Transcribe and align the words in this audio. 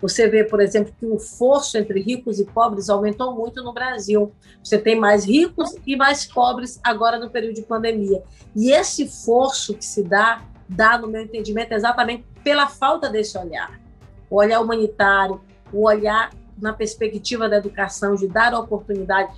Você 0.00 0.28
vê, 0.28 0.44
por 0.44 0.60
exemplo, 0.60 0.92
que 0.98 1.06
o 1.06 1.18
fosso 1.18 1.78
entre 1.78 2.00
ricos 2.00 2.38
e 2.38 2.44
pobres 2.44 2.90
aumentou 2.90 3.34
muito 3.34 3.62
no 3.62 3.72
Brasil. 3.72 4.32
Você 4.62 4.78
tem 4.78 4.98
mais 4.98 5.24
ricos 5.24 5.74
e 5.86 5.96
mais 5.96 6.26
pobres 6.26 6.78
agora 6.82 7.18
no 7.18 7.30
período 7.30 7.54
de 7.54 7.62
pandemia. 7.62 8.22
E 8.54 8.70
esse 8.70 9.08
fosso 9.08 9.74
que 9.74 9.84
se 9.84 10.02
dá, 10.02 10.42
dá, 10.68 10.98
no 10.98 11.08
meu 11.08 11.22
entendimento, 11.22 11.72
exatamente 11.72 12.24
pela 12.44 12.66
falta 12.66 13.08
desse 13.08 13.38
olhar. 13.38 13.80
O 14.28 14.36
olhar 14.36 14.60
humanitário, 14.60 15.40
o 15.72 15.86
olhar 15.86 16.30
na 16.60 16.72
perspectiva 16.72 17.48
da 17.48 17.56
educação, 17.56 18.14
de 18.14 18.28
dar 18.28 18.54
oportunidade. 18.54 19.30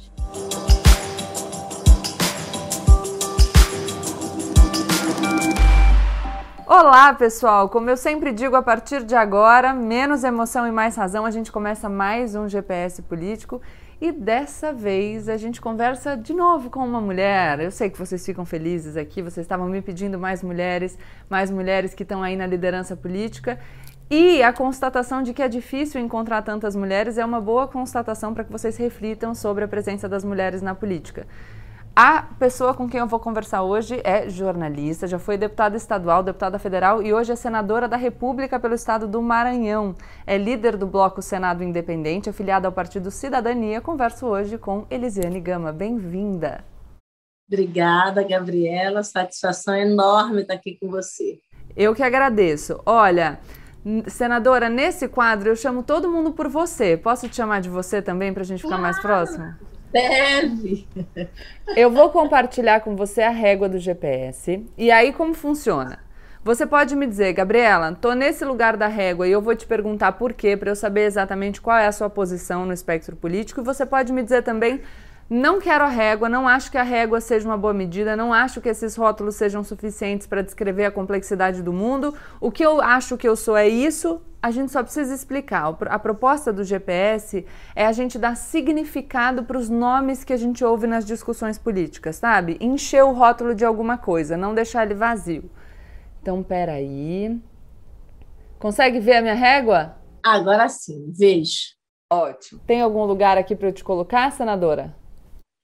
Olá, 6.71 7.15
pessoal! 7.15 7.67
Como 7.71 7.89
eu 7.89 7.97
sempre 7.97 8.31
digo, 8.31 8.55
a 8.55 8.63
partir 8.63 9.03
de 9.03 9.15
agora, 9.15 9.73
menos 9.73 10.23
emoção 10.23 10.67
e 10.67 10.71
mais 10.71 10.97
razão, 10.97 11.25
a 11.25 11.31
gente 11.31 11.51
começa 11.51 11.89
mais 11.89 12.35
um 12.35 12.47
GPS 12.47 13.01
político 13.01 13.63
e 13.99 14.13
dessa 14.13 14.71
vez 14.71 15.31
a 15.31 15.39
gente 15.39 15.63
conversa 15.63 16.15
de 16.15 16.35
novo 16.35 16.69
com 16.69 16.81
uma 16.81 17.01
mulher. 17.01 17.59
Eu 17.59 17.71
sei 17.71 17.89
que 17.89 17.99
vocês 17.99 18.23
ficam 18.23 18.45
felizes 18.45 18.99
aqui, 18.99 19.23
vocês 19.23 19.47
estavam 19.47 19.67
me 19.67 19.81
pedindo 19.81 20.19
mais 20.19 20.43
mulheres, 20.43 20.99
mais 21.31 21.51
mulheres 21.51 21.95
que 21.95 22.03
estão 22.03 22.23
aí 22.23 22.37
na 22.37 22.47
liderança 22.47 22.95
política. 22.95 23.59
E 24.11 24.43
a 24.43 24.53
constatação 24.53 25.23
de 25.23 25.33
que 25.33 25.41
é 25.41 25.49
difícil 25.49 25.99
encontrar 26.03 26.43
tantas 26.43 26.77
mulheres 26.77 27.17
é 27.17 27.25
uma 27.25 27.41
boa 27.41 27.67
constatação 27.67 28.35
para 28.35 28.45
que 28.45 28.53
vocês 28.53 28.77
reflitam 28.77 29.35
sobre 29.35 29.65
a 29.65 29.69
presença 29.69 30.07
das 30.07 30.23
mulheres 30.23 30.61
na 30.61 30.75
política. 30.75 31.27
A 32.01 32.23
pessoa 32.39 32.75
com 32.75 32.89
quem 32.89 33.01
eu 33.01 33.09
vou 33.09 33.19
conversar 33.19 33.65
hoje 33.65 34.01
é 34.05 34.31
jornalista, 34.31 35.09
já 35.09 35.19
foi 35.19 35.37
deputada 35.37 35.77
estadual, 35.77 36.23
deputada 36.23 36.57
federal 36.57 37.03
e 37.03 37.13
hoje 37.13 37.33
é 37.33 37.35
senadora 37.35 37.89
da 37.89 37.97
República 37.97 38.61
pelo 38.61 38.77
estado 38.77 39.09
do 39.09 39.21
Maranhão. 39.21 39.97
É 40.25 40.39
líder 40.39 40.77
do 40.77 40.87
Bloco 40.87 41.21
Senado 41.21 41.65
Independente, 41.65 42.31
afiliada 42.31 42.69
ao 42.69 42.73
Partido 42.73 43.11
Cidadania. 43.11 43.81
Converso 43.81 44.27
hoje 44.27 44.57
com 44.57 44.87
Elisiane 44.89 45.41
Gama. 45.41 45.73
Bem-vinda. 45.73 46.65
Obrigada, 47.51 48.23
Gabriela. 48.23 49.03
Satisfação 49.03 49.75
enorme 49.75 50.43
estar 50.43 50.55
aqui 50.55 50.79
com 50.81 50.89
você. 50.89 51.41
Eu 51.77 51.97
que 51.97 52.05
agradeço. 52.05 52.81
Olha, 52.87 53.41
senadora, 54.07 54.69
nesse 54.69 55.09
quadro 55.09 55.49
eu 55.49 55.57
chamo 55.57 55.83
todo 55.83 56.09
mundo 56.09 56.31
por 56.31 56.47
você. 56.47 56.97
Posso 56.97 57.29
te 57.29 57.35
chamar 57.35 57.61
de 57.61 57.69
você 57.69 58.01
também 58.01 58.33
para 58.33 58.45
a 58.45 58.47
gente 58.47 58.63
ficar 58.63 58.79
mais 58.79 59.03
próximo? 59.03 59.53
Deve. 59.93 60.87
Eu 61.77 61.91
vou 61.91 62.11
compartilhar 62.11 62.81
com 62.81 62.95
você 62.95 63.23
a 63.23 63.31
régua 63.31 63.69
do 63.69 63.79
GPS. 63.79 64.65
E 64.77 64.91
aí, 64.91 65.13
como 65.13 65.35
funciona? 65.35 66.01
Você 66.45 66.67
pode 66.67 66.95
me 66.95 67.07
dizer, 67.07 67.33
Gabriela, 67.33 67.97
tô 68.01 68.13
nesse 68.13 68.45
lugar 68.45 68.77
da 68.77 68.87
régua 68.87 69.27
e 69.27 69.33
eu 69.33 69.43
vou 69.43 69.55
te 69.55 69.67
perguntar 69.67 70.13
por 70.13 70.33
quê, 70.33 70.57
para 70.57 70.71
eu 70.71 70.77
saber 70.77 71.03
exatamente 71.03 71.61
qual 71.61 71.77
é 71.77 71.87
a 71.87 71.93
sua 71.93 72.09
posição 72.09 72.65
no 72.65 72.73
espectro 72.73 73.17
político. 73.17 73.61
E 73.61 73.65
você 73.65 73.85
pode 73.85 74.13
me 74.13 74.23
dizer 74.23 74.43
também 74.43 74.81
não 75.31 75.61
quero 75.61 75.85
a 75.85 75.89
régua, 75.89 76.29
não 76.29 76.49
acho 76.49 76.71
que 76.71 76.79
a 76.79 76.83
régua 76.83 77.21
seja 77.21 77.47
uma 77.47 77.57
boa 77.59 77.75
medida, 77.75 78.17
não 78.17 78.33
acho 78.33 78.63
que 78.63 78.69
esses 78.69 78.97
rótulos 78.97 79.35
sejam 79.35 79.63
suficientes 79.63 80.27
para 80.27 80.41
descrever 80.41 80.87
a 80.87 80.91
complexidade 80.91 81.63
do 81.63 81.73
mundo. 81.73 82.15
O 82.41 82.51
que 82.51 82.65
eu 82.65 82.81
acho 82.81 83.19
que 83.19 83.29
eu 83.29 83.37
sou 83.37 83.55
é 83.55 83.69
isso, 83.69 84.23
a 84.43 84.51
gente 84.51 84.73
só 84.73 84.83
precisa 84.83 85.15
explicar. 85.15 85.77
A 85.87 85.99
proposta 85.99 86.51
do 86.51 86.65
GPS 86.65 87.45
é 87.77 87.85
a 87.85 87.93
gente 87.93 88.19
dar 88.19 88.37
significado 88.37 89.45
para 89.45 89.59
os 89.59 89.69
nomes 89.69 90.25
que 90.25 90.33
a 90.33 90.37
gente 90.37 90.65
ouve 90.65 90.87
nas 90.87 91.05
discussões 91.05 91.59
políticas, 91.59 92.17
sabe? 92.17 92.57
Encher 92.59 93.05
o 93.05 93.13
rótulo 93.13 93.55
de 93.55 93.67
alguma 93.67 93.99
coisa, 93.99 94.35
não 94.35 94.55
deixar 94.55 94.87
ele 94.87 94.95
vazio. 94.95 95.51
Então, 96.23 96.43
peraí. 96.43 97.39
Consegue 98.59 98.99
ver 98.99 99.17
a 99.17 99.23
minha 99.23 99.35
régua? 99.35 99.97
Agora 100.25 100.69
sim, 100.71 101.13
vejo. 101.15 101.77
Ótimo. 102.11 102.61
Tem 102.67 102.81
algum 102.81 103.05
lugar 103.05 103.37
aqui 103.37 103.55
para 103.55 103.69
eu 103.69 103.73
te 103.73 103.85
colocar, 103.85 104.33
senadora? 104.33 104.97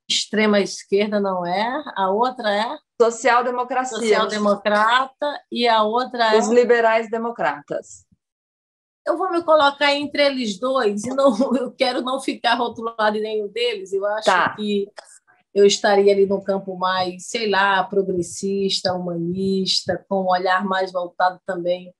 Extrema 0.09 0.61
esquerda 0.61 1.21
não 1.21 1.47
é, 1.47 1.83
a 1.97 2.11
outra 2.11 2.53
é 2.53 2.79
social-democracia. 3.01 3.99
Social-democrata 3.99 5.41
e 5.51 5.67
a 5.67 5.83
outra 5.83 6.35
é 6.35 6.39
os 6.39 6.49
liberais 6.49 7.11
democratas. 7.11 8.05
Eu 9.07 9.19
vou 9.19 9.31
me 9.31 9.43
colocar 9.43 9.93
entre 9.95 10.25
eles 10.25 10.59
dois 10.59 11.05
e 11.05 11.11
não 11.11 11.35
eu 11.57 11.73
quero 11.73 12.01
não 12.01 12.21
ficar 12.21 12.55
rotulado 12.55 13.17
em 13.17 13.23
nenhum 13.23 13.49
deles. 13.49 13.93
Eu 13.93 14.05
acho 14.07 14.27
tá. 14.27 14.55
que 14.55 14.89
eu 15.55 15.65
estaria 15.65 16.13
ali 16.13 16.27
no 16.27 16.43
campo 16.43 16.77
mais, 16.77 17.27
sei 17.29 17.49
lá, 17.49 17.83
progressista, 17.85 18.93
humanista, 18.93 20.05
com 20.09 20.23
um 20.23 20.29
olhar 20.29 20.65
mais 20.65 20.91
voltado 20.91 21.41
também 21.47 21.93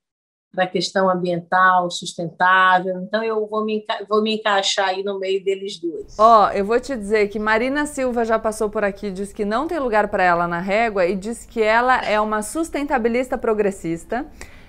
para 0.55 0.63
a 0.63 0.67
questão 0.67 1.09
ambiental, 1.09 1.91
sustentável. 1.91 3.01
Então, 3.01 3.23
eu 3.23 3.45
vou 3.47 3.63
me, 3.63 3.85
vou 4.09 4.23
me 4.23 4.35
encaixar 4.35 4.89
aí 4.89 5.03
no 5.03 5.19
meio 5.19 5.43
deles 5.43 5.79
dois. 5.79 6.17
Ó, 6.17 6.45
oh, 6.45 6.49
eu 6.51 6.65
vou 6.65 6.79
te 6.79 6.95
dizer 6.95 7.27
que 7.27 7.37
Marina 7.37 7.85
Silva 7.85 8.23
já 8.23 8.39
passou 8.39 8.69
por 8.69 8.83
aqui, 8.83 9.11
diz 9.11 9.33
que 9.33 9.45
não 9.45 9.67
tem 9.67 9.77
lugar 9.77 10.07
para 10.07 10.23
ela 10.23 10.47
na 10.47 10.59
régua 10.59 11.05
e 11.05 11.15
diz 11.15 11.45
que 11.45 11.61
ela 11.61 12.03
é 12.03 12.19
uma 12.19 12.41
sustentabilista 12.41 13.37
progressista. 13.37 14.25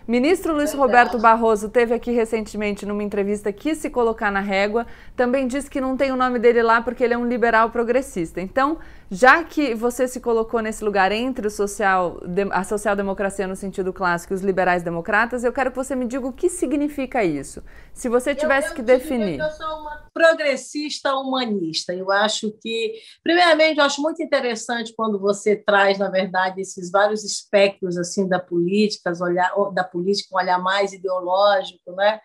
Ministro 0.08 0.54
Luiz 0.54 0.72
Roberto 0.72 1.18
Barroso 1.18 1.68
teve 1.68 1.92
aqui 1.92 2.12
recentemente 2.12 2.86
numa 2.86 3.02
entrevista 3.02 3.52
que 3.52 3.74
se 3.74 3.90
colocar 3.90 4.30
na 4.30 4.38
régua, 4.38 4.86
também 5.16 5.48
disse 5.48 5.68
que 5.68 5.80
não 5.80 5.96
tem 5.96 6.12
o 6.12 6.16
nome 6.16 6.38
dele 6.38 6.62
lá 6.62 6.80
porque 6.80 7.02
ele 7.02 7.14
é 7.14 7.18
um 7.18 7.26
liberal 7.26 7.70
progressista. 7.70 8.40
Então, 8.40 8.78
já 9.10 9.42
que 9.42 9.74
você 9.74 10.06
se 10.06 10.20
colocou 10.20 10.60
nesse 10.60 10.84
lugar 10.84 11.10
entre 11.10 11.48
o 11.48 11.50
social, 11.50 12.20
a 12.52 12.62
social-democracia 12.62 13.48
no 13.48 13.56
sentido 13.56 13.92
clássico 13.92 14.32
e 14.32 14.36
os 14.36 14.42
liberais 14.42 14.84
democratas, 14.84 15.42
eu 15.42 15.52
quero 15.52 15.70
que 15.70 15.76
você 15.76 15.96
me 15.96 16.06
diga 16.06 16.26
o 16.26 16.32
que 16.32 16.48
significa 16.48 17.24
isso. 17.24 17.60
Se 17.92 18.08
você 18.08 18.34
tivesse 18.34 18.68
eu, 18.68 18.70
eu 18.70 18.76
que 18.76 18.82
definir. 18.82 19.40
Eu 19.40 19.50
sou 19.50 19.80
uma 19.80 20.06
progressista 20.16 21.14
humanista. 21.14 21.92
Eu 21.92 22.10
acho 22.10 22.50
que, 22.62 22.94
primeiramente, 23.22 23.78
eu 23.78 23.84
acho 23.84 24.00
muito 24.00 24.22
interessante 24.22 24.94
quando 24.96 25.20
você 25.20 25.54
traz, 25.54 25.98
na 25.98 26.08
verdade, 26.08 26.62
esses 26.62 26.90
vários 26.90 27.22
espectros 27.22 27.98
assim 27.98 28.26
da 28.26 28.40
política, 28.40 29.12
olhar 29.20 29.52
da 29.74 29.84
política, 29.84 29.95
um 30.00 30.38
olhar 30.38 30.58
mais 30.58 30.92
ideológico, 30.92 31.92
né? 31.92 32.20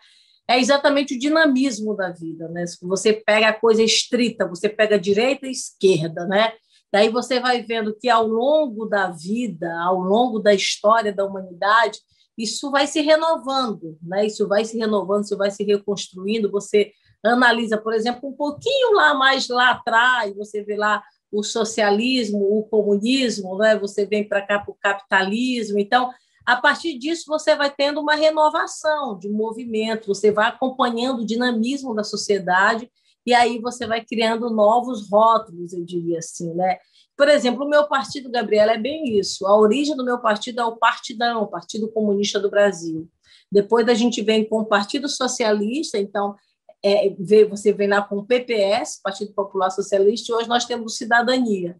É 0.48 0.58
exatamente 0.58 1.14
o 1.14 1.18
dinamismo 1.18 1.94
da 1.96 2.10
vida, 2.10 2.48
né? 2.48 2.64
Você 2.82 3.12
pega 3.12 3.48
a 3.48 3.58
coisa 3.58 3.82
estrita, 3.82 4.46
você 4.46 4.68
pega 4.68 4.98
direita 4.98 5.46
e 5.46 5.52
esquerda, 5.52 6.26
né? 6.26 6.52
Daí 6.92 7.08
você 7.08 7.40
vai 7.40 7.62
vendo 7.62 7.96
que 7.98 8.08
ao 8.08 8.26
longo 8.26 8.84
da 8.84 9.10
vida, 9.10 9.72
ao 9.80 9.98
longo 9.98 10.38
da 10.38 10.52
história 10.52 11.12
da 11.12 11.24
humanidade, 11.24 11.98
isso 12.36 12.70
vai 12.70 12.86
se 12.86 13.00
renovando, 13.00 13.98
né? 14.02 14.26
Isso 14.26 14.46
vai 14.46 14.64
se 14.64 14.78
renovando, 14.78 15.24
isso 15.24 15.36
vai 15.36 15.50
se 15.50 15.64
reconstruindo. 15.64 16.50
Você 16.50 16.92
analisa, 17.24 17.78
por 17.78 17.94
exemplo, 17.94 18.28
um 18.28 18.32
pouquinho 18.32 18.92
lá 18.94 19.14
mais 19.14 19.48
lá 19.48 19.70
atrás, 19.70 20.34
você 20.34 20.62
vê 20.62 20.76
lá 20.76 21.02
o 21.30 21.42
socialismo, 21.42 22.38
o 22.58 22.64
comunismo, 22.64 23.56
né? 23.56 23.78
Você 23.78 24.04
vem 24.04 24.28
para 24.28 24.42
cá 24.42 24.58
para 24.58 24.70
o 24.70 24.76
capitalismo. 24.78 25.78
Então, 25.78 26.10
a 26.46 26.56
partir 26.56 26.98
disso, 26.98 27.24
você 27.26 27.54
vai 27.54 27.70
tendo 27.70 28.00
uma 28.00 28.14
renovação 28.14 29.18
de 29.18 29.28
movimento, 29.28 30.08
você 30.08 30.30
vai 30.30 30.48
acompanhando 30.48 31.20
o 31.20 31.26
dinamismo 31.26 31.94
da 31.94 32.02
sociedade 32.02 32.90
e 33.24 33.32
aí 33.32 33.60
você 33.60 33.86
vai 33.86 34.04
criando 34.04 34.50
novos 34.50 35.08
rótulos, 35.08 35.72
eu 35.72 35.84
diria 35.84 36.18
assim, 36.18 36.52
né? 36.54 36.78
Por 37.16 37.28
exemplo, 37.28 37.64
o 37.64 37.68
meu 37.68 37.86
partido, 37.86 38.30
Gabriela, 38.30 38.72
é 38.72 38.78
bem 38.78 39.18
isso. 39.18 39.46
A 39.46 39.56
origem 39.56 39.94
do 39.94 40.04
meu 40.04 40.18
partido 40.18 40.60
é 40.60 40.64
o 40.64 40.76
Partidão, 40.76 41.46
Partido 41.46 41.88
Comunista 41.92 42.40
do 42.40 42.50
Brasil. 42.50 43.08
Depois 43.50 43.86
a 43.88 43.94
gente 43.94 44.22
vem 44.22 44.48
com 44.48 44.60
o 44.60 44.66
Partido 44.66 45.08
Socialista, 45.08 45.98
então 45.98 46.34
é, 46.82 47.14
você 47.48 47.72
vem 47.72 47.86
lá 47.86 48.02
com 48.02 48.16
o 48.16 48.26
PPS, 48.26 49.00
Partido 49.00 49.32
Popular 49.34 49.70
Socialista, 49.70 50.32
e 50.32 50.34
hoje 50.34 50.48
nós 50.48 50.64
temos 50.64 50.96
Cidadania. 50.96 51.76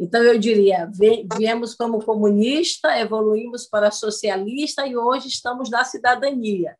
Então, 0.00 0.22
eu 0.24 0.38
diria, 0.38 0.90
viemos 1.36 1.74
como 1.74 2.02
comunista, 2.02 2.98
evoluímos 2.98 3.66
para 3.66 3.90
socialista 3.90 4.86
e 4.86 4.96
hoje 4.96 5.28
estamos 5.28 5.68
na 5.68 5.84
cidadania. 5.84 6.74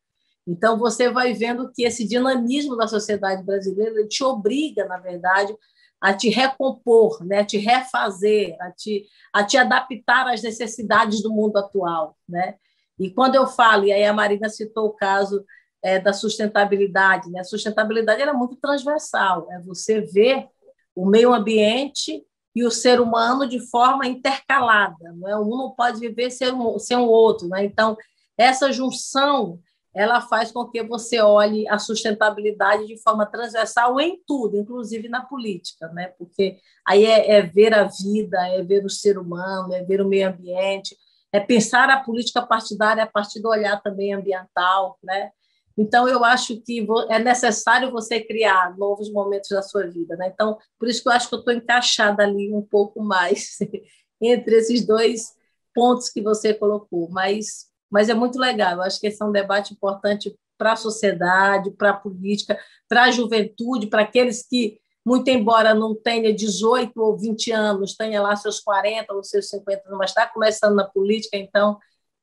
Então, 0.47 0.79
você 0.79 1.11
vai 1.11 1.35
vendo 1.35 1.71
que 1.71 1.83
esse 1.85 2.09
dinamismo 2.09 2.79
da 2.79 2.89
sociedade 2.89 3.45
brasileira 3.45 4.09
te 4.09 4.25
obriga, 4.25 4.87
na 4.87 4.97
verdade, 4.97 5.55
a 6.01 6.15
te 6.15 6.31
recompor, 6.31 7.23
né? 7.23 7.41
a 7.41 7.45
te 7.45 7.59
refazer, 7.59 8.57
a 8.59 8.71
te, 8.71 9.07
a 9.35 9.45
te 9.45 9.59
adaptar 9.59 10.27
às 10.27 10.43
necessidades 10.43 11.23
do 11.23 11.31
mundo 11.31 11.59
atual. 11.59 12.17
Né? 12.27 12.55
E 12.99 13.11
quando 13.11 13.35
eu 13.35 13.47
falo, 13.47 13.85
e 13.85 13.93
aí 13.93 14.05
a 14.07 14.15
Marina 14.15 14.49
citou 14.49 14.87
o 14.87 14.95
caso 14.95 15.45
é, 15.83 15.99
da 15.99 16.15
sustentabilidade, 16.15 17.31
né? 17.31 17.41
a 17.41 17.45
sustentabilidade 17.45 18.23
é 18.23 18.33
muito 18.33 18.57
transversal, 18.57 19.47
é 19.53 19.61
você 19.61 20.01
ver 20.01 20.49
o 20.97 21.05
meio 21.05 21.35
ambiente 21.35 22.25
e 22.55 22.65
o 22.65 22.71
ser 22.71 23.01
humano 23.01 23.47
de 23.47 23.61
forma 23.71 24.07
intercalada, 24.07 25.13
não 25.15 25.29
é? 25.29 25.39
um 25.39 25.49
não 25.49 25.71
pode 25.71 26.01
viver 26.01 26.31
sem 26.31 26.53
um, 26.53 26.79
sem 26.79 26.97
um 26.97 27.07
outro. 27.07 27.49
Né? 27.49 27.65
Então, 27.65 27.97
essa 28.37 28.73
junção 28.73 29.61
ela 29.93 30.21
faz 30.21 30.53
com 30.53 30.67
que 30.67 30.83
você 30.85 31.21
olhe 31.21 31.69
a 31.69 31.79
sustentabilidade 31.79 32.87
de 32.87 32.97
forma 33.03 33.27
transversal 33.27 34.01
em 34.01 34.21
tudo, 34.25 34.57
inclusive 34.57 35.09
na 35.09 35.25
política, 35.25 35.89
né? 35.89 36.09
porque 36.17 36.59
aí 36.87 37.05
é, 37.05 37.33
é, 37.33 37.43
ver 37.43 37.75
a 37.75 37.85
vida, 37.85 38.39
é 38.49 38.63
ver 38.63 38.85
o 38.85 38.91
ser 38.91 39.19
humano, 39.19 39.75
é 39.75 39.83
ver 39.83 40.01
o 40.01 40.09
meio 40.09 40.29
ambiente, 40.29 40.97
é 41.33 41.41
pensar 41.41 41.89
a 41.91 42.01
política 42.01 42.43
partidária 42.43 43.03
a 43.03 43.07
partir 43.07 43.41
do 43.41 43.49
olhar 43.49 43.81
também 43.83 44.13
ambiental, 44.13 44.99
né? 45.03 45.31
Então, 45.77 46.09
eu 46.09 46.25
acho 46.25 46.61
que 46.61 46.87
é 47.09 47.19
necessário 47.19 47.91
você 47.91 48.21
criar 48.21 48.77
novos 48.77 49.11
momentos 49.11 49.51
da 49.51 49.63
sua 49.63 49.87
vida. 49.87 50.17
Né? 50.17 50.31
Então, 50.33 50.59
por 50.79 50.89
isso 50.89 51.03
que 51.03 51.09
eu 51.09 51.13
acho 51.13 51.29
que 51.29 51.35
eu 51.35 51.39
estou 51.39 51.55
encaixada 51.55 52.23
ali 52.23 52.53
um 52.53 52.63
pouco 52.63 53.03
mais 53.03 53.59
entre 54.21 54.57
esses 54.57 54.87
dois 54.87 55.35
pontos 55.75 56.11
que 56.11 56.21
você 56.21 56.53
colocou. 56.53 57.09
Mas, 57.11 57.67
mas 57.91 58.09
é 58.09 58.15
muito 58.15 58.39
legal. 58.39 58.75
Eu 58.75 58.83
acho 58.83 59.01
que 59.01 59.07
esse 59.07 59.23
é 59.23 59.25
um 59.25 59.33
debate 59.33 59.73
importante 59.73 60.37
para 60.59 60.73
a 60.73 60.77
sociedade, 60.77 61.71
para 61.71 61.91
a 61.91 61.97
política, 61.97 62.59
para 62.87 63.05
a 63.05 63.11
juventude, 63.11 63.87
para 63.87 64.03
aqueles 64.03 64.47
que, 64.47 64.79
muito 65.03 65.29
embora 65.29 65.73
não 65.73 65.95
tenha 65.95 66.35
18 66.35 66.93
ou 67.01 67.17
20 67.17 67.51
anos, 67.51 67.97
tenha 67.97 68.21
lá 68.21 68.37
seus 68.37 68.61
40 68.61 69.15
ou 69.15 69.25
seus 69.25 69.49
50 69.49 69.87
anos, 69.87 69.99
mas 69.99 70.11
está 70.11 70.27
começando 70.27 70.75
na 70.75 70.85
política, 70.85 71.39
então 71.39 71.79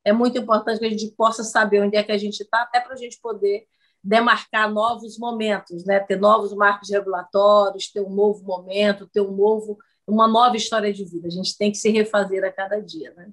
é 0.08 0.14
muito 0.14 0.38
importante 0.38 0.80
que 0.80 0.86
a 0.86 0.90
gente 0.90 1.12
possa 1.18 1.44
saber 1.44 1.82
onde 1.82 1.98
é 1.98 2.04
que 2.04 2.14
a 2.14 2.18
gente 2.18 2.40
está, 2.40 2.62
até 2.62 2.80
para 2.80 2.94
a 2.94 2.98
gente 2.98 3.20
poder 3.22 3.66
demarcar 4.02 4.72
novos 4.72 5.18
momentos, 5.20 5.84
né? 5.84 6.00
ter 6.00 6.18
novos 6.18 6.56
marcos 6.56 6.90
regulatórios, 6.90 7.92
ter 7.92 8.00
um 8.00 8.10
novo 8.10 8.42
momento, 8.46 9.06
ter 9.08 9.20
um 9.20 9.36
novo, 9.36 9.78
uma 10.08 10.26
nova 10.26 10.56
história 10.56 10.94
de 10.94 11.04
vida. 11.04 11.28
A 11.28 11.32
gente 11.32 11.58
tem 11.58 11.72
que 11.72 11.78
se 11.78 11.90
refazer 11.90 12.42
a 12.46 12.52
cada 12.52 12.80
dia. 12.80 13.14
Né? 13.18 13.28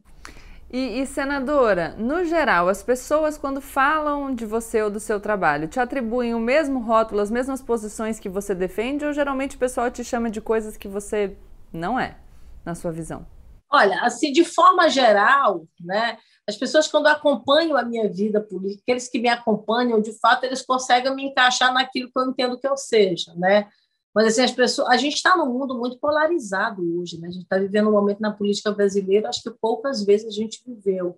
E, 0.69 1.00
e, 1.00 1.06
senadora, 1.06 1.94
no 1.97 2.25
geral, 2.25 2.69
as 2.69 2.82
pessoas, 2.82 3.38
quando 3.38 3.61
falam 3.61 4.35
de 4.35 4.44
você 4.44 4.82
ou 4.82 4.91
do 4.91 4.99
seu 4.99 5.21
trabalho, 5.21 5.69
te 5.69 5.79
atribuem 5.79 6.35
o 6.35 6.41
mesmo 6.41 6.81
rótulo, 6.81 7.21
as 7.21 7.31
mesmas 7.31 7.62
posições 7.62 8.19
que 8.19 8.29
você 8.29 8.53
defende, 8.53 9.05
ou 9.05 9.12
geralmente 9.12 9.55
o 9.55 9.61
pessoal 9.61 9.93
te 9.93 10.03
chama 10.03 10.29
de 10.29 10.41
coisas 10.41 10.76
que 10.76 10.88
você 10.88 11.37
não 11.73 12.00
é, 12.00 12.17
na 12.65 12.75
sua 12.75 12.91
visão? 12.91 13.25
Olha, 13.71 14.00
assim, 14.03 14.32
de 14.32 14.44
forma 14.44 14.88
geral, 14.88 15.67
né, 15.81 16.17
as 16.46 16.56
pessoas, 16.56 16.87
quando 16.88 17.06
acompanham 17.06 17.76
a 17.76 17.82
minha 17.82 18.08
vida 18.08 18.41
política, 18.41 18.82
aqueles 18.82 19.08
que 19.08 19.19
me 19.19 19.29
acompanham, 19.29 20.00
de 20.00 20.12
fato, 20.19 20.44
eles 20.44 20.62
conseguem 20.62 21.14
me 21.14 21.25
encaixar 21.25 21.73
naquilo 21.73 22.11
que 22.12 22.19
eu 22.19 22.25
entendo 22.25 22.58
que 22.58 22.69
eu 22.69 22.76
seja, 22.76 23.35
né? 23.35 23.69
Mas 24.14 24.29
assim, 24.29 24.43
as 24.43 24.52
pessoas, 24.52 24.88
a 24.88 24.96
gente 24.96 25.14
está 25.14 25.37
num 25.37 25.52
mundo 25.52 25.76
muito 25.76 25.99
polarizado 25.99 26.82
hoje, 27.00 27.19
né? 27.19 27.29
A 27.29 27.31
gente 27.31 27.43
está 27.43 27.58
vivendo 27.58 27.88
um 27.88 27.93
momento 27.93 28.20
na 28.20 28.31
política 28.31 28.70
brasileira, 28.70 29.29
acho 29.29 29.43
que 29.43 29.50
poucas 29.50 30.05
vezes 30.05 30.29
a 30.29 30.31
gente 30.31 30.62
viveu. 30.64 31.17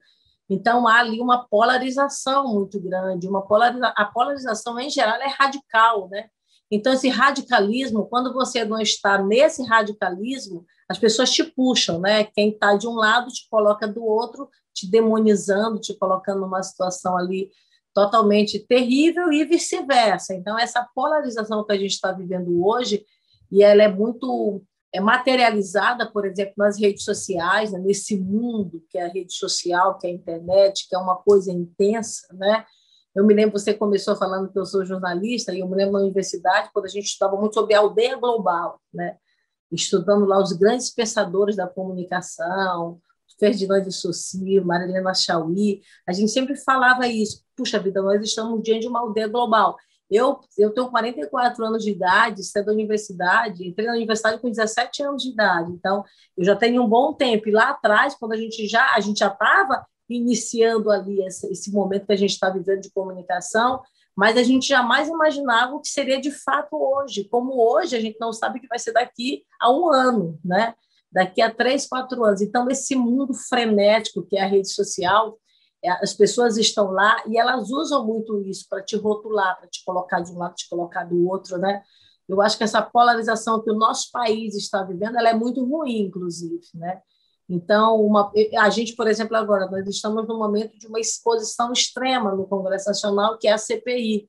Então 0.49 0.87
há 0.87 1.00
ali 1.00 1.20
uma 1.20 1.46
polarização 1.46 2.46
muito 2.55 2.81
grande, 2.81 3.29
uma 3.29 3.43
polariza... 3.43 3.88
a 3.96 4.05
polarização 4.05 4.79
em 4.79 4.88
geral 4.88 5.20
é 5.20 5.29
radical, 5.29 6.08
né? 6.08 6.29
Então 6.70 6.93
esse 6.93 7.08
radicalismo, 7.08 8.06
quando 8.06 8.32
você 8.32 8.64
não 8.64 8.81
está 8.81 9.22
nesse 9.22 9.62
radicalismo, 9.64 10.64
as 10.88 10.99
pessoas 10.99 11.31
te 11.31 11.44
puxam, 11.44 12.00
né? 12.00 12.25
Quem 12.25 12.50
está 12.50 12.76
de 12.76 12.87
um 12.87 12.94
lado 12.94 13.29
te 13.29 13.46
coloca 13.50 13.87
do 13.87 14.05
outro, 14.05 14.49
te 14.76 14.90
demonizando, 14.90 15.81
te 15.81 15.96
colocando 15.96 16.40
numa 16.40 16.62
situação 16.62 17.17
ali 17.17 17.50
totalmente 17.94 18.58
terrível 18.58 19.32
e 19.32 19.44
vice-versa. 19.46 20.34
Então, 20.34 20.58
essa 20.58 20.87
polarização 20.94 21.64
que 21.64 21.73
a 21.73 21.78
gente 21.78 21.93
está 21.93 22.12
vivendo 22.12 22.62
hoje, 22.64 23.05
e 23.50 23.62
ela 23.62 23.82
é 23.82 23.88
muito 23.88 24.62
é 24.93 25.00
materializada, 25.00 26.11
por 26.11 26.25
exemplo, 26.25 26.55
nas 26.56 26.78
redes 26.78 27.05
sociais, 27.05 27.73
né, 27.73 27.78
nesse 27.78 28.17
mundo 28.17 28.82
que 28.88 28.96
é 28.96 29.05
a 29.05 29.08
rede 29.08 29.34
social, 29.34 29.99
que 29.99 30.06
é 30.06 30.11
a 30.11 30.12
internet, 30.12 30.88
que 30.88 30.94
é 30.94 30.99
uma 30.99 31.17
coisa 31.17 31.50
intensa, 31.50 32.26
né? 32.32 32.64
Eu 33.14 33.25
me 33.26 33.34
lembro, 33.34 33.58
você 33.58 33.75
começou 33.75 34.14
falando 34.14 34.50
que 34.50 34.58
eu 34.58 34.64
sou 34.64 34.84
jornalista, 34.84 35.52
e 35.52 35.61
eu 35.61 35.69
me 35.69 35.76
lembro 35.76 35.94
na 35.94 36.00
universidade, 36.00 36.70
quando 36.72 36.84
a 36.84 36.88
gente 36.88 37.06
estudava 37.06 37.37
muito 37.37 37.55
sobre 37.55 37.75
a 37.75 37.81
aldeia 37.81 38.17
global, 38.17 38.81
né? 38.93 39.17
estudando 39.72 40.25
lá 40.25 40.40
os 40.40 40.52
grandes 40.52 40.90
pensadores 40.90 41.56
da 41.56 41.67
comunicação, 41.67 43.00
Ferdinand 43.38 43.82
de 43.82 43.93
Saussure, 43.93 44.61
Marilena 44.61 45.14
Chauí, 45.14 45.82
a 46.06 46.12
gente 46.12 46.31
sempre 46.31 46.56
falava 46.56 47.06
isso. 47.06 47.44
Puxa 47.55 47.78
vida, 47.78 48.02
nós 48.02 48.23
estamos 48.23 48.62
diante 48.62 48.82
de 48.82 48.88
uma 48.88 49.00
aldeia 49.00 49.28
global. 49.28 49.76
Eu, 50.11 50.40
eu 50.56 50.73
tenho 50.73 50.88
44 50.88 51.64
anos 51.64 51.82
de 51.82 51.90
idade, 51.90 52.44
saí 52.44 52.64
da 52.64 52.73
universidade, 52.73 53.67
entrei 53.67 53.87
na 53.87 53.94
universidade 53.94 54.40
com 54.40 54.49
17 54.49 55.02
anos 55.02 55.23
de 55.23 55.31
idade, 55.31 55.73
então 55.73 56.05
eu 56.37 56.44
já 56.44 56.55
tenho 56.55 56.82
um 56.82 56.88
bom 56.88 57.12
tempo. 57.12 57.49
E 57.49 57.52
lá 57.52 57.70
atrás, 57.70 58.14
quando 58.14 58.32
a 58.32 58.37
gente 58.37 58.69
já 58.69 58.94
a 58.94 59.00
gente 59.00 59.19
já 59.19 59.29
estava 59.29 59.84
iniciando 60.08 60.90
ali 60.90 61.20
esse, 61.26 61.50
esse 61.50 61.72
momento 61.72 62.06
que 62.06 62.12
a 62.12 62.17
gente 62.17 62.31
está 62.31 62.49
vivendo 62.49 62.82
de 62.82 62.90
comunicação, 62.93 63.82
mas 64.14 64.37
a 64.37 64.43
gente 64.43 64.69
jamais 64.69 65.08
imaginava 65.08 65.75
o 65.75 65.81
que 65.81 65.88
seria 65.88 66.20
de 66.20 66.31
fato 66.31 66.76
hoje. 66.76 67.25
Como 67.25 67.61
hoje 67.61 67.96
a 67.96 68.00
gente 68.00 68.17
não 68.20 68.32
sabe 68.32 68.58
o 68.58 68.61
que 68.62 68.69
vai 68.69 68.79
ser 68.79 68.93
daqui 68.93 69.44
a 69.61 69.70
um 69.70 69.93
ano, 69.93 70.38
né? 70.44 70.75
Daqui 71.16 71.40
a 71.40 71.50
três, 71.52 71.88
quatro 71.88 72.22
anos. 72.22 72.42
Então, 72.42 72.68
esse 72.68 72.94
mundo 72.94 73.32
frenético 73.32 74.22
que 74.22 74.36
é 74.36 74.42
a 74.42 74.46
rede 74.46 74.70
social, 74.70 75.38
é, 75.82 75.90
as 75.90 76.12
pessoas 76.12 76.58
estão 76.58 76.90
lá 76.90 77.22
e 77.26 77.38
elas 77.38 77.70
usam 77.70 78.04
muito 78.04 78.42
isso 78.42 78.66
para 78.68 78.82
te 78.82 78.96
rotular, 78.96 79.58
para 79.58 79.66
te 79.66 79.82
colocar 79.82 80.20
de 80.20 80.30
um 80.30 80.36
lado, 80.36 80.54
te 80.54 80.68
colocar 80.68 81.04
do 81.04 81.26
outro, 81.26 81.56
né? 81.56 81.82
Eu 82.28 82.42
acho 82.42 82.58
que 82.58 82.64
essa 82.64 82.82
polarização 82.82 83.62
que 83.62 83.70
o 83.70 83.78
nosso 83.78 84.10
país 84.12 84.54
está 84.54 84.82
vivendo, 84.82 85.16
ela 85.16 85.30
é 85.30 85.34
muito 85.34 85.64
ruim, 85.64 86.00
inclusive, 86.00 86.60
né? 86.74 87.00
Então, 87.48 87.98
uma, 88.04 88.30
a 88.58 88.69
gente, 88.69 88.94
por 88.94 89.06
exemplo, 89.06 89.38
agora, 89.38 89.70
nós 89.70 89.88
estamos 89.88 90.28
no 90.28 90.36
momento 90.36 90.76
de 90.76 90.86
uma 90.86 91.00
exposição 91.00 91.72
extrema 91.72 92.34
no 92.34 92.46
Congresso 92.46 92.88
Nacional, 92.88 93.38
que 93.38 93.48
é 93.48 93.52
a 93.52 93.58
CPI, 93.58 94.28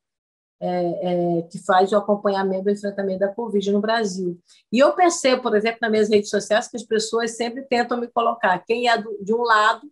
é, 0.59 1.39
é, 1.39 1.41
que 1.43 1.59
faz 1.59 1.91
o 1.91 1.97
acompanhamento 1.97 2.63
do 2.63 2.71
enfrentamento 2.71 3.19
da 3.19 3.33
Covid 3.33 3.71
no 3.71 3.81
Brasil. 3.81 4.39
E 4.71 4.79
eu 4.79 4.93
percebo, 4.93 5.41
por 5.41 5.55
exemplo, 5.55 5.79
nas 5.81 5.91
minhas 5.91 6.09
redes 6.09 6.29
sociais, 6.29 6.67
que 6.67 6.77
as 6.77 6.83
pessoas 6.83 7.35
sempre 7.35 7.63
tentam 7.63 7.99
me 7.99 8.07
colocar. 8.07 8.59
Quem 8.65 8.89
é 8.89 8.97
do, 8.97 9.23
de 9.23 9.33
um 9.33 9.43
lado 9.43 9.89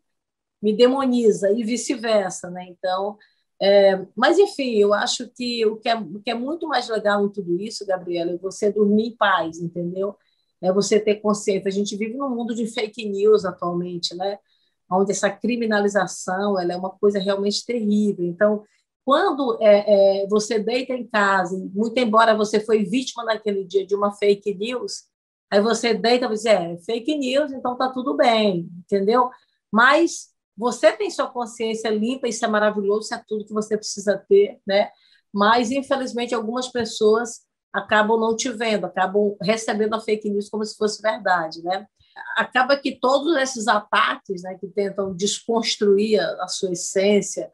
me 0.62 0.76
demoniza 0.76 1.52
e 1.52 1.64
vice-versa. 1.64 2.50
Né? 2.50 2.68
Então, 2.70 3.18
é, 3.62 4.06
mas, 4.16 4.40
enfim, 4.40 4.76
eu 4.78 4.94
acho 4.94 5.30
que 5.30 5.66
o, 5.66 5.78
que 5.78 5.90
é, 5.90 5.96
o 5.96 6.20
que 6.22 6.32
é 6.32 6.36
muito 6.36 6.68
mais 6.68 6.90
legal 6.90 7.26
em 7.26 7.30
tudo 7.30 7.62
isso, 7.62 7.86
Gabriela, 7.86 8.32
é 8.32 8.38
você 8.38 8.72
dormir 8.72 9.10
em 9.10 9.16
paz, 9.16 9.60
entendeu? 9.60 10.16
É 10.62 10.72
você 10.74 11.00
ter 11.00 11.16
consciência. 11.16 11.70
A 11.70 11.72
gente 11.72 11.96
vive 11.96 12.18
num 12.18 12.30
mundo 12.30 12.56
de 12.56 12.66
fake 12.68 13.08
news 13.08 13.46
atualmente, 13.46 14.16
né? 14.16 14.40
onde 14.90 15.12
essa 15.12 15.30
criminalização 15.30 16.60
ela 16.60 16.74
é 16.74 16.78
uma 16.78 16.92
coisa 16.92 17.20
realmente 17.20 17.66
terrível. 17.66 18.26
Então, 18.26 18.64
quando 19.06 19.60
é, 19.62 20.24
é, 20.24 20.28
você 20.28 20.58
deita 20.58 20.94
em 20.94 21.08
casa, 21.08 21.56
muito 21.74 21.96
embora 22.00 22.36
você 22.36 22.60
foi 22.60 22.84
vítima 22.84 23.24
naquele 23.24 23.64
dia 23.64 23.86
de 23.86 23.96
uma 23.96 24.12
fake 24.12 24.56
news, 24.56 25.04
aí 25.52 25.62
você 25.62 25.94
deita 25.94 26.26
e 26.26 26.30
diz, 26.30 26.46
é, 26.46 26.76
fake 26.80 27.16
news, 27.16 27.54
então 27.54 27.78
tá 27.78 27.90
tudo 27.90 28.18
bem, 28.18 28.68
entendeu? 28.80 29.30
Mas 29.72 30.30
você 30.58 30.92
tem 30.92 31.12
sua 31.12 31.28
consciência 31.28 31.90
limpa, 31.90 32.28
isso 32.28 32.44
é 32.44 32.48
maravilhoso, 32.48 33.02
isso 33.02 33.14
é 33.14 33.24
tudo 33.28 33.46
que 33.46 33.54
você 33.54 33.78
precisa 33.78 34.18
ter, 34.28 34.60
né? 34.66 34.90
Mas, 35.32 35.70
infelizmente, 35.70 36.34
algumas 36.34 36.70
pessoas 36.70 37.42
acabam 37.72 38.20
não 38.20 38.36
te 38.36 38.50
vendo, 38.50 38.86
acabam 38.86 39.36
recebendo 39.42 39.94
a 39.94 40.00
fake 40.00 40.30
news 40.30 40.50
como 40.50 40.66
se 40.66 40.76
fosse 40.78 41.02
verdade, 41.02 41.62
né? 41.62 41.86
Acaba 42.38 42.78
que 42.78 42.98
todos 42.98 43.36
esses 43.36 43.68
ataques, 43.68 44.44
né, 44.44 44.58
que 44.58 44.68
tentam 44.68 45.14
desconstruir 45.14 46.22
a 46.40 46.48
sua 46.48 46.72
essência, 46.72 47.52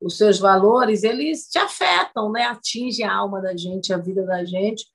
os 0.00 0.16
seus 0.16 0.38
valores, 0.38 1.02
eles 1.02 1.48
te 1.48 1.58
afetam, 1.58 2.32
né? 2.32 2.44
atingem 2.44 3.04
a 3.04 3.14
alma 3.14 3.40
da 3.40 3.56
gente, 3.56 3.92
a 3.92 3.98
vida 3.98 4.24
da 4.24 4.44
gente, 4.44 4.86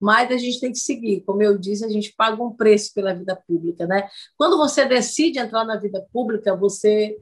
mas 0.00 0.30
a 0.30 0.36
gente 0.36 0.60
tem 0.60 0.72
que 0.72 0.78
seguir. 0.78 1.22
Como 1.22 1.42
eu 1.42 1.58
disse, 1.58 1.84
a 1.84 1.88
gente 1.88 2.14
paga 2.16 2.42
um 2.42 2.52
preço 2.52 2.92
pela 2.94 3.14
vida 3.14 3.36
pública. 3.46 3.86
Né? 3.86 4.08
Quando 4.36 4.56
você 4.56 4.84
decide 4.84 5.38
entrar 5.38 5.64
na 5.64 5.76
vida 5.76 6.06
pública, 6.12 6.56
você 6.56 7.18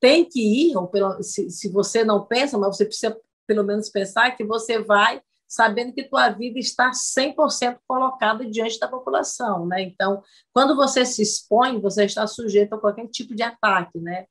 tem 0.00 0.24
que 0.24 0.40
ir, 0.40 0.76
ou 0.76 0.86
pelo, 0.86 1.22
se, 1.22 1.50
se 1.50 1.68
você 1.68 2.04
não 2.04 2.24
pensa, 2.24 2.56
mas 2.56 2.76
você 2.76 2.84
precisa 2.84 3.16
pelo 3.46 3.64
menos 3.64 3.88
pensar 3.88 4.36
que 4.36 4.44
você 4.44 4.80
vai 4.80 5.20
sabendo 5.48 5.94
que 5.94 6.04
tua 6.04 6.28
vida 6.28 6.58
está 6.58 6.90
100% 6.90 7.78
colocada 7.88 8.44
diante 8.44 8.78
da 8.78 8.86
população, 8.86 9.66
né? 9.66 9.80
Então, 9.80 10.22
quando 10.52 10.76
você 10.76 11.06
se 11.06 11.22
expõe, 11.22 11.80
você 11.80 12.04
está 12.04 12.26
sujeito 12.26 12.74
a 12.74 12.78
qualquer 12.78 13.08
tipo 13.08 13.34
de 13.34 13.42
ataque, 13.42 13.98
né? 13.98 14.26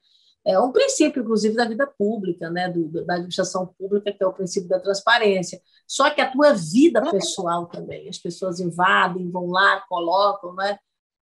É 0.47 0.57
um 0.57 0.71
princípio, 0.71 1.21
inclusive, 1.21 1.55
da 1.55 1.65
vida 1.65 1.85
pública, 1.85 2.49
né, 2.49 2.69
do, 2.69 2.87
da 3.05 3.15
administração 3.15 3.67
pública, 3.77 4.13
que 4.13 4.23
é 4.23 4.27
o 4.27 4.31
princípio 4.31 4.69
da 4.69 4.79
transparência. 4.79 5.61
Só 5.85 6.09
que 6.09 6.21
a 6.21 6.31
tua 6.31 6.53
vida 6.53 7.01
pessoal 7.11 7.65
também, 7.65 8.07
as 8.07 8.17
pessoas 8.17 8.61
invadem, 8.61 9.29
vão 9.29 9.47
lá, 9.47 9.81
colocam, 9.89 10.55
né, 10.55 10.79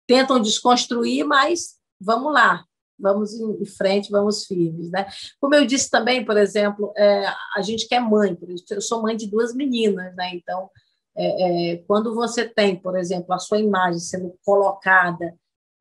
tentam 0.06 0.38
desconstruir, 0.38 1.24
mas 1.24 1.76
vamos 1.98 2.34
lá, 2.34 2.64
vamos 2.98 3.32
em 3.32 3.64
frente, 3.64 4.10
vamos 4.10 4.44
firmes, 4.44 4.90
né? 4.90 5.06
Como 5.40 5.54
eu 5.54 5.64
disse 5.64 5.90
também, 5.90 6.22
por 6.22 6.36
exemplo, 6.36 6.92
é, 6.94 7.26
a 7.56 7.62
gente 7.62 7.88
que 7.88 7.94
é 7.94 8.00
mãe, 8.00 8.36
eu 8.70 8.80
sou 8.82 9.00
mãe 9.00 9.16
de 9.16 9.26
duas 9.26 9.54
meninas, 9.54 10.14
né? 10.14 10.32
Então, 10.34 10.68
é, 11.16 11.72
é, 11.72 11.76
quando 11.86 12.14
você 12.14 12.46
tem, 12.46 12.76
por 12.76 12.96
exemplo, 12.96 13.32
a 13.32 13.38
sua 13.38 13.58
imagem 13.58 14.00
sendo 14.00 14.34
colocada 14.44 15.34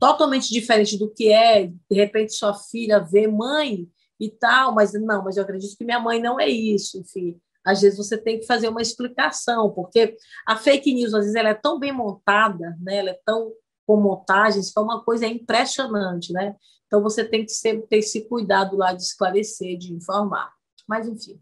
totalmente 0.03 0.51
diferente 0.51 0.99
do 0.99 1.09
que 1.09 1.31
é, 1.31 1.67
de 1.67 1.95
repente 1.95 2.33
sua 2.33 2.53
filha 2.53 2.99
vê 2.99 3.25
mãe 3.25 3.87
e 4.19 4.29
tal, 4.29 4.75
mas 4.75 4.91
não, 4.91 5.23
mas 5.23 5.37
eu 5.37 5.43
acredito 5.43 5.77
que 5.77 5.85
minha 5.85 5.97
mãe 5.97 6.21
não 6.21 6.37
é 6.37 6.49
isso, 6.49 6.99
enfim. 6.99 7.39
Às 7.65 7.79
vezes 7.79 7.97
você 7.97 8.17
tem 8.17 8.37
que 8.37 8.45
fazer 8.45 8.67
uma 8.67 8.81
explicação, 8.81 9.71
porque 9.71 10.17
a 10.45 10.57
fake 10.57 10.93
news, 10.93 11.13
às 11.13 11.21
vezes, 11.21 11.35
ela 11.35 11.47
é 11.47 11.53
tão 11.53 11.79
bem 11.79 11.93
montada, 11.93 12.77
né? 12.81 12.97
ela 12.97 13.11
é 13.11 13.19
tão 13.25 13.53
com 13.87 13.95
montagens, 13.95 14.73
que 14.73 14.77
é 14.77 14.81
uma 14.81 15.01
coisa 15.01 15.25
impressionante, 15.25 16.33
né? 16.33 16.53
Então 16.85 17.01
você 17.01 17.23
tem 17.23 17.45
que 17.45 17.53
sempre 17.53 17.87
ter 17.87 17.99
esse 17.99 18.27
cuidado 18.27 18.75
lá 18.75 18.91
de 18.91 19.03
esclarecer, 19.03 19.77
de 19.77 19.93
informar. 19.93 20.51
Mas, 20.85 21.07
enfim. 21.07 21.39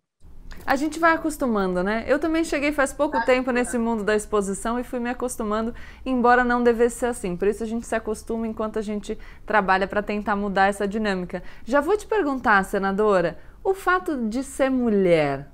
A 0.65 0.75
gente 0.75 1.00
vai 1.00 1.13
acostumando, 1.13 1.84
né? 1.84 2.06
Eu 2.08 2.20
também 2.20 2.44
cheguei 2.44 2.72
faz 2.72 2.94
pouco 2.94 3.20
tempo 3.25 3.51
nesse 3.51 3.77
mundo 3.77 4.03
da 4.03 4.15
exposição 4.15 4.80
e 4.80 4.84
fui 4.84 5.00
me 5.00 5.10
acostumando, 5.10 5.74
embora 6.06 6.44
não 6.44 6.63
devesse 6.63 7.00
ser 7.00 7.08
assim. 7.08 7.36
Por 7.36 7.48
isso 7.48 7.63
a 7.63 7.68
gente 7.68 7.86
se 7.86 7.96
acostuma 7.96 8.48
enquanto 8.48 8.77
a 8.77 8.82
gente 8.82 9.18
trabalha 9.46 9.88
para 9.88 10.03
tentar 10.03 10.36
mudar 10.36 10.68
essa 10.68 10.88
dinâmica. 10.88 11.41
Já 11.65 11.82
vou 11.82 11.98
te 11.98 12.06
perguntar, 12.06 12.63
senadora, 12.63 13.39
o 13.63 13.74
fato 13.74 14.27
de 14.27 14.44
ser 14.44 14.70
mulher, 14.70 15.50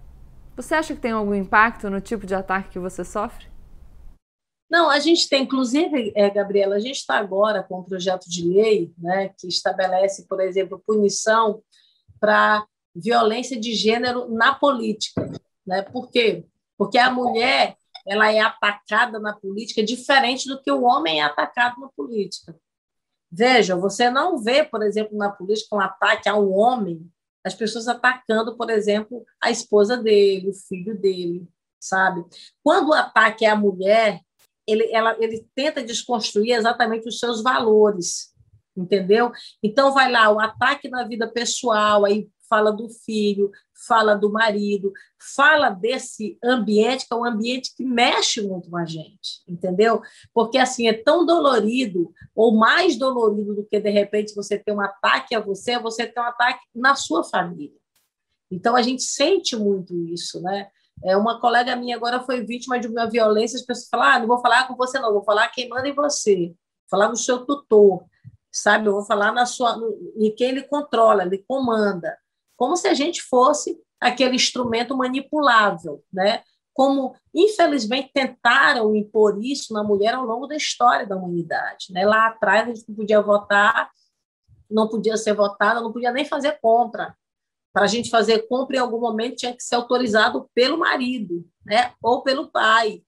você 0.56 0.76
acha 0.76 0.94
que 0.96 1.02
tem 1.02 1.12
algum 1.12 1.34
impacto 1.36 1.90
no 1.90 2.02
tipo 2.02 2.26
de 2.26 2.36
ataque 2.36 2.70
que 2.72 2.80
você 2.80 3.06
sofre? 3.06 3.48
Não, 4.70 4.90
a 4.90 5.00
gente 5.00 5.30
tem, 5.30 5.44
inclusive, 5.44 6.12
é, 6.16 6.30
Gabriela, 6.30 6.76
a 6.76 6.80
gente 6.80 6.98
está 6.98 7.18
agora 7.18 7.64
com 7.64 7.80
um 7.80 7.84
projeto 7.84 8.30
de 8.30 8.46
lei 8.46 8.92
né, 8.98 9.30
que 9.38 9.48
estabelece, 9.48 10.28
por 10.28 10.42
exemplo, 10.42 10.82
punição 10.86 11.62
para 12.20 12.66
violência 12.98 13.60
de 13.60 13.74
gênero 13.74 14.30
na 14.30 14.54
política. 14.56 15.30
Né? 15.66 15.82
Por 15.82 16.10
quê? 16.10 16.46
Porque 16.78 16.98
a 16.98 17.12
mulher 17.12 17.78
ela 18.06 18.32
é 18.32 18.40
atacada 18.40 19.20
na 19.20 19.34
política 19.34 19.84
diferente 19.84 20.48
do 20.48 20.62
que 20.62 20.72
o 20.72 20.84
homem 20.84 21.20
é 21.20 21.24
atacado 21.24 21.80
na 21.82 21.90
política. 21.90 22.58
Veja, 23.30 23.76
você 23.76 24.10
não 24.10 24.38
vê, 24.42 24.64
por 24.64 24.82
exemplo, 24.82 25.18
na 25.18 25.30
política 25.30 25.76
um 25.76 25.82
ataque 25.82 26.30
ao 26.30 26.50
homem, 26.50 27.06
as 27.44 27.54
pessoas 27.54 27.88
atacando, 27.88 28.56
por 28.56 28.70
exemplo, 28.70 29.26
a 29.42 29.52
esposa 29.52 29.98
dele, 29.98 30.50
o 30.50 30.54
filho 30.54 30.98
dele, 30.98 31.48
sabe? 31.80 32.26
Quando 32.64 32.90
o 32.90 32.94
ataque 32.94 33.46
é 33.46 33.50
a 33.50 33.56
mulher, 33.56 34.22
ele, 34.66 34.90
ela, 34.92 35.16
ele 35.20 35.46
tenta 35.54 35.84
desconstruir 35.84 36.54
exatamente 36.54 37.08
os 37.08 37.20
seus 37.20 37.44
valores, 37.44 38.34
entendeu? 38.76 39.32
Então, 39.62 39.94
vai 39.94 40.10
lá, 40.10 40.30
o 40.30 40.40
ataque 40.40 40.90
na 40.90 41.06
vida 41.06 41.28
pessoal, 41.28 42.06
aí 42.06 42.30
fala 42.50 42.72
do 42.72 42.90
filho, 42.90 43.52
fala 43.88 44.16
do 44.16 44.32
marido, 44.32 44.92
fala 45.36 45.70
desse 45.70 46.38
ambiente, 46.44 47.08
que 47.08 47.14
é 47.14 47.18
um 47.18 47.26
ambiente 47.26 47.76
que 47.76 47.84
mexe 47.84 48.42
muito 48.42 48.70
com 48.70 48.78
a 48.78 48.86
gente, 48.86 49.44
entendeu? 49.48 50.02
Porque, 50.34 50.58
assim, 50.58 50.88
é 50.88 50.94
tão 50.94 51.26
dolorido, 51.26 52.12
ou 52.36 52.56
mais 52.56 52.98
dolorido 52.98 53.56
do 53.56 53.66
que, 53.66 53.80
de 53.80 53.90
repente, 53.90 54.36
você 54.36 54.58
ter 54.58 54.72
um 54.72 54.82
ataque 54.82 55.36
a 55.36 55.40
você, 55.40 55.72
é 55.72 55.80
você 55.80 56.08
ter 56.08 56.20
um 56.20 56.24
ataque 56.24 56.62
na 56.74 56.96
sua 56.96 57.24
família. 57.24 57.78
Então, 58.50 58.76
a 58.76 58.82
gente 58.82 59.04
sente 59.04 59.56
muito 59.56 59.96
isso, 60.08 60.42
né? 60.42 60.70
É, 61.04 61.16
uma 61.16 61.40
colega 61.40 61.76
minha 61.76 61.96
agora 61.96 62.22
foi 62.22 62.44
vítima 62.44 62.80
de 62.80 62.88
uma 62.88 63.06
violência, 63.06 63.58
as 63.58 63.66
pessoas 63.66 63.90
falam, 63.90 64.08
ah, 64.08 64.20
não 64.20 64.28
vou 64.28 64.42
falar 64.42 64.68
com 64.68 64.76
você 64.76 65.00
não, 65.00 65.14
vou 65.14 65.24
falar 65.24 65.48
quem 65.50 65.70
manda 65.70 65.88
em 65.88 65.94
você, 65.94 66.48
vou 66.48 66.56
falar 66.90 67.10
no 67.10 67.16
seu 67.16 67.46
tutor, 67.46 68.04
sabe? 68.52 68.88
Eu 68.88 68.94
vou 68.94 69.06
falar 69.06 69.32
na 69.32 69.46
sua, 69.46 69.80
em 70.16 70.34
quem 70.34 70.50
ele 70.50 70.64
controla, 70.64 71.24
ele 71.24 71.44
comanda 71.48 72.18
como 72.58 72.76
se 72.76 72.88
a 72.88 72.94
gente 72.94 73.22
fosse 73.22 73.80
aquele 74.02 74.36
instrumento 74.36 74.98
manipulável, 74.98 76.04
né? 76.12 76.44
Como, 76.74 77.16
infelizmente, 77.34 78.12
tentaram 78.14 78.96
impor 78.96 79.40
isso 79.42 79.74
na 79.74 79.84
mulher 79.84 80.14
ao 80.14 80.26
longo 80.26 80.46
da 80.46 80.56
história 80.56 81.08
da 81.08 81.16
humanidade. 81.16 81.88
Né? 81.92 82.06
Lá 82.06 82.28
atrás, 82.28 82.68
a 82.68 82.74
gente 82.74 82.88
não 82.88 82.96
podia 82.96 83.20
votar, 83.20 83.90
não 84.70 84.88
podia 84.88 85.18
ser 85.18 85.34
votada, 85.34 85.82
não 85.82 85.92
podia 85.92 86.12
nem 86.12 86.24
fazer 86.24 86.60
compra. 86.62 87.16
Para 87.74 87.86
a 87.86 87.88
gente 87.88 88.12
fazer 88.12 88.48
compra, 88.48 88.76
em 88.76 88.80
algum 88.80 89.00
momento, 89.00 89.38
tinha 89.38 89.56
que 89.56 89.64
ser 89.64 89.74
autorizado 89.74 90.50
pelo 90.54 90.78
marido 90.78 91.44
né? 91.66 91.94
ou 92.02 92.22
pelo 92.22 92.52
pai. 92.52 93.02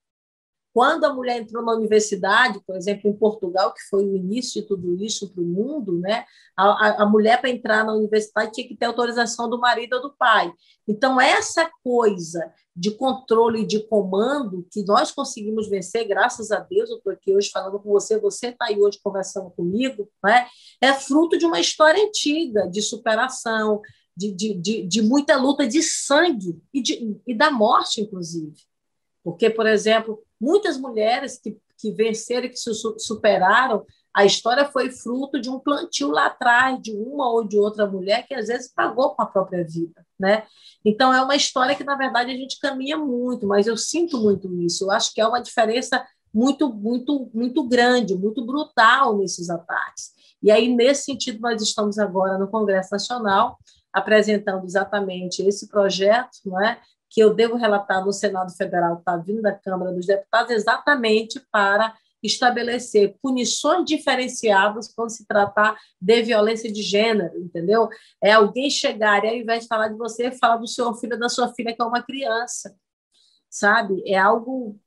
Quando 0.73 1.03
a 1.05 1.13
mulher 1.13 1.41
entrou 1.41 1.63
na 1.63 1.73
universidade, 1.73 2.61
por 2.65 2.75
exemplo, 2.75 3.09
em 3.09 3.13
Portugal, 3.13 3.73
que 3.73 3.81
foi 3.89 4.05
o 4.05 4.15
início 4.15 4.61
de 4.61 4.67
tudo 4.67 4.95
isso 5.03 5.33
para 5.33 5.41
o 5.41 5.45
mundo, 5.45 5.99
né? 5.99 6.25
a, 6.55 7.03
a 7.03 7.05
mulher, 7.05 7.39
para 7.39 7.49
entrar 7.49 7.85
na 7.85 7.93
universidade, 7.93 8.51
tinha 8.51 8.67
que 8.67 8.75
ter 8.75 8.85
autorização 8.85 9.49
do 9.49 9.59
marido 9.59 9.93
ou 9.93 10.01
do 10.01 10.15
pai. 10.15 10.51
Então, 10.87 11.19
essa 11.19 11.69
coisa 11.83 12.53
de 12.75 12.91
controle 12.91 13.61
e 13.61 13.67
de 13.67 13.85
comando 13.87 14.67
que 14.71 14.83
nós 14.83 15.11
conseguimos 15.11 15.69
vencer, 15.69 16.07
graças 16.07 16.51
a 16.51 16.59
Deus, 16.59 16.89
eu 16.89 16.97
estou 16.97 17.13
aqui 17.13 17.33
hoje 17.33 17.49
falando 17.49 17.79
com 17.79 17.89
você, 17.89 18.19
você 18.19 18.47
está 18.47 18.65
aí 18.65 18.79
hoje 18.79 18.99
conversando 19.01 19.49
comigo, 19.51 20.09
né? 20.23 20.47
é 20.81 20.93
fruto 20.93 21.37
de 21.37 21.45
uma 21.45 21.59
história 21.59 22.03
antiga, 22.03 22.67
de 22.67 22.81
superação, 22.81 23.81
de, 24.15 24.33
de, 24.33 24.53
de, 24.53 24.87
de 24.87 25.01
muita 25.01 25.37
luta 25.37 25.65
de 25.65 25.81
sangue 25.81 26.61
e, 26.73 26.81
de, 26.81 27.17
e 27.25 27.33
da 27.33 27.49
morte, 27.49 28.01
inclusive. 28.01 28.53
Porque, 29.23 29.49
por 29.49 29.65
exemplo, 29.65 30.21
muitas 30.39 30.77
mulheres 30.77 31.39
que, 31.39 31.57
que 31.77 31.91
venceram 31.91 32.45
e 32.45 32.49
que 32.49 32.57
se 32.57 32.71
superaram, 32.97 33.85
a 34.13 34.25
história 34.25 34.65
foi 34.65 34.91
fruto 34.91 35.39
de 35.39 35.49
um 35.49 35.59
plantio 35.59 36.09
lá 36.09 36.25
atrás, 36.25 36.81
de 36.81 36.91
uma 36.91 37.29
ou 37.29 37.47
de 37.47 37.57
outra 37.57 37.85
mulher 37.85 38.27
que 38.27 38.33
às 38.33 38.47
vezes 38.47 38.73
pagou 38.73 39.15
com 39.15 39.21
a 39.21 39.25
própria 39.25 39.63
vida. 39.63 40.05
Né? 40.19 40.43
Então, 40.83 41.13
é 41.13 41.21
uma 41.21 41.35
história 41.35 41.75
que, 41.75 41.83
na 41.83 41.95
verdade, 41.95 42.31
a 42.31 42.35
gente 42.35 42.59
caminha 42.59 42.97
muito, 42.97 43.47
mas 43.47 43.67
eu 43.67 43.77
sinto 43.77 44.17
muito 44.17 44.53
isso. 44.61 44.85
Eu 44.85 44.91
acho 44.91 45.13
que 45.13 45.21
é 45.21 45.27
uma 45.27 45.41
diferença 45.41 46.05
muito, 46.33 46.73
muito, 46.73 47.29
muito 47.33 47.63
grande, 47.63 48.15
muito 48.15 48.45
brutal 48.45 49.17
nesses 49.17 49.49
ataques. 49.49 50.11
E 50.41 50.51
aí, 50.51 50.73
nesse 50.73 51.03
sentido, 51.03 51.39
nós 51.41 51.61
estamos 51.61 51.99
agora 51.99 52.37
no 52.37 52.49
Congresso 52.49 52.89
Nacional 52.91 53.57
apresentando 53.91 54.65
exatamente 54.65 55.41
esse 55.41 55.67
projeto, 55.67 56.37
não 56.45 56.61
é? 56.63 56.79
Que 57.09 57.21
eu 57.21 57.33
devo 57.33 57.55
relatar 57.55 58.05
no 58.05 58.13
Senado 58.13 58.55
Federal, 58.55 58.99
está 58.99 59.17
vindo 59.17 59.41
da 59.41 59.53
Câmara 59.53 59.91
dos 59.91 60.05
Deputados, 60.05 60.51
exatamente 60.51 61.39
para 61.51 61.95
estabelecer 62.21 63.15
punições 63.21 63.85
diferenciadas 63.85 64.93
quando 64.93 65.09
se 65.09 65.25
tratar 65.25 65.77
de 65.99 66.21
violência 66.21 66.71
de 66.71 66.81
gênero, 66.81 67.39
entendeu? 67.39 67.87
É 68.21 68.33
alguém 68.33 68.69
chegar 68.69 69.23
e, 69.23 69.29
ao 69.29 69.35
invés 69.35 69.63
de 69.63 69.67
falar 69.67 69.87
de 69.87 69.97
você, 69.97 70.31
falar 70.31 70.57
do 70.57 70.67
seu 70.67 70.93
filho, 70.95 71.17
da 71.17 71.29
sua 71.29 71.53
filha, 71.53 71.73
que 71.73 71.81
é 71.81 71.85
uma 71.85 72.03
criança, 72.03 72.75
sabe? 73.49 74.03
É 74.05 74.17
algo 74.17 74.77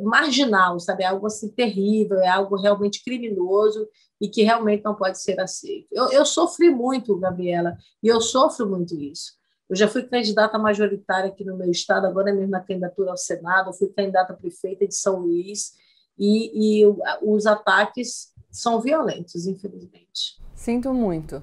marginal, 0.00 0.80
sabe? 0.80 1.04
É 1.04 1.06
algo 1.06 1.26
assim 1.26 1.48
terrível, 1.50 2.18
é 2.20 2.28
algo 2.28 2.56
realmente 2.56 3.02
criminoso 3.04 3.88
e 4.20 4.28
que 4.28 4.42
realmente 4.42 4.84
não 4.84 4.94
pode 4.94 5.20
ser 5.20 5.38
aceito. 5.40 5.88
Eu, 5.92 6.10
eu 6.10 6.24
sofri 6.24 6.70
muito, 6.70 7.18
Gabriela, 7.18 7.76
e 8.02 8.08
eu 8.08 8.20
sofro 8.20 8.68
muito 8.68 8.94
isso. 8.98 9.37
Eu 9.68 9.76
já 9.76 9.86
fui 9.86 10.02
candidata 10.02 10.58
majoritária 10.58 11.28
aqui 11.28 11.44
no 11.44 11.56
meu 11.56 11.70
estado, 11.70 12.06
agora 12.06 12.32
mesmo 12.32 12.50
na 12.50 12.60
candidatura 12.60 13.10
ao 13.10 13.16
Senado, 13.16 13.70
eu 13.70 13.74
fui 13.74 13.88
candidata 13.88 14.32
prefeita 14.32 14.86
de 14.86 14.94
São 14.94 15.20
Luís, 15.20 15.72
e, 16.18 16.82
e 16.82 16.96
os 17.22 17.46
ataques 17.46 18.32
são 18.50 18.80
violentos, 18.80 19.46
infelizmente. 19.46 20.38
Sinto 20.54 20.92
muito. 20.92 21.42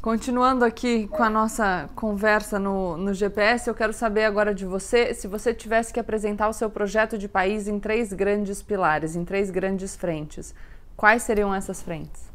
Continuando 0.00 0.64
aqui 0.64 1.08
com 1.08 1.22
a 1.22 1.30
nossa 1.30 1.88
conversa 1.94 2.58
no, 2.58 2.96
no 2.96 3.14
GPS, 3.14 3.68
eu 3.68 3.74
quero 3.74 3.92
saber 3.92 4.24
agora 4.24 4.54
de 4.54 4.66
você, 4.66 5.14
se 5.14 5.26
você 5.26 5.54
tivesse 5.54 5.92
que 5.92 5.98
apresentar 5.98 6.48
o 6.48 6.52
seu 6.52 6.68
projeto 6.68 7.16
de 7.16 7.26
país 7.26 7.66
em 7.66 7.80
três 7.80 8.12
grandes 8.12 8.62
pilares, 8.62 9.16
em 9.16 9.24
três 9.24 9.50
grandes 9.50 9.96
frentes, 9.96 10.54
quais 10.94 11.22
seriam 11.22 11.54
essas 11.54 11.82
frentes? 11.82 12.33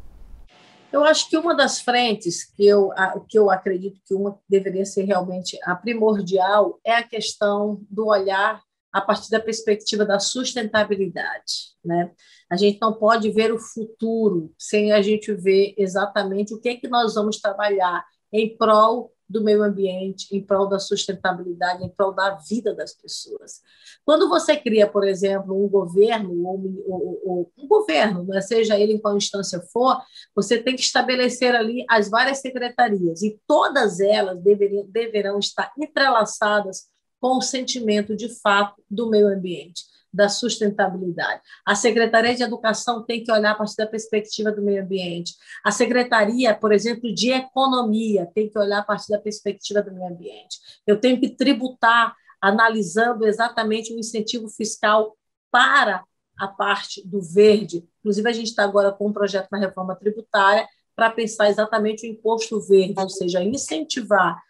Eu 0.92 1.04
acho 1.04 1.28
que 1.28 1.36
uma 1.36 1.54
das 1.54 1.80
frentes 1.80 2.44
que 2.44 2.66
eu, 2.66 2.90
que 3.28 3.38
eu 3.38 3.50
acredito 3.50 4.00
que 4.04 4.14
uma 4.14 4.38
deveria 4.48 4.84
ser 4.84 5.04
realmente 5.04 5.58
a 5.62 5.74
primordial 5.74 6.80
é 6.84 6.94
a 6.94 7.02
questão 7.02 7.80
do 7.88 8.08
olhar 8.08 8.60
a 8.92 9.00
partir 9.00 9.30
da 9.30 9.38
perspectiva 9.38 10.04
da 10.04 10.18
sustentabilidade. 10.18 11.70
Né? 11.84 12.10
A 12.50 12.56
gente 12.56 12.80
não 12.80 12.92
pode 12.92 13.30
ver 13.30 13.52
o 13.52 13.58
futuro 13.58 14.52
sem 14.58 14.90
a 14.90 15.00
gente 15.00 15.32
ver 15.32 15.74
exatamente 15.78 16.52
o 16.52 16.60
que, 16.60 16.70
é 16.70 16.76
que 16.76 16.88
nós 16.88 17.14
vamos 17.14 17.40
trabalhar 17.40 18.04
em 18.32 18.56
prol 18.56 19.12
do 19.30 19.44
meio 19.44 19.62
ambiente, 19.62 20.26
em 20.34 20.42
prol 20.42 20.68
da 20.68 20.80
sustentabilidade, 20.80 21.84
em 21.84 21.88
prol 21.88 22.12
da 22.12 22.34
vida 22.34 22.74
das 22.74 22.92
pessoas. 22.92 23.60
Quando 24.04 24.28
você 24.28 24.56
cria, 24.56 24.88
por 24.88 25.06
exemplo, 25.06 25.64
um 25.64 25.68
governo, 25.68 26.44
ou, 26.44 26.84
ou, 26.88 27.22
ou 27.24 27.52
um 27.56 27.68
governo, 27.68 28.24
né, 28.24 28.40
seja 28.40 28.76
ele 28.76 28.94
em 28.94 28.98
qual 28.98 29.16
instância 29.16 29.60
for, 29.72 30.02
você 30.34 30.60
tem 30.60 30.74
que 30.74 30.82
estabelecer 30.82 31.54
ali 31.54 31.84
as 31.88 32.10
várias 32.10 32.38
secretarias, 32.38 33.22
e 33.22 33.40
todas 33.46 34.00
elas 34.00 34.42
deveriam, 34.42 34.84
deverão 34.88 35.38
estar 35.38 35.72
entrelaçadas 35.78 36.88
com 37.20 37.36
o 37.38 37.42
sentimento 37.42 38.16
de 38.16 38.28
fato 38.40 38.82
do 38.90 39.08
meio 39.08 39.28
ambiente 39.28 39.84
da 40.12 40.28
sustentabilidade. 40.28 41.40
A 41.64 41.74
Secretaria 41.74 42.34
de 42.34 42.42
Educação 42.42 43.04
tem 43.04 43.22
que 43.22 43.30
olhar 43.30 43.52
a 43.52 43.54
partir 43.54 43.76
da 43.76 43.86
perspectiva 43.86 44.50
do 44.50 44.62
meio 44.62 44.82
ambiente. 44.82 45.34
A 45.64 45.70
Secretaria, 45.70 46.54
por 46.54 46.72
exemplo, 46.72 47.14
de 47.14 47.30
Economia 47.30 48.28
tem 48.34 48.48
que 48.48 48.58
olhar 48.58 48.80
a 48.80 48.84
partir 48.84 49.10
da 49.10 49.18
perspectiva 49.18 49.82
do 49.82 49.92
meio 49.92 50.12
ambiente. 50.12 50.58
Eu 50.86 51.00
tenho 51.00 51.20
que 51.20 51.28
tributar 51.28 52.14
analisando 52.40 53.26
exatamente 53.26 53.92
o 53.92 53.98
incentivo 53.98 54.48
fiscal 54.48 55.16
para 55.50 56.04
a 56.38 56.48
parte 56.48 57.06
do 57.06 57.20
verde. 57.20 57.86
Inclusive, 58.00 58.28
a 58.28 58.32
gente 58.32 58.48
está 58.48 58.64
agora 58.64 58.90
com 58.90 59.08
um 59.08 59.12
projeto 59.12 59.48
na 59.52 59.58
reforma 59.58 59.94
tributária 59.94 60.66
para 60.96 61.10
pensar 61.10 61.48
exatamente 61.48 62.06
o 62.06 62.10
imposto 62.10 62.60
verde, 62.60 62.94
ou 62.96 63.08
seja, 63.08 63.42
incentivar 63.42 64.40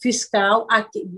fiscal, 0.00 0.66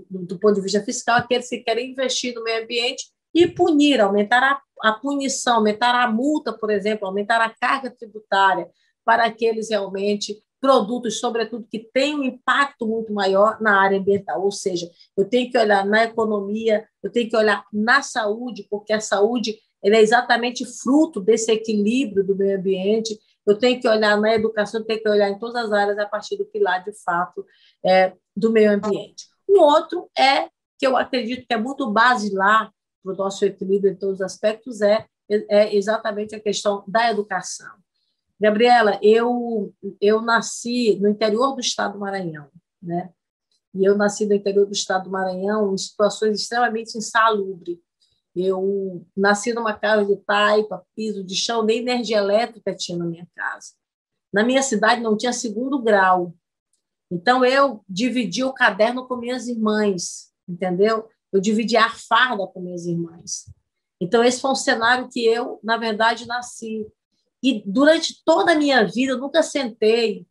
do 0.09 0.39
ponto 0.39 0.55
de 0.55 0.61
vista 0.61 0.81
fiscal, 0.81 1.17
aqueles 1.17 1.49
que 1.49 1.59
querem 1.59 1.91
investir 1.91 2.33
no 2.33 2.43
meio 2.43 2.63
ambiente 2.63 3.11
e 3.33 3.47
punir, 3.47 4.01
aumentar 4.01 4.43
a, 4.43 4.61
a 4.89 4.93
punição, 4.93 5.57
aumentar 5.57 5.95
a 5.95 6.09
multa, 6.09 6.53
por 6.53 6.69
exemplo, 6.69 7.07
aumentar 7.07 7.41
a 7.41 7.49
carga 7.49 7.91
tributária 7.91 8.69
para 9.05 9.25
aqueles 9.25 9.69
realmente 9.69 10.41
produtos, 10.61 11.19
sobretudo, 11.19 11.67
que 11.69 11.79
têm 11.79 12.15
um 12.15 12.23
impacto 12.23 12.85
muito 12.85 13.13
maior 13.13 13.61
na 13.61 13.81
área 13.81 13.97
ambiental. 13.97 14.43
Ou 14.43 14.51
seja, 14.51 14.89
eu 15.15 15.25
tenho 15.25 15.49
que 15.49 15.57
olhar 15.57 15.85
na 15.85 16.03
economia, 16.03 16.87
eu 17.01 17.11
tenho 17.11 17.29
que 17.29 17.35
olhar 17.35 17.65
na 17.71 18.01
saúde, 18.01 18.67
porque 18.69 18.91
a 18.91 18.99
saúde 18.99 19.57
é 19.83 20.01
exatamente 20.01 20.65
fruto 20.65 21.21
desse 21.21 21.51
equilíbrio 21.51 22.25
do 22.25 22.35
meio 22.35 22.57
ambiente. 22.57 23.17
Eu 23.45 23.57
tenho 23.57 23.79
que 23.79 23.87
olhar 23.87 24.19
na 24.19 24.35
educação, 24.35 24.81
eu 24.81 24.85
tenho 24.85 25.01
que 25.01 25.09
olhar 25.09 25.29
em 25.29 25.39
todas 25.39 25.55
as 25.55 25.71
áreas 25.71 25.97
a 25.97 26.05
partir 26.05 26.37
do 26.37 26.45
pilar, 26.45 26.83
de 26.83 26.91
fato, 27.03 27.45
é, 27.83 28.13
do 28.35 28.51
meio 28.51 28.71
ambiente. 28.71 29.25
O 29.47 29.61
outro 29.61 30.09
é, 30.17 30.49
que 30.77 30.85
eu 30.85 30.97
acredito 30.97 31.47
que 31.47 31.53
é 31.53 31.57
muito 31.57 31.89
basilar 31.89 32.71
para 33.15 33.23
o 33.23 33.25
nosso 33.25 33.43
equilíbrio 33.45 33.93
em 33.93 33.95
todos 33.95 34.15
os 34.15 34.21
aspectos, 34.21 34.81
é, 34.81 35.05
é 35.29 35.75
exatamente 35.75 36.35
a 36.35 36.39
questão 36.39 36.83
da 36.87 37.09
educação. 37.09 37.71
Gabriela, 38.39 38.99
eu, 39.01 39.73
eu 39.99 40.21
nasci 40.21 40.97
no 41.01 41.09
interior 41.09 41.53
do 41.53 41.61
estado 41.61 41.93
do 41.93 41.99
Maranhão, 41.99 42.49
né? 42.81 43.11
E 43.73 43.85
eu 43.85 43.95
nasci 43.95 44.25
no 44.25 44.33
interior 44.33 44.65
do 44.65 44.71
estado 44.71 45.05
do 45.05 45.11
Maranhão 45.11 45.73
em 45.73 45.77
situações 45.77 46.41
extremamente 46.41 46.97
insalubres. 46.97 47.77
Eu 48.35 49.05
nasci 49.15 49.53
numa 49.53 49.73
casa 49.73 50.05
de 50.05 50.15
taipa, 50.17 50.85
piso 50.95 51.23
de 51.23 51.35
chão, 51.35 51.63
nem 51.63 51.79
energia 51.79 52.17
elétrica 52.17 52.75
tinha 52.75 52.97
na 52.97 53.05
minha 53.05 53.27
casa. 53.35 53.73
Na 54.31 54.43
minha 54.43 54.63
cidade 54.63 55.01
não 55.01 55.17
tinha 55.17 55.33
segundo 55.33 55.81
grau. 55.81 56.33
Então 57.11 57.43
eu 57.43 57.83
dividi 57.87 58.43
o 58.43 58.53
caderno 58.53 59.07
com 59.07 59.17
minhas 59.17 59.47
irmãs, 59.47 60.31
entendeu? 60.47 61.09
Eu 61.31 61.39
dividi 61.39 61.77
a 61.77 61.89
farda 61.89 62.45
com 62.47 62.61
minhas 62.61 62.85
irmãs. 62.85 63.45
Então 64.01 64.23
esse 64.23 64.39
foi 64.39 64.51
um 64.51 64.55
cenário 64.55 65.09
que 65.09 65.25
eu, 65.25 65.59
na 65.63 65.77
verdade, 65.77 66.27
nasci. 66.27 66.87
E 67.43 67.63
durante 67.65 68.23
toda 68.25 68.53
a 68.53 68.55
minha 68.55 68.83
vida, 68.85 69.13
eu 69.13 69.17
nunca 69.17 69.43
sentei 69.43 70.25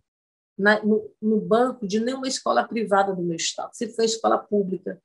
na, 0.58 0.82
no, 0.82 1.10
no, 1.22 1.40
banco 1.40 1.86
de 1.86 2.00
nenhuma 2.00 2.26
escola 2.26 2.64
privada 2.64 3.14
do 3.14 3.22
meu 3.22 3.36
estado, 3.36 3.70
sempre 3.72 3.94
foi 3.94 4.04
escola 4.06 4.36
pública. 4.36 5.00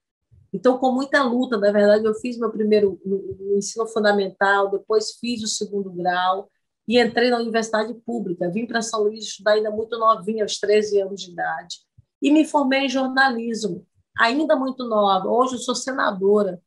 Então, 0.52 0.78
com 0.78 0.92
muita 0.92 1.24
luta, 1.24 1.58
na 1.58 1.72
verdade, 1.72 2.06
eu 2.06 2.14
fiz 2.16 2.38
meu 2.38 2.52
primeiro 2.52 3.00
no 3.06 3.58
ensino 3.58 3.88
fundamental, 3.88 4.70
depois 4.70 5.14
fiz 5.20 5.44
o 5.44 5.48
segundo 5.48 5.92
grau 5.92 6.50
e 6.88 7.00
entrei 7.00 7.30
na 7.30 7.38
universidade 7.38 7.94
pública. 8.06 8.50
Vim 8.50 8.66
para 8.66 8.82
São 8.82 9.04
Luís 9.04 9.26
estudar 9.26 9.54
ainda 9.54 9.72
muito 9.72 9.98
novinha, 9.98 10.44
aos 10.44 10.60
13 10.60 11.02
anos 11.02 11.22
de 11.22 11.32
idade. 11.32 11.78
E 12.22 12.32
me 12.32 12.46
formei 12.46 12.82
em 12.82 12.90
jornalismo, 12.90 13.86
ainda 14.18 14.56
muito 14.56 14.86
nova. 14.86 15.28
Hoje 15.28 15.56
eu 15.56 15.60
sou 15.60 15.76
senadora 15.76 16.62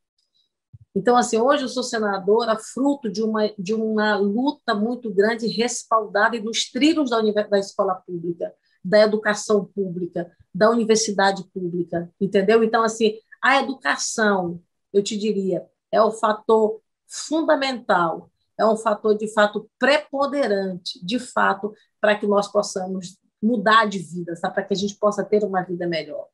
então, 0.97 1.15
assim, 1.15 1.39
hoje 1.39 1.63
eu 1.63 1.69
sou 1.69 1.83
senadora 1.83 2.57
fruto 2.57 3.11
de 3.11 3.23
uma, 3.23 3.53
de 3.59 3.75
uma 3.75 4.17
luta 4.17 4.75
muito 4.75 5.13
grande, 5.13 5.47
respaldada 5.47 6.41
nos 6.41 6.71
trilhos 6.71 7.11
da, 7.11 7.21
da 7.21 7.59
escola 7.59 7.97
pública, 7.97 8.51
da 8.83 9.01
educação 9.01 9.67
pública, 9.67 10.35
da 10.55 10.71
universidade 10.71 11.45
pública, 11.53 12.11
entendeu? 12.19 12.65
Então, 12.65 12.83
assim, 12.83 13.19
a 13.45 13.61
educação, 13.61 14.59
eu 14.91 15.03
te 15.03 15.19
diria, 15.19 15.67
é 15.93 16.01
o 16.01 16.11
fator 16.11 16.81
fundamental, 17.07 18.31
é 18.59 18.65
um 18.65 18.79
fator, 18.79 19.15
de 19.19 19.31
fato, 19.35 19.69
preponderante, 19.79 21.05
de 21.05 21.19
fato, 21.19 21.75
para 22.01 22.17
que 22.17 22.27
nós 22.27 22.51
possamos 22.51 23.19
mudar 23.43 23.87
de 23.87 23.99
vida, 23.99 24.33
para 24.41 24.63
que 24.63 24.73
a 24.73 24.77
gente 24.77 24.97
possa 24.97 25.23
ter 25.23 25.45
uma 25.45 25.61
vida 25.61 25.87
melhor. 25.87 26.27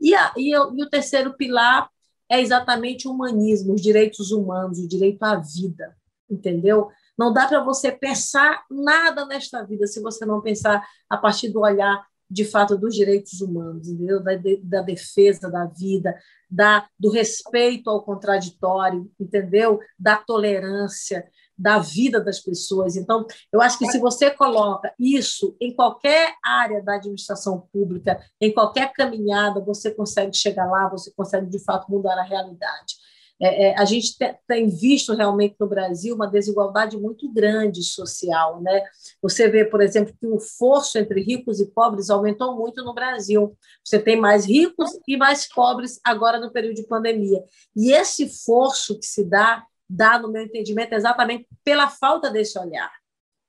E, 0.00 0.14
a, 0.14 0.32
e, 0.36 0.50
e 0.50 0.58
o 0.58 0.90
terceiro 0.90 1.34
pilar 1.36 1.88
é 2.28 2.40
exatamente 2.40 3.06
o 3.06 3.12
humanismo, 3.12 3.74
os 3.74 3.80
direitos 3.80 4.30
humanos, 4.30 4.78
o 4.78 4.88
direito 4.88 5.22
à 5.22 5.36
vida, 5.36 5.96
entendeu? 6.28 6.88
Não 7.16 7.32
dá 7.32 7.46
para 7.46 7.62
você 7.62 7.90
pensar 7.90 8.64
nada 8.70 9.24
nesta 9.24 9.64
vida 9.64 9.86
se 9.86 10.00
você 10.00 10.26
não 10.26 10.40
pensar 10.40 10.86
a 11.08 11.16
partir 11.16 11.48
do 11.48 11.60
olhar 11.60 12.04
de 12.28 12.44
fato 12.44 12.76
dos 12.76 12.94
direitos 12.94 13.40
humanos, 13.40 13.88
entendeu? 13.88 14.22
Da, 14.22 14.32
da 14.62 14.82
defesa 14.82 15.48
da 15.48 15.64
vida, 15.66 16.14
da, 16.50 16.86
do 16.98 17.10
respeito 17.10 17.88
ao 17.88 18.02
contraditório, 18.02 19.10
entendeu? 19.18 19.78
Da 19.98 20.16
tolerância, 20.16 21.24
da 21.58 21.78
vida 21.78 22.20
das 22.20 22.40
pessoas. 22.40 22.96
Então, 22.96 23.26
eu 23.52 23.60
acho 23.60 23.78
que 23.78 23.86
se 23.86 23.98
você 23.98 24.30
coloca 24.30 24.92
isso 24.98 25.56
em 25.60 25.74
qualquer 25.74 26.34
área 26.44 26.82
da 26.82 26.96
administração 26.96 27.66
pública, 27.72 28.20
em 28.40 28.52
qualquer 28.52 28.92
caminhada, 28.92 29.60
você 29.60 29.90
consegue 29.90 30.36
chegar 30.36 30.66
lá, 30.66 30.88
você 30.88 31.10
consegue 31.16 31.46
de 31.46 31.58
fato 31.58 31.90
mudar 31.90 32.18
a 32.18 32.22
realidade. 32.22 32.94
É, 33.40 33.66
é, 33.66 33.78
a 33.78 33.84
gente 33.84 34.16
tem 34.46 34.68
visto 34.68 35.14
realmente 35.14 35.56
no 35.60 35.68
Brasil 35.68 36.14
uma 36.14 36.26
desigualdade 36.26 36.96
muito 36.96 37.30
grande 37.30 37.82
social. 37.82 38.62
Né? 38.62 38.82
Você 39.20 39.48
vê, 39.48 39.64
por 39.64 39.80
exemplo, 39.80 40.14
que 40.18 40.26
o 40.26 40.40
fosso 40.40 40.98
entre 40.98 41.20
ricos 41.20 41.60
e 41.60 41.66
pobres 41.66 42.08
aumentou 42.08 42.56
muito 42.56 42.82
no 42.82 42.94
Brasil. 42.94 43.56
Você 43.84 43.98
tem 43.98 44.18
mais 44.18 44.46
ricos 44.46 44.90
e 45.06 45.16
mais 45.16 45.46
pobres 45.48 46.00
agora 46.04 46.40
no 46.40 46.50
período 46.50 46.76
de 46.76 46.86
pandemia. 46.86 47.42
E 47.74 47.92
esse 47.92 48.28
fosso 48.44 48.98
que 48.98 49.06
se 49.06 49.24
dá 49.24 49.64
dá, 49.88 50.18
no 50.18 50.30
meu 50.30 50.42
entendimento, 50.42 50.92
exatamente 50.92 51.46
pela 51.64 51.88
falta 51.88 52.30
desse 52.30 52.58
olhar. 52.58 52.92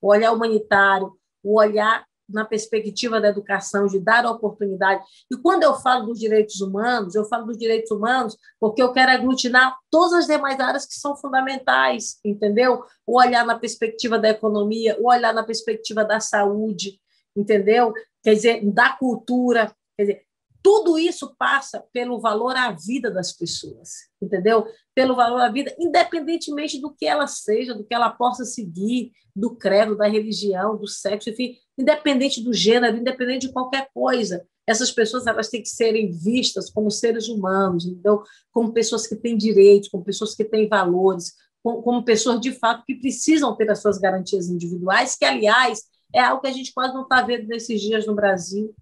O 0.01 0.09
olhar 0.09 0.31
humanitário, 0.31 1.13
o 1.43 1.59
olhar 1.59 2.05
na 2.29 2.43
perspectiva 2.43 3.21
da 3.21 3.29
educação, 3.29 3.87
de 3.87 3.99
dar 3.99 4.25
oportunidade. 4.25 5.03
E 5.31 5.37
quando 5.37 5.63
eu 5.63 5.75
falo 5.75 6.07
dos 6.07 6.19
direitos 6.19 6.59
humanos, 6.59 7.15
eu 7.15 7.23
falo 7.25 7.45
dos 7.45 7.57
direitos 7.57 7.89
humanos 7.89 8.35
porque 8.59 8.81
eu 8.81 8.91
quero 8.91 9.11
aglutinar 9.11 9.77
todas 9.89 10.13
as 10.13 10.27
demais 10.27 10.59
áreas 10.59 10.85
que 10.85 10.95
são 10.95 11.15
fundamentais, 11.15 12.19
entendeu? 12.25 12.83
O 13.05 13.17
olhar 13.17 13.45
na 13.45 13.57
perspectiva 13.57 14.19
da 14.19 14.29
economia, 14.29 14.97
o 14.99 15.09
olhar 15.09 15.33
na 15.33 15.43
perspectiva 15.43 16.03
da 16.03 16.19
saúde, 16.19 16.99
entendeu? 17.35 17.93
Quer 18.21 18.33
dizer, 18.33 18.71
da 18.71 18.89
cultura, 18.89 19.73
quer 19.97 20.03
dizer, 20.03 20.26
tudo 20.67 20.99
isso 20.99 21.33
passa 21.39 21.81
pelo 21.93 22.19
valor 22.19 22.53
à 22.57 22.71
vida 22.71 23.09
das 23.09 23.31
pessoas, 23.31 23.89
entendeu? 24.21 24.65
Pelo 24.93 25.15
valor 25.15 25.39
à 25.39 25.49
vida, 25.49 25.73
independentemente 25.79 26.81
do 26.81 26.93
que 26.93 27.05
ela 27.05 27.25
seja, 27.25 27.73
do 27.73 27.85
que 27.85 27.95
ela 27.95 28.09
possa 28.09 28.43
seguir, 28.43 29.13
do 29.33 29.55
credo, 29.55 29.95
da 29.95 30.09
religião, 30.09 30.75
do 30.75 30.85
sexo, 30.85 31.29
enfim, 31.29 31.55
independente 31.77 32.43
do 32.43 32.51
gênero, 32.51 32.97
independente 32.97 33.47
de 33.47 33.53
qualquer 33.53 33.87
coisa. 33.93 34.45
Essas 34.67 34.91
pessoas 34.91 35.25
elas 35.25 35.47
têm 35.47 35.63
que 35.63 35.69
serem 35.69 36.11
vistas 36.11 36.69
como 36.69 36.91
seres 36.91 37.29
humanos, 37.29 37.85
então, 37.85 38.21
como 38.51 38.73
pessoas 38.73 39.07
que 39.07 39.15
têm 39.15 39.37
direitos, 39.37 39.87
como 39.87 40.03
pessoas 40.03 40.35
que 40.35 40.43
têm 40.43 40.67
valores, 40.67 41.31
como, 41.63 41.81
como 41.81 42.03
pessoas 42.03 42.41
de 42.41 42.51
fato 42.51 42.83
que 42.85 42.95
precisam 42.95 43.55
ter 43.55 43.71
as 43.71 43.81
suas 43.81 43.97
garantias 43.97 44.49
individuais, 44.49 45.15
que 45.15 45.23
aliás 45.23 45.83
é 46.13 46.19
algo 46.19 46.41
que 46.41 46.49
a 46.49 46.53
gente 46.53 46.73
quase 46.73 46.93
não 46.93 47.03
está 47.03 47.21
vendo 47.21 47.47
nesses 47.47 47.79
dias 47.79 48.05
no 48.05 48.13
Brasil. 48.13 48.75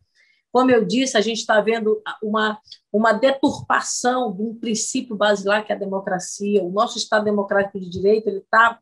Como 0.56 0.72
eu 0.72 0.86
disse, 0.86 1.18
a 1.18 1.22
gente 1.22 1.40
está 1.40 1.60
vendo 1.60 2.02
uma, 2.24 2.58
uma 2.90 3.12
deturpação 3.12 4.34
de 4.34 4.42
um 4.42 4.56
princípio 4.56 5.14
basilar 5.14 5.66
que 5.66 5.74
é 5.74 5.76
a 5.76 5.78
democracia. 5.78 6.64
O 6.64 6.72
nosso 6.72 6.98
Estado 6.98 7.26
Democrático 7.26 7.78
de 7.78 7.90
Direito 7.90 8.30
ele 8.30 8.38
está 8.38 8.80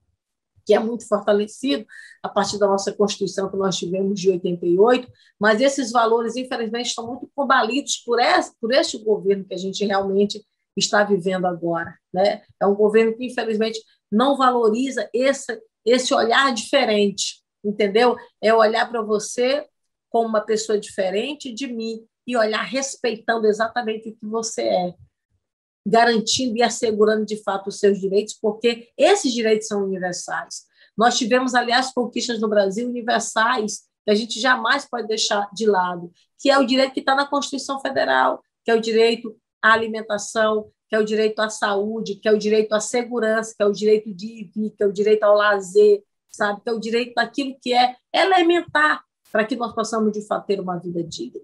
que 0.63 0.75
é 0.75 0.77
muito 0.77 1.07
fortalecido 1.07 1.83
a 2.21 2.29
partir 2.29 2.59
da 2.59 2.67
nossa 2.67 2.93
Constituição 2.93 3.49
que 3.49 3.57
nós 3.57 3.75
tivemos 3.75 4.19
de 4.19 4.29
88, 4.29 5.11
mas 5.39 5.61
esses 5.61 5.91
valores, 5.91 6.35
infelizmente, 6.35 6.89
estão 6.89 7.07
muito 7.07 7.27
combalidos 7.35 7.97
por, 8.05 8.19
esse, 8.19 8.55
por 8.61 8.71
este 8.71 9.03
governo 9.03 9.43
que 9.43 9.55
a 9.55 9.57
gente 9.57 9.83
realmente 9.83 10.45
está 10.77 11.03
vivendo 11.03 11.47
agora. 11.47 11.97
Né? 12.13 12.43
É 12.61 12.67
um 12.67 12.75
governo 12.75 13.17
que, 13.17 13.25
infelizmente, 13.25 13.81
não 14.11 14.37
valoriza 14.37 15.09
esse, 15.11 15.59
esse 15.83 16.13
olhar 16.13 16.53
diferente, 16.53 17.41
entendeu? 17.65 18.15
É 18.39 18.53
olhar 18.53 18.87
para 18.87 19.01
você 19.01 19.67
como 20.13 20.29
uma 20.29 20.41
pessoa 20.41 20.79
diferente 20.79 21.51
de 21.51 21.65
mim 21.65 22.05
e 22.27 22.37
olhar 22.37 22.61
respeitando 22.61 23.47
exatamente 23.47 24.09
o 24.09 24.15
que 24.15 24.25
você 24.27 24.61
é, 24.61 24.93
garantindo 25.85 26.55
e 26.55 26.61
assegurando 26.61 27.25
de 27.25 27.41
fato 27.41 27.69
os 27.69 27.79
seus 27.79 27.99
direitos, 27.99 28.37
porque 28.39 28.89
esses 28.95 29.33
direitos 29.33 29.67
são 29.67 29.83
universais. 29.83 30.65
Nós 30.95 31.17
tivemos, 31.17 31.55
aliás, 31.55 31.91
conquistas 31.91 32.39
no 32.39 32.47
Brasil 32.47 32.87
universais 32.87 33.81
que 34.05 34.11
a 34.11 34.13
gente 34.13 34.39
jamais 34.39 34.85
pode 34.85 35.07
deixar 35.07 35.49
de 35.51 35.65
lado, 35.65 36.11
que 36.37 36.51
é 36.51 36.59
o 36.59 36.65
direito 36.65 36.93
que 36.93 36.99
está 36.99 37.15
na 37.15 37.25
Constituição 37.25 37.79
Federal, 37.81 38.43
que 38.63 38.69
é 38.69 38.75
o 38.75 38.81
direito 38.81 39.35
à 39.63 39.73
alimentação, 39.73 40.69
que 40.87 40.95
é 40.95 40.99
o 40.99 41.05
direito 41.05 41.39
à 41.39 41.49
saúde, 41.49 42.15
que 42.15 42.27
é 42.27 42.31
o 42.31 42.37
direito 42.37 42.73
à 42.73 42.79
segurança, 42.79 43.55
que 43.57 43.63
é 43.63 43.65
o 43.65 43.71
direito 43.71 44.13
de 44.13 44.27
ir, 44.27 44.51
que 44.77 44.83
é 44.83 44.85
o 44.85 44.93
direito 44.93 45.23
ao 45.23 45.35
lazer, 45.35 46.03
sabe, 46.29 46.61
que 46.61 46.69
é 46.69 46.73
o 46.73 46.79
direito 46.79 47.15
daquilo 47.15 47.57
que 47.59 47.73
é 47.73 47.95
elementar 48.13 49.03
para 49.33 49.43
que 49.45 49.55
nós 49.55 49.73
possamos, 49.73 50.11
de 50.11 50.21
fato, 50.27 50.45
ter 50.45 50.59
uma 50.59 50.77
vida 50.77 51.03
digna. 51.03 51.41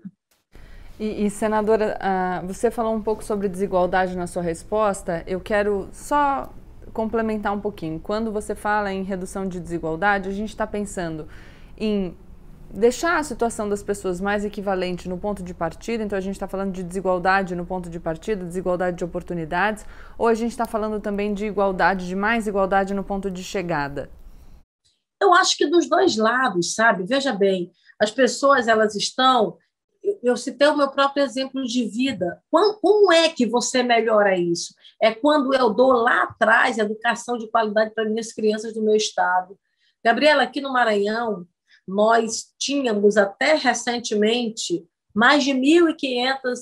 E, 0.99 1.25
e, 1.25 1.30
senadora, 1.32 1.97
uh, 1.97 2.45
você 2.45 2.69
falou 2.69 2.93
um 2.93 3.02
pouco 3.02 3.23
sobre 3.23 3.49
desigualdade 3.49 4.15
na 4.15 4.28
sua 4.28 4.43
resposta. 4.43 5.23
Eu 5.25 5.39
quero 5.39 5.89
só 5.91 6.54
complementar 6.93 7.52
um 7.52 7.60
pouquinho. 7.60 7.99
Quando 7.99 8.32
você 8.32 8.54
fala 8.54 8.93
em 8.93 9.02
redução 9.02 9.47
de 9.47 9.60
desigualdade, 9.60 10.30
a 10.30 10.32
gente 10.32 10.49
está 10.49 10.67
pensando 10.67 11.28
em 11.75 12.15
deixar 12.71 13.17
a 13.17 13.23
situação 13.23 13.67
das 13.67 13.82
pessoas 13.82 14.21
mais 14.21 14.45
equivalente 14.45 15.10
no 15.10 15.17
ponto 15.17 15.41
de 15.41 15.56
partida, 15.56 16.04
então 16.04 16.15
a 16.15 16.21
gente 16.21 16.36
está 16.36 16.47
falando 16.47 16.71
de 16.71 16.84
desigualdade 16.84 17.56
no 17.56 17.65
ponto 17.65 17.89
de 17.89 17.99
partida, 17.99 18.45
desigualdade 18.45 18.97
de 18.97 19.04
oportunidades, 19.04 19.84
ou 20.15 20.28
a 20.28 20.36
gente 20.36 20.52
está 20.52 20.65
falando 20.65 20.99
também 20.99 21.34
de 21.34 21.47
igualdade, 21.47 22.08
de 22.08 22.15
mais 22.15 22.45
igualdade 22.45 22.93
no 22.93 23.04
ponto 23.04 23.32
de 23.32 23.43
chegada? 23.43 24.12
Eu 25.21 25.34
acho 25.34 25.58
que 25.58 25.67
dos 25.67 25.88
dois 25.88 26.15
lados, 26.15 26.73
sabe? 26.73 27.03
Veja 27.05 27.34
bem, 27.34 27.71
as 27.99 28.12
pessoas 28.12 28.67
elas 28.67 28.95
estão. 28.95 29.58
Eu, 30.23 30.38
citei 30.38 30.67
o 30.67 30.77
meu 30.77 30.89
próprio 30.89 31.23
exemplo 31.23 31.63
de 31.63 31.86
vida. 31.86 32.41
Como 32.49 33.12
é 33.12 33.29
que 33.29 33.45
você 33.45 33.84
melhora 33.84 34.38
isso? 34.38 34.73
É 35.01 35.13
quando 35.13 35.53
eu 35.53 35.69
dou 35.71 35.91
lá 35.91 36.23
atrás 36.23 36.77
educação 36.77 37.38
de 37.38 37.49
qualidade 37.49 37.93
para 37.93 38.05
minhas 38.05 38.32
crianças 38.32 38.73
do 38.73 38.82
meu 38.82 38.95
estado. 38.95 39.60
Gabriela, 40.03 40.43
aqui 40.43 40.62
no 40.62 40.71
Maranhão, 40.71 41.45
nós 41.86 42.53
tínhamos 42.58 43.17
até 43.17 43.55
recentemente 43.55 44.88
mais 45.13 45.43
de 45.43 45.51
1.500 45.51 46.60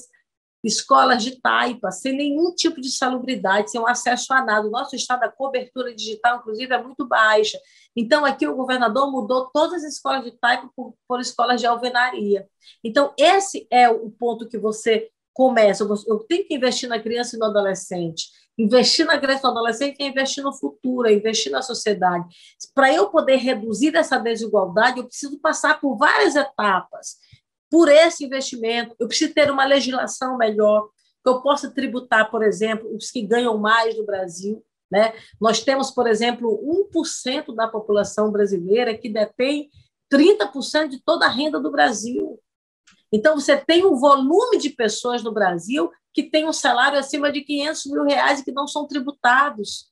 escolas 0.63 1.23
de 1.23 1.39
taipa, 1.39 1.91
sem 1.91 2.15
nenhum 2.15 2.53
tipo 2.53 2.81
de 2.81 2.89
salubridade, 2.89 3.71
sem 3.71 3.79
um 3.79 3.87
acesso 3.87 4.33
a 4.33 4.43
nada. 4.43 4.67
O 4.67 4.71
nosso 4.71 4.95
estado, 4.95 5.23
a 5.23 5.31
cobertura 5.31 5.93
digital, 5.93 6.39
inclusive, 6.39 6.73
é 6.73 6.81
muito 6.81 7.07
baixa. 7.07 7.57
Então, 7.97 8.23
aqui 8.23 8.47
o 8.47 8.55
governador 8.55 9.11
mudou 9.11 9.49
todas 9.51 9.83
as 9.83 9.95
escolas 9.95 10.23
de 10.23 10.31
taipa 10.31 10.69
por, 10.75 10.93
por 11.07 11.19
escolas 11.19 11.59
de 11.59 11.65
alvenaria. 11.65 12.47
Então, 12.83 13.11
esse 13.17 13.67
é 13.71 13.89
o 13.89 14.11
ponto 14.11 14.47
que 14.47 14.59
você 14.59 15.09
começa. 15.33 15.83
Eu 15.83 16.19
tenho 16.19 16.47
que 16.47 16.53
investir 16.53 16.87
na 16.87 16.99
criança 16.99 17.35
e 17.35 17.39
no 17.39 17.45
adolescente. 17.45 18.27
Investir 18.55 19.05
na 19.05 19.17
criança 19.17 19.39
e 19.39 19.43
no 19.43 19.49
adolescente 19.49 20.01
é 20.01 20.07
investir 20.07 20.43
no 20.43 20.53
futuro, 20.53 21.07
é 21.07 21.13
investir 21.13 21.51
na 21.51 21.63
sociedade. 21.63 22.25
Para 22.75 22.93
eu 22.93 23.09
poder 23.09 23.37
reduzir 23.37 23.95
essa 23.95 24.17
desigualdade, 24.19 24.99
eu 24.99 25.05
preciso 25.05 25.39
passar 25.39 25.79
por 25.79 25.97
várias 25.97 26.35
etapas 26.35 27.17
por 27.69 27.89
esse 27.89 28.25
investimento. 28.25 28.95
Eu 28.99 29.07
preciso 29.07 29.33
ter 29.33 29.51
uma 29.51 29.65
legislação 29.65 30.37
melhor, 30.37 30.89
que 31.23 31.29
eu 31.29 31.41
possa 31.41 31.69
tributar, 31.69 32.31
por 32.31 32.43
exemplo, 32.43 32.95
os 32.95 33.11
que 33.11 33.21
ganham 33.21 33.57
mais 33.57 33.97
no 33.97 34.05
Brasil. 34.05 34.63
Né? 34.91 35.13
Nós 35.39 35.61
temos, 35.61 35.91
por 35.91 36.07
exemplo, 36.07 36.61
1% 36.93 37.53
da 37.53 37.67
população 37.67 38.31
brasileira 38.31 38.97
que 38.97 39.09
detém 39.09 39.69
30% 40.11 40.89
de 40.89 41.01
toda 41.03 41.25
a 41.25 41.29
renda 41.29 41.59
do 41.59 41.71
Brasil. 41.71 42.39
Então, 43.11 43.39
você 43.39 43.57
tem 43.57 43.85
um 43.85 43.95
volume 43.95 44.57
de 44.57 44.69
pessoas 44.69 45.23
no 45.23 45.33
Brasil 45.33 45.91
que 46.13 46.23
tem 46.23 46.47
um 46.47 46.53
salário 46.53 46.97
acima 46.97 47.31
de 47.31 47.41
500 47.41 47.85
mil 47.85 48.03
reais 48.03 48.39
e 48.39 48.43
que 48.43 48.51
não 48.51 48.67
são 48.67 48.87
tributados. 48.87 49.91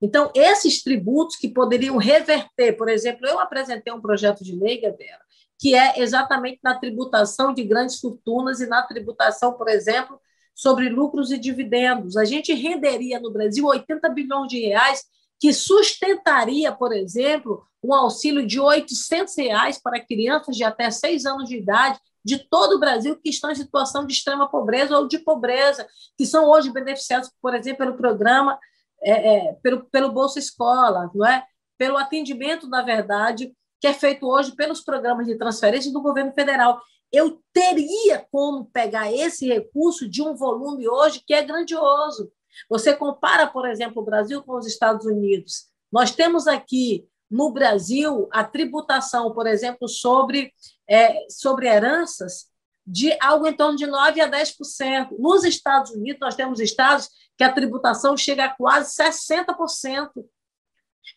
Então, 0.00 0.32
esses 0.34 0.82
tributos 0.82 1.36
que 1.36 1.48
poderiam 1.48 1.96
reverter, 1.96 2.76
por 2.76 2.88
exemplo, 2.88 3.24
eu 3.26 3.38
apresentei 3.38 3.92
um 3.92 4.00
projeto 4.00 4.42
de 4.42 4.52
lei, 4.58 4.80
Gabriela, 4.80 5.22
que 5.60 5.76
é 5.76 6.00
exatamente 6.00 6.58
na 6.60 6.76
tributação 6.76 7.54
de 7.54 7.62
grandes 7.62 8.00
fortunas 8.00 8.60
e 8.60 8.66
na 8.66 8.82
tributação, 8.82 9.52
por 9.52 9.68
exemplo, 9.68 10.20
sobre 10.54 10.88
lucros 10.88 11.30
e 11.30 11.38
dividendos. 11.38 12.16
A 12.16 12.24
gente 12.24 12.52
renderia 12.52 13.18
no 13.18 13.32
Brasil 13.32 13.66
80 13.66 14.08
bilhões 14.10 14.48
de 14.48 14.60
reais 14.60 15.04
que 15.40 15.52
sustentaria, 15.52 16.70
por 16.70 16.92
exemplo, 16.92 17.64
um 17.82 17.92
auxílio 17.92 18.46
de 18.46 18.60
800 18.60 19.36
reais 19.36 19.80
para 19.80 19.98
crianças 19.98 20.56
de 20.56 20.62
até 20.62 20.90
seis 20.90 21.26
anos 21.26 21.48
de 21.48 21.56
idade 21.56 21.98
de 22.24 22.38
todo 22.38 22.76
o 22.76 22.78
Brasil 22.78 23.18
que 23.20 23.30
estão 23.30 23.50
em 23.50 23.56
situação 23.56 24.06
de 24.06 24.12
extrema 24.14 24.48
pobreza 24.48 24.96
ou 24.96 25.08
de 25.08 25.18
pobreza, 25.18 25.86
que 26.16 26.24
são 26.24 26.48
hoje 26.48 26.70
beneficiados, 26.70 27.30
por 27.40 27.54
exemplo, 27.54 27.78
pelo 27.78 27.96
programa, 27.96 28.58
é, 29.02 29.34
é, 29.34 29.52
pelo, 29.54 29.84
pelo 29.86 30.12
Bolsa 30.12 30.38
Escola, 30.38 31.10
não 31.12 31.26
é? 31.26 31.44
pelo 31.76 31.98
atendimento, 31.98 32.68
na 32.68 32.82
verdade, 32.82 33.52
que 33.80 33.88
é 33.88 33.92
feito 33.92 34.24
hoje 34.28 34.54
pelos 34.54 34.80
programas 34.80 35.26
de 35.26 35.36
transferência 35.36 35.92
do 35.92 36.00
governo 36.00 36.32
federal. 36.32 36.80
Eu 37.12 37.42
teria 37.52 38.26
como 38.30 38.64
pegar 38.66 39.12
esse 39.12 39.46
recurso 39.46 40.08
de 40.08 40.22
um 40.22 40.34
volume 40.34 40.88
hoje 40.88 41.22
que 41.26 41.34
é 41.34 41.42
grandioso. 41.42 42.32
Você 42.68 42.94
compara, 42.94 43.46
por 43.46 43.68
exemplo, 43.68 44.02
o 44.02 44.04
Brasil 44.04 44.42
com 44.42 44.56
os 44.56 44.66
Estados 44.66 45.04
Unidos. 45.04 45.66
Nós 45.90 46.10
temos 46.12 46.46
aqui 46.46 47.06
no 47.30 47.50
Brasil 47.50 48.28
a 48.32 48.44
tributação, 48.44 49.32
por 49.32 49.46
exemplo, 49.46 49.88
sobre, 49.88 50.52
é, 50.88 51.26
sobre 51.28 51.66
heranças 51.66 52.50
de 52.86 53.16
algo 53.20 53.46
em 53.46 53.56
torno 53.56 53.76
de 53.76 53.86
9% 53.86 54.20
a 54.20 54.28
10%. 54.28 55.16
Nos 55.18 55.44
Estados 55.44 55.92
Unidos, 55.92 56.20
nós 56.20 56.34
temos 56.34 56.60
estados 56.60 57.08
que 57.36 57.44
a 57.44 57.52
tributação 57.52 58.16
chega 58.16 58.46
a 58.46 58.54
quase 58.54 58.94
60%. 58.96 60.10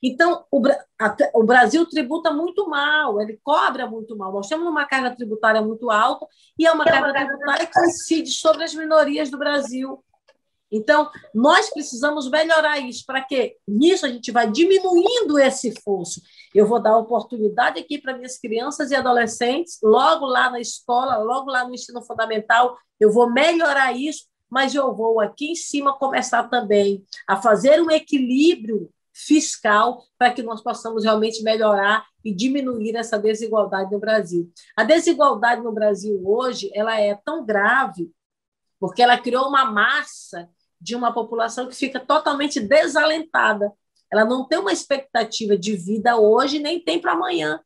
Então, 0.02 0.46
o, 0.52 0.62
a, 1.00 1.18
o, 1.34 1.44
Brasil 1.44 1.86
tributa 1.86 2.32
muito 2.32 2.68
mal, 2.70 3.22
ele 3.22 3.40
cobra 3.44 3.88
muito 3.88 4.16
mal. 4.18 4.32
Nós 4.32 4.48
temos 4.48 4.68
uma 4.68 4.86
carga 4.86 5.16
tributária 5.16 5.62
muito 5.62 5.90
alta 5.90 6.28
e 6.58 6.66
é 6.66 6.72
uma 6.72 6.86
carga 6.86 7.14
tributária 7.14 7.68
que 7.68 7.80
incide 7.82 8.32
sobre 8.32 8.64
as 8.64 8.74
minorias 8.74 9.30
do 9.30 9.38
Brasil. 9.38 10.04
Então, 10.72 11.10
nós 11.34 11.70
precisamos 11.70 12.30
melhorar 12.30 12.80
isso. 12.80 13.04
Para 13.06 13.22
que 13.22 13.56
nisso 13.68 14.06
a 14.06 14.10
gente 14.10 14.32
vai 14.32 14.50
diminuindo 14.50 15.40
esse 15.40 15.74
fosso. 15.82 16.22
Eu 16.54 16.68
vou 16.68 16.82
dar 16.82 16.98
oportunidade 16.98 17.80
aqui 17.80 17.98
para 18.00 18.16
minhas 18.16 18.38
crianças 18.38 18.92
e 18.92 18.96
adolescentes, 18.96 19.80
logo 19.84 20.26
lá 20.26 20.50
na 20.50 20.60
escola, 20.60 21.18
logo 21.18 21.50
lá 21.50 21.66
no 21.68 21.74
ensino 21.74 22.02
fundamental, 22.04 22.78
eu 23.00 23.12
vou 23.12 23.32
melhorar 23.32 23.94
isso, 23.94 24.26
mas 24.50 24.74
eu 24.74 24.94
vou 24.94 25.20
aqui 25.20 25.52
em 25.52 25.56
cima 25.56 25.98
começar 25.98 26.44
também 26.50 27.04
a 27.28 27.36
fazer 27.42 27.82
um 27.82 27.92
equilíbrio 27.92 28.90
fiscal 29.16 30.04
para 30.18 30.34
que 30.34 30.44
nós 30.44 30.62
possamos 30.62 31.06
realmente 31.06 31.42
melhorar 31.42 32.06
e 32.24 32.36
diminuir 32.36 32.96
essa 32.98 33.18
desigualdade 33.18 33.92
no 33.92 34.00
Brasil. 34.00 34.52
A 34.76 34.84
desigualdade 34.84 35.62
no 35.62 35.72
Brasil 35.72 36.22
hoje 36.26 36.70
ela 36.74 37.00
é 37.00 37.16
tão 37.16 37.46
grave 37.46 38.12
porque 38.78 39.02
ela 39.02 39.18
criou 39.18 39.48
uma 39.48 39.64
massa 39.64 40.50
de 40.82 40.96
uma 40.96 41.14
população 41.14 41.68
que 41.70 41.76
fica 41.76 42.00
totalmente 42.00 42.60
desalentada. 42.60 43.72
Ela 44.12 44.26
não 44.26 44.46
tem 44.46 44.60
uma 44.60 44.74
expectativa 44.74 45.58
de 45.58 45.76
vida 45.78 46.18
hoje 46.18 46.60
nem 46.60 46.80
tem 46.84 47.00
para 47.00 47.14
amanhã. 47.14 47.62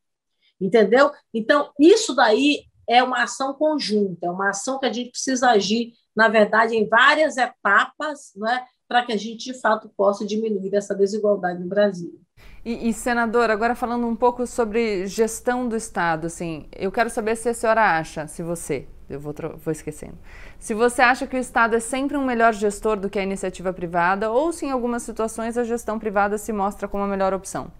Entendeu? 0.62 1.12
Então, 1.34 1.72
isso 1.80 2.14
daí 2.14 2.64
é 2.88 3.02
uma 3.02 3.24
ação 3.24 3.54
conjunta, 3.54 4.28
é 4.28 4.30
uma 4.30 4.50
ação 4.50 4.78
que 4.78 4.86
a 4.86 4.92
gente 4.92 5.12
precisa 5.12 5.52
agir, 5.52 5.94
na 6.16 6.28
verdade, 6.28 6.76
em 6.76 6.88
várias 6.88 7.38
etapas, 7.38 8.32
não 8.36 8.48
é? 8.48 8.66
Para 8.90 9.06
que 9.06 9.14
a 9.14 9.18
gente, 9.18 9.54
de 9.54 9.62
fato, 9.62 9.88
possa 9.96 10.26
diminuir 10.26 10.74
essa 10.74 10.96
desigualdade 10.96 11.60
no 11.60 11.70
Brasil. 11.70 12.20
E, 12.66 12.90
e, 12.90 12.94
senador, 12.94 13.52
agora 13.52 13.76
falando 13.76 14.08
um 14.08 14.16
pouco 14.16 14.48
sobre 14.48 15.06
gestão 15.06 15.70
do 15.70 15.76
Estado, 15.76 16.26
assim, 16.26 16.68
eu 16.76 16.92
quero 16.92 17.10
saber 17.10 17.36
se 17.36 17.48
a 17.50 17.54
senhora 17.54 18.00
acha, 18.00 18.26
se 18.26 18.42
você, 18.42 18.88
eu 19.08 19.20
vou, 19.20 19.34
vou 19.58 19.72
esquecendo, 19.72 20.18
se 20.58 20.74
você 20.74 21.04
acha 21.04 21.28
que 21.28 21.36
o 21.36 21.40
Estado 21.40 21.76
é 21.76 21.80
sempre 21.80 22.18
um 22.18 22.26
melhor 22.26 22.52
gestor 22.52 23.00
do 23.00 23.10
que 23.10 23.20
a 23.20 23.24
iniciativa 23.24 23.72
privada, 23.72 24.32
ou 24.32 24.52
se 24.52 24.66
em 24.66 24.72
algumas 24.72 25.04
situações 25.04 25.56
a 25.56 25.64
gestão 25.64 26.00
privada 26.00 26.38
se 26.40 26.52
mostra 26.52 26.88
como 26.88 27.04
a 27.04 27.08
melhor 27.08 27.32
opção. 27.32 27.72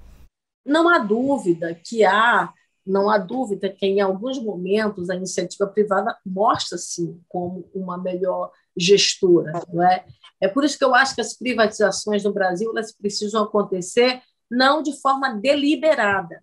Não 0.64 0.88
há 0.88 1.00
dúvida 1.00 1.74
que 1.74 2.06
há, 2.06 2.54
não 2.86 3.10
há 3.10 3.18
dúvida 3.18 3.68
que 3.68 3.86
em 3.86 4.00
alguns 4.00 4.40
momentos 4.40 5.10
a 5.10 5.16
iniciativa 5.16 5.66
privada 5.66 6.16
mostra-se 6.24 7.20
como 7.28 7.68
uma 7.74 7.98
melhor 7.98 8.52
gestora, 8.78 9.64
não 9.72 9.84
é? 9.84 10.06
É 10.42 10.48
por 10.48 10.64
isso 10.64 10.78
que 10.78 10.84
eu 10.84 10.96
acho 10.96 11.16
que 11.16 11.22
as 11.22 11.38
privatizações 11.38 12.24
no 12.24 12.34
Brasil 12.34 12.72
elas 12.72 12.92
precisam 12.92 13.44
acontecer 13.44 14.22
não 14.50 14.82
de 14.82 15.00
forma 15.00 15.34
deliberada, 15.36 16.42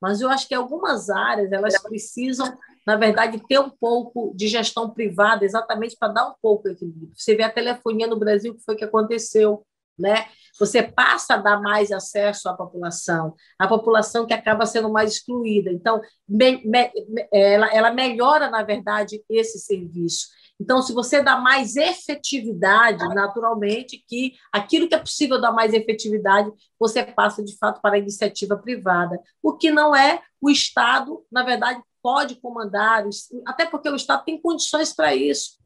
mas 0.00 0.20
eu 0.20 0.30
acho 0.30 0.48
que 0.48 0.54
algumas 0.54 1.10
áreas 1.10 1.52
elas 1.52 1.80
precisam, 1.82 2.56
na 2.86 2.96
verdade, 2.96 3.42
ter 3.46 3.58
um 3.58 3.68
pouco 3.68 4.32
de 4.34 4.48
gestão 4.48 4.88
privada, 4.90 5.44
exatamente 5.44 5.96
para 5.98 6.12
dar 6.12 6.28
um 6.28 6.34
pouco 6.40 6.64
de 6.64 6.74
equilíbrio. 6.74 7.12
Você 7.14 7.34
vê 7.34 7.42
a 7.42 7.52
telefonia 7.52 8.06
no 8.06 8.18
Brasil, 8.18 8.54
que 8.54 8.64
foi 8.64 8.76
que 8.76 8.84
aconteceu, 8.84 9.64
né? 9.98 10.26
Você 10.58 10.82
passa 10.82 11.34
a 11.34 11.36
dar 11.36 11.60
mais 11.60 11.92
acesso 11.92 12.48
à 12.48 12.54
população, 12.54 13.34
a 13.58 13.68
população 13.68 14.26
que 14.26 14.32
acaba 14.32 14.64
sendo 14.64 14.90
mais 14.90 15.12
excluída. 15.12 15.70
Então, 15.70 16.00
me, 16.26 16.64
me, 16.64 16.90
ela, 17.30 17.66
ela 17.72 17.92
melhora, 17.92 18.50
na 18.50 18.62
verdade, 18.62 19.22
esse 19.28 19.58
serviço. 19.58 20.28
Então, 20.60 20.82
se 20.82 20.92
você 20.92 21.22
dá 21.22 21.36
mais 21.36 21.74
efetividade, 21.74 23.02
naturalmente, 23.14 24.04
que 24.06 24.34
aquilo 24.52 24.86
que 24.86 24.94
é 24.94 24.98
possível 24.98 25.40
dar 25.40 25.52
mais 25.52 25.72
efetividade, 25.72 26.50
você 26.78 27.02
passa 27.02 27.42
de 27.42 27.56
fato 27.56 27.80
para 27.80 27.94
a 27.94 27.98
iniciativa 27.98 28.58
privada. 28.58 29.18
O 29.42 29.56
que 29.56 29.70
não 29.70 29.96
é, 29.96 30.20
o 30.40 30.50
Estado, 30.50 31.24
na 31.32 31.42
verdade, 31.42 31.80
pode 32.02 32.34
comandar, 32.36 33.04
até 33.46 33.64
porque 33.64 33.88
o 33.88 33.96
Estado 33.96 34.24
tem 34.24 34.40
condições 34.40 34.92
para 34.92 35.14
isso. 35.14 35.58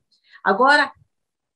Agora, 0.44 0.92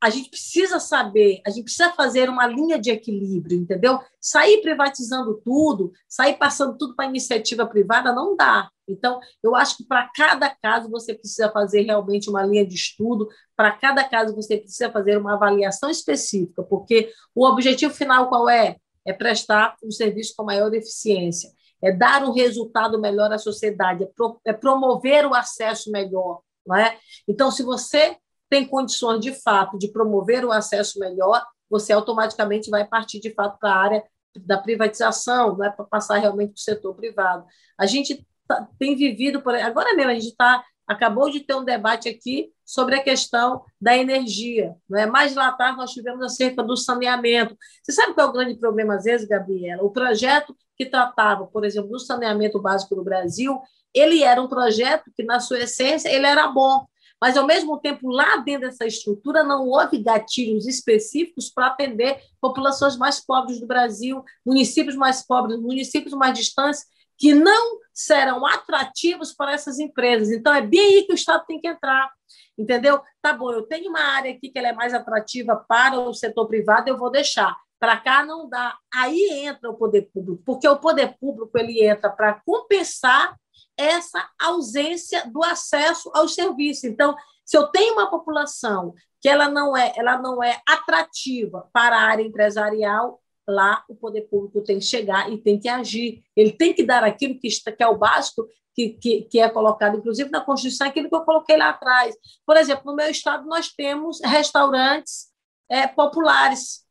a 0.00 0.10
gente 0.10 0.30
precisa 0.30 0.78
saber, 0.78 1.40
a 1.44 1.50
gente 1.50 1.64
precisa 1.64 1.92
fazer 1.92 2.30
uma 2.30 2.46
linha 2.46 2.78
de 2.78 2.90
equilíbrio, 2.90 3.58
entendeu? 3.58 3.98
Sair 4.20 4.62
privatizando 4.62 5.40
tudo, 5.44 5.92
sair 6.08 6.34
passando 6.38 6.76
tudo 6.78 6.94
para 6.94 7.06
iniciativa 7.06 7.66
privada, 7.66 8.12
não 8.12 8.36
dá. 8.36 8.70
Então, 8.86 9.18
eu 9.42 9.56
acho 9.56 9.76
que 9.76 9.84
para 9.84 10.08
cada 10.14 10.48
caso 10.48 10.88
você 10.88 11.14
precisa 11.14 11.50
fazer 11.50 11.82
realmente 11.82 12.30
uma 12.30 12.44
linha 12.44 12.64
de 12.64 12.74
estudo, 12.74 13.28
para 13.56 13.72
cada 13.72 14.04
caso 14.04 14.34
você 14.34 14.56
precisa 14.56 14.90
fazer 14.90 15.18
uma 15.18 15.34
avaliação 15.34 15.90
específica, 15.90 16.62
porque 16.62 17.12
o 17.34 17.44
objetivo 17.44 17.92
final 17.92 18.28
qual 18.28 18.48
é? 18.48 18.76
É 19.04 19.12
prestar 19.12 19.76
um 19.82 19.90
serviço 19.90 20.34
com 20.36 20.44
maior 20.44 20.72
eficiência, 20.74 21.50
é 21.82 21.90
dar 21.90 22.22
um 22.22 22.32
resultado 22.32 23.00
melhor 23.00 23.32
à 23.32 23.38
sociedade, 23.38 24.04
é, 24.04 24.06
pro, 24.06 24.40
é 24.44 24.52
promover 24.52 25.26
o 25.26 25.34
acesso 25.34 25.90
melhor. 25.90 26.40
Não 26.66 26.76
é? 26.76 26.98
Então, 27.26 27.50
se 27.50 27.62
você 27.62 28.16
tem 28.48 28.66
condições 28.66 29.20
de 29.20 29.32
fato 29.32 29.78
de 29.78 29.92
promover 29.92 30.44
o 30.44 30.52
acesso 30.52 30.98
melhor, 30.98 31.44
você 31.68 31.92
automaticamente 31.92 32.70
vai 32.70 32.86
partir 32.86 33.20
de 33.20 33.32
fato 33.34 33.58
para 33.58 33.70
a 33.70 33.76
área 33.76 34.04
da 34.40 34.58
privatização, 34.58 35.56
não 35.56 35.64
é 35.64 35.70
para 35.70 35.84
passar 35.84 36.18
realmente 36.18 36.52
para 36.52 36.58
o 36.58 36.60
setor 36.60 36.94
privado. 36.94 37.44
A 37.78 37.86
gente 37.86 38.26
tá, 38.46 38.68
tem 38.78 38.94
vivido 38.94 39.42
por 39.42 39.54
agora 39.54 39.94
mesmo 39.94 40.10
a 40.10 40.14
gente 40.14 40.28
está 40.28 40.64
acabou 40.88 41.30
de 41.30 41.40
ter 41.40 41.54
um 41.54 41.64
debate 41.64 42.08
aqui 42.08 42.50
sobre 42.64 42.94
a 42.94 43.02
questão 43.02 43.62
da 43.78 43.94
energia. 43.94 44.74
Não 44.88 44.98
é? 44.98 45.04
Mais 45.04 45.34
lá 45.34 45.48
atrás 45.48 45.76
nós 45.76 45.92
tivemos 45.92 46.24
acerca 46.24 46.62
do 46.62 46.76
saneamento. 46.78 47.54
Você 47.82 47.92
sabe 47.92 48.14
qual 48.14 48.26
é 48.26 48.30
o 48.30 48.32
grande 48.32 48.58
problema, 48.58 48.94
às 48.94 49.04
vezes, 49.04 49.28
Gabriela? 49.28 49.82
O 49.82 49.90
projeto 49.90 50.56
que 50.76 50.86
tratava, 50.86 51.46
por 51.46 51.64
exemplo, 51.64 51.90
do 51.90 51.98
saneamento 51.98 52.58
básico 52.58 52.96
no 52.96 53.04
Brasil, 53.04 53.60
ele 53.92 54.22
era 54.22 54.40
um 54.40 54.48
projeto 54.48 55.10
que, 55.14 55.22
na 55.22 55.40
sua 55.40 55.58
essência, 55.58 56.08
ele 56.08 56.26
era 56.26 56.48
bom. 56.48 56.86
Mas, 57.20 57.36
ao 57.36 57.46
mesmo 57.46 57.78
tempo, 57.78 58.08
lá 58.10 58.36
dentro 58.36 58.68
dessa 58.68 58.86
estrutura, 58.86 59.42
não 59.42 59.66
houve 59.66 59.98
gatilhos 59.98 60.66
específicos 60.66 61.50
para 61.50 61.66
atender 61.66 62.20
populações 62.40 62.96
mais 62.96 63.24
pobres 63.24 63.60
do 63.60 63.66
Brasil, 63.66 64.24
municípios 64.46 64.94
mais 64.94 65.26
pobres, 65.26 65.58
municípios 65.58 66.14
mais 66.14 66.38
distantes, 66.38 66.84
que 67.18 67.34
não 67.34 67.78
serão 67.92 68.46
atrativos 68.46 69.32
para 69.32 69.52
essas 69.52 69.80
empresas. 69.80 70.30
Então, 70.30 70.54
é 70.54 70.62
bem 70.62 70.80
aí 70.80 71.02
que 71.02 71.12
o 71.12 71.16
Estado 71.16 71.44
tem 71.46 71.60
que 71.60 71.66
entrar. 71.66 72.08
Entendeu? 72.56 73.00
Tá 73.20 73.32
bom, 73.32 73.52
eu 73.52 73.62
tenho 73.62 73.90
uma 73.90 74.00
área 74.00 74.32
aqui 74.32 74.48
que 74.50 74.58
ela 74.58 74.68
é 74.68 74.72
mais 74.72 74.94
atrativa 74.94 75.56
para 75.68 75.98
o 75.98 76.14
setor 76.14 76.46
privado, 76.46 76.88
eu 76.88 76.96
vou 76.96 77.10
deixar. 77.10 77.56
Para 77.78 77.96
cá 77.96 78.24
não 78.24 78.48
dá. 78.48 78.76
Aí 78.92 79.28
entra 79.44 79.70
o 79.70 79.74
poder 79.74 80.10
público, 80.12 80.42
porque 80.44 80.68
o 80.68 80.76
poder 80.76 81.16
público 81.20 81.56
ele 81.56 81.84
entra 81.84 82.10
para 82.10 82.40
compensar 82.44 83.36
essa 83.78 84.28
ausência 84.40 85.24
do 85.30 85.42
acesso 85.44 86.10
aos 86.12 86.34
serviços. 86.34 86.84
Então, 86.84 87.14
se 87.44 87.56
eu 87.56 87.68
tenho 87.68 87.94
uma 87.94 88.10
população 88.10 88.92
que 89.20 89.28
ela 89.28 89.48
não 89.48 89.76
é, 89.76 89.92
ela 89.96 90.18
não 90.18 90.42
é 90.42 90.60
atrativa 90.66 91.68
para 91.72 91.96
a 91.96 92.02
área 92.02 92.22
empresarial, 92.22 93.20
lá 93.46 93.82
o 93.88 93.94
poder 93.94 94.22
público 94.22 94.62
tem 94.62 94.78
que 94.78 94.84
chegar 94.84 95.32
e 95.32 95.38
tem 95.38 95.58
que 95.58 95.68
agir. 95.68 96.22
Ele 96.36 96.52
tem 96.52 96.74
que 96.74 96.84
dar 96.84 97.02
aquilo 97.02 97.38
que, 97.38 97.48
está, 97.48 97.72
que 97.72 97.82
é 97.82 97.88
o 97.88 97.96
básico, 97.96 98.46
que, 98.74 98.90
que, 98.90 99.22
que, 99.22 99.40
é 99.40 99.48
colocado, 99.48 99.96
inclusive, 99.96 100.30
na 100.30 100.40
Constituição, 100.40 100.86
aquilo 100.86 101.08
que 101.08 101.14
eu 101.14 101.24
coloquei 101.24 101.56
lá 101.56 101.70
atrás. 101.70 102.14
Por 102.46 102.56
exemplo, 102.56 102.84
no 102.84 102.94
meu 102.94 103.10
estado, 103.10 103.46
nós 103.46 103.68
temos 103.68 104.20
restaurantes 104.22 105.28
é, 105.68 105.86
populares. 105.86 106.84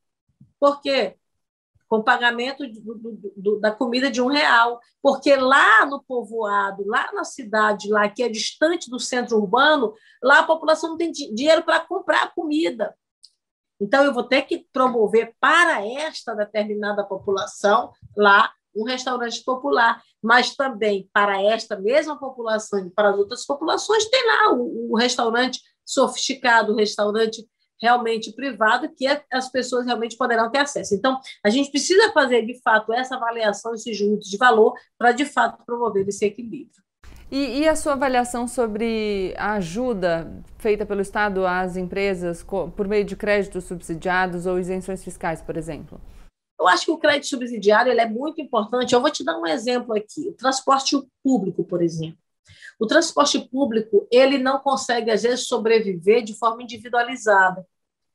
Por 0.60 0.82
quê? 0.82 1.15
Com 1.88 2.04
pagamento 2.04 2.67
do, 2.67 3.34
do, 3.36 3.60
da 3.60 3.71
comida 3.71 4.12
de 4.12 4.21
um 4.21 4.28
real. 4.28 4.80
Porque 5.02 5.36
lá 5.36 5.86
no 5.86 6.04
povoado, 6.04 6.86
lá 6.86 7.12
na 7.13 7.23
cidade, 7.23 7.89
lá 7.89 8.10
que 8.10 8.23
é 8.23 8.30
distante 8.30 8.89
do 8.89 9.00
centro 9.00 9.38
urbano, 9.38 9.93
lá 10.21 10.39
a 10.39 10.43
população 10.43 10.91
não 10.91 10.97
tem 10.97 11.12
dinheiro 11.12 11.63
para 11.63 11.80
comprar 11.80 12.34
comida. 12.34 12.95
Então, 13.80 14.04
eu 14.04 14.13
vou 14.13 14.23
ter 14.23 14.41
que 14.43 14.65
promover 14.73 15.36
para 15.39 15.86
esta 15.86 16.34
determinada 16.34 17.04
população 17.04 17.91
lá 18.15 18.52
um 18.76 18.84
restaurante 18.84 19.43
popular, 19.43 20.02
mas 20.21 20.56
também 20.56 21.10
para 21.12 21.41
esta 21.41 21.76
mesma 21.76 22.17
população 22.17 22.86
e 22.86 22.89
para 22.89 23.10
as 23.10 23.17
outras 23.17 23.45
populações 23.45 24.06
tem 24.06 24.26
lá 24.26 24.54
o, 24.54 24.91
o 24.91 24.97
restaurante 24.97 25.60
sofisticado, 25.86 26.73
o 26.73 26.76
restaurante 26.76 27.47
realmente 27.82 28.34
privado, 28.34 28.90
que 28.96 29.08
é, 29.08 29.24
as 29.32 29.50
pessoas 29.50 29.86
realmente 29.86 30.18
poderão 30.18 30.50
ter 30.50 30.60
acesso. 30.60 30.96
Então, 30.96 31.20
a 31.44 31.50
gente 31.50 31.70
precisa 31.72 32.12
fazer, 32.12 32.46
de 32.46 32.60
fato, 32.62 32.94
essa 32.94 33.16
avaliação, 33.16 33.74
esse 33.74 33.94
junto 33.94 34.28
de 34.28 34.38
valor, 34.38 34.74
para, 34.98 35.12
de 35.12 35.26
fato, 35.26 35.63
promover 35.66 36.08
esse 36.08 36.26
equilíbrio. 36.26 36.88
E, 37.30 37.60
e, 37.60 37.68
a 37.68 37.76
sua 37.76 37.94
avaliação 37.94 38.48
sobre 38.48 39.34
a 39.38 39.54
ajuda 39.54 40.42
feita 40.58 40.86
pelo 40.86 41.02
Estado 41.02 41.46
às 41.46 41.76
empresas 41.76 42.42
por 42.44 42.88
meio 42.88 43.04
de 43.04 43.18
créditos 43.18 43.66
subsidiados 43.66 44.46
ou 44.46 44.58
isenções 44.58 45.04
fiscais, 45.04 45.42
por 45.42 45.58
exemplo? 45.58 46.00
Eu 46.58 46.68
acho 46.68 46.86
que 46.86 46.92
o 46.92 46.98
crédito 46.98 47.28
subsidiário 47.28 47.92
ele 47.92 48.02
é 48.02 48.10
muito 48.10 48.42
importante. 48.42 48.94
Eu 48.94 49.02
vou 49.02 49.12
te 49.12 49.26
dar 49.26 49.38
um 49.38 49.46
exemplo 49.46 49.94
aqui: 49.94 50.30
o 50.30 50.34
transporte 50.34 50.98
público, 51.22 51.66
por 51.66 51.82
exemplo. 51.82 52.18
O 52.80 52.86
transporte 52.86 53.40
público 53.40 54.08
ele 54.12 54.38
não 54.38 54.60
consegue 54.60 55.12
às 55.12 55.24
vezes 55.24 55.48
sobreviver 55.48 56.24
de 56.24 56.38
forma 56.38 56.63
individualizada, 56.63 57.66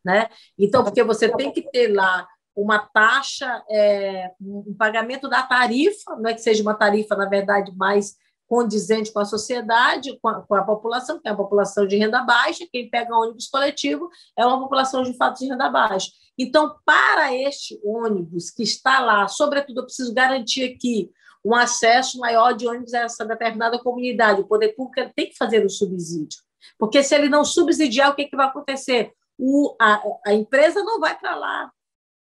né? 0.05 0.29
Então, 0.59 0.85
porque 0.85 1.03
você 1.03 1.29
tem 1.35 1.53
que 1.53 1.63
ter 1.71 1.89
lá 1.89 2.27
uma 2.55 2.79
taxa, 2.79 3.65
é, 3.71 4.31
um 4.41 4.75
pagamento 4.75 5.29
da 5.29 5.43
tarifa, 5.43 6.17
não 6.17 6.31
é 6.31 6.35
que 6.35 6.43
seja 6.43 6.63
uma 6.63 6.75
tarifa 6.75 7.17
na 7.17 7.27
verdade 7.27 7.73
mais 7.75 8.17
condizente 8.53 9.11
com 9.11 9.19
a 9.19 9.25
sociedade, 9.25 10.19
com 10.21 10.29
a, 10.29 10.43
com 10.43 10.55
a, 10.55 10.63
população, 10.63 11.19
que 11.19 11.27
é 11.27 11.31
a 11.31 11.35
população 11.35 11.87
de 11.87 11.97
renda 11.97 12.23
baixa, 12.23 12.69
quem 12.71 12.91
pega 12.91 13.17
ônibus 13.17 13.49
coletivo 13.49 14.11
é 14.37 14.45
uma 14.45 14.61
população 14.61 15.03
de 15.03 15.17
fato 15.17 15.39
de 15.39 15.47
renda 15.47 15.71
baixa. 15.71 16.11
Então, 16.37 16.77
para 16.85 17.35
este 17.35 17.81
ônibus 17.83 18.51
que 18.51 18.63
está 18.63 19.01
lá, 19.01 19.27
sobretudo, 19.27 19.81
eu 19.81 19.85
preciso 19.85 20.13
garantir 20.13 20.65
aqui 20.65 21.11
um 21.43 21.55
acesso 21.55 22.19
maior 22.19 22.53
de 22.53 22.69
ônibus 22.69 22.93
a 22.93 22.99
essa 22.99 23.25
determinada 23.25 23.79
comunidade. 23.79 24.43
O 24.43 24.47
poder 24.47 24.75
público 24.75 25.11
tem 25.17 25.31
que 25.31 25.37
fazer 25.39 25.65
o 25.65 25.71
subsídio. 25.71 26.39
Porque 26.79 27.03
se 27.03 27.15
ele 27.15 27.31
não 27.31 27.47
subsidiar, 27.47 28.11
o 28.11 28.15
que, 28.15 28.27
que 28.27 28.37
vai 28.37 28.49
acontecer? 28.49 29.15
O, 29.39 29.75
a, 29.81 30.03
a 30.27 30.35
empresa 30.35 30.83
não 30.83 31.01
vai 31.01 31.19
para 31.19 31.35
lá. 31.37 31.73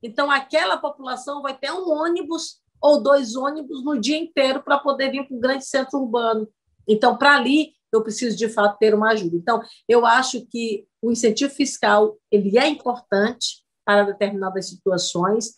Então, 0.03 0.31
aquela 0.31 0.79
população 0.79 1.43
vai 1.43 1.55
ter 1.55 1.71
um 1.73 1.91
ônibus 1.91 2.63
ou 2.83 3.01
dois 3.01 3.37
ônibus 3.37 3.85
no 3.85 3.99
dia 3.99 4.19
inteiro 4.19 4.63
para 4.63 4.79
poder 4.79 5.11
vir 5.11 5.27
para 5.27 5.37
o 5.37 5.41
grande 5.41 5.65
centro 5.65 6.01
urbano. 6.01 6.49
Então, 6.87 7.17
para 7.17 7.37
ali, 7.37 7.73
eu 7.93 8.03
preciso 8.03 8.37
de 8.37 8.49
fato 8.49 8.79
ter 8.79 8.95
uma 8.95 9.11
ajuda. 9.11 9.37
Então, 9.37 9.63
eu 9.89 10.05
acho 10.05 10.45
que 10.47 10.87
o 11.01 11.13
incentivo 11.13 11.53
fiscal 11.53 12.19
ele 12.31 12.59
é 12.59 12.67
importante 12.67 13.63
para 13.85 14.05
determinadas 14.05 14.69
situações. 14.69 15.55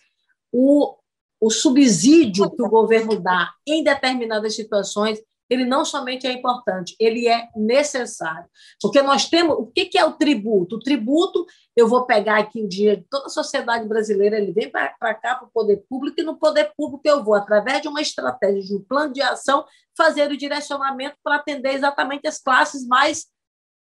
O, 0.52 0.96
o 1.40 1.50
subsídio 1.50 2.50
que 2.50 2.62
o 2.62 2.68
governo 2.68 3.18
dá 3.20 3.52
em 3.66 3.82
determinadas 3.82 4.54
situações 4.54 5.18
ele 5.54 5.64
não 5.64 5.84
somente 5.84 6.26
é 6.26 6.32
importante, 6.32 6.94
ele 6.98 7.28
é 7.28 7.48
necessário. 7.56 8.48
Porque 8.80 9.00
nós 9.02 9.28
temos. 9.28 9.56
O 9.56 9.66
que 9.66 9.96
é 9.96 10.04
o 10.04 10.12
tributo? 10.12 10.76
O 10.76 10.80
tributo, 10.80 11.46
eu 11.76 11.88
vou 11.88 12.06
pegar 12.06 12.38
aqui 12.38 12.62
o 12.62 12.68
dinheiro 12.68 13.00
de 13.00 13.08
toda 13.08 13.26
a 13.26 13.30
sociedade 13.30 13.86
brasileira, 13.88 14.36
ele 14.36 14.52
vem 14.52 14.70
para 14.70 14.88
cá, 15.14 15.36
para 15.36 15.46
o 15.46 15.50
poder 15.50 15.84
público, 15.88 16.20
e 16.20 16.24
no 16.24 16.36
poder 16.36 16.72
público 16.76 17.02
eu 17.04 17.24
vou, 17.24 17.34
através 17.34 17.80
de 17.80 17.88
uma 17.88 18.02
estratégia, 18.02 18.62
de 18.62 18.76
um 18.76 18.82
plano 18.82 19.12
de 19.12 19.22
ação, 19.22 19.64
fazer 19.96 20.30
o 20.30 20.36
direcionamento 20.36 21.16
para 21.22 21.36
atender 21.36 21.74
exatamente 21.74 22.26
as 22.26 22.38
classes 22.38 22.86
mais 22.86 23.26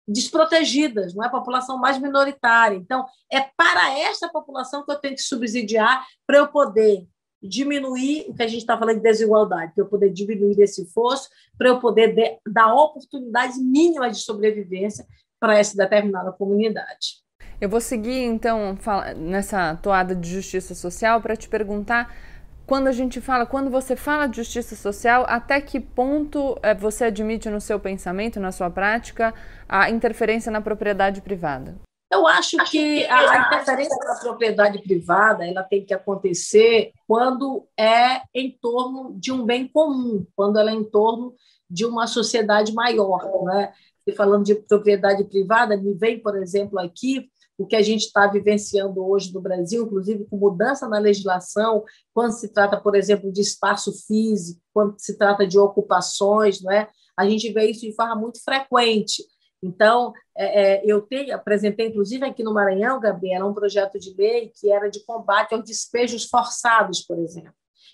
desprotegidas, 0.06 1.14
não 1.14 1.22
é 1.22 1.28
a 1.28 1.30
população 1.30 1.78
mais 1.78 1.98
minoritária. 1.98 2.76
Então, 2.76 3.06
é 3.30 3.40
para 3.40 3.96
essa 3.98 4.28
população 4.28 4.84
que 4.84 4.90
eu 4.90 4.98
tenho 4.98 5.14
que 5.14 5.22
subsidiar 5.22 6.04
para 6.26 6.38
eu 6.38 6.48
poder 6.48 7.06
diminuir 7.42 8.26
o 8.28 8.34
que 8.34 8.42
a 8.42 8.48
gente 8.48 8.60
está 8.60 8.76
falando 8.76 8.96
de 8.96 9.02
desigualdade, 9.02 9.72
para 9.74 9.84
eu 9.84 9.88
poder 9.88 10.10
diminuir 10.10 10.60
esse 10.60 10.84
fosso, 10.92 11.28
para 11.60 11.68
eu 11.68 11.78
poder 11.78 12.14
de, 12.14 12.38
dar 12.50 12.72
oportunidades 12.72 13.58
mínimas 13.58 14.16
de 14.16 14.24
sobrevivência 14.24 15.04
para 15.38 15.58
essa 15.58 15.76
determinada 15.76 16.32
comunidade. 16.32 17.20
Eu 17.60 17.68
vou 17.68 17.82
seguir, 17.82 18.22
então, 18.22 18.78
nessa 19.14 19.76
toada 19.76 20.16
de 20.16 20.26
justiça 20.30 20.74
social 20.74 21.20
para 21.20 21.36
te 21.36 21.50
perguntar 21.50 22.16
quando 22.66 22.86
a 22.86 22.92
gente 22.92 23.20
fala, 23.20 23.44
quando 23.44 23.68
você 23.68 23.94
fala 23.94 24.26
de 24.26 24.38
justiça 24.38 24.74
social, 24.74 25.26
até 25.28 25.60
que 25.60 25.78
ponto 25.78 26.58
é, 26.62 26.74
você 26.74 27.04
admite 27.04 27.50
no 27.50 27.60
seu 27.60 27.78
pensamento, 27.78 28.40
na 28.40 28.52
sua 28.52 28.70
prática, 28.70 29.34
a 29.68 29.90
interferência 29.90 30.50
na 30.50 30.62
propriedade 30.62 31.20
privada? 31.20 31.74
Eu 32.10 32.26
acho 32.26 32.56
que 32.70 33.04
a 33.06 33.46
interferência 33.46 33.96
na 34.04 34.18
propriedade 34.18 34.82
privada 34.82 35.46
ela 35.46 35.62
tem 35.62 35.84
que 35.84 35.94
acontecer 35.94 36.92
quando 37.06 37.66
é 37.78 38.22
em 38.34 38.50
torno 38.60 39.14
de 39.18 39.30
um 39.30 39.44
bem 39.44 39.68
comum, 39.68 40.26
quando 40.34 40.58
ela 40.58 40.70
é 40.70 40.74
em 40.74 40.84
torno 40.84 41.34
de 41.68 41.86
uma 41.86 42.06
sociedade 42.08 42.72
maior. 42.72 43.44
Né? 43.44 43.72
E 44.06 44.12
falando 44.12 44.44
de 44.44 44.56
propriedade 44.56 45.22
privada, 45.24 45.76
me 45.76 45.94
vem, 45.94 46.20
por 46.20 46.36
exemplo, 46.36 46.80
aqui 46.80 47.30
o 47.56 47.66
que 47.66 47.76
a 47.76 47.82
gente 47.82 48.06
está 48.06 48.26
vivenciando 48.26 49.06
hoje 49.06 49.32
no 49.32 49.40
Brasil, 49.40 49.84
inclusive 49.84 50.24
com 50.24 50.36
mudança 50.36 50.88
na 50.88 50.98
legislação, 50.98 51.84
quando 52.12 52.32
se 52.32 52.48
trata, 52.48 52.80
por 52.80 52.96
exemplo, 52.96 53.30
de 53.30 53.42
espaço 53.42 53.92
físico, 54.06 54.60
quando 54.72 54.94
se 54.98 55.16
trata 55.16 55.46
de 55.46 55.58
ocupações, 55.58 56.62
não 56.62 56.72
é? 56.72 56.88
a 57.20 57.28
gente 57.28 57.52
vê 57.52 57.70
isso 57.70 57.82
de 57.82 57.94
forma 57.94 58.16
muito 58.16 58.42
frequente. 58.42 59.22
Então, 59.62 60.12
é, 60.36 60.78
é, 60.78 60.82
eu 60.84 61.02
tenho, 61.02 61.34
apresentei, 61.34 61.88
inclusive 61.88 62.24
aqui 62.24 62.42
no 62.42 62.54
Maranhão, 62.54 62.98
Gabriela, 62.98 63.46
um 63.46 63.54
projeto 63.54 63.98
de 63.98 64.14
lei 64.14 64.50
que 64.58 64.72
era 64.72 64.88
de 64.88 65.04
combate 65.04 65.54
aos 65.54 65.64
despejos 65.64 66.24
forçados, 66.24 67.02
por 67.02 67.18
exemplo. 67.18 67.52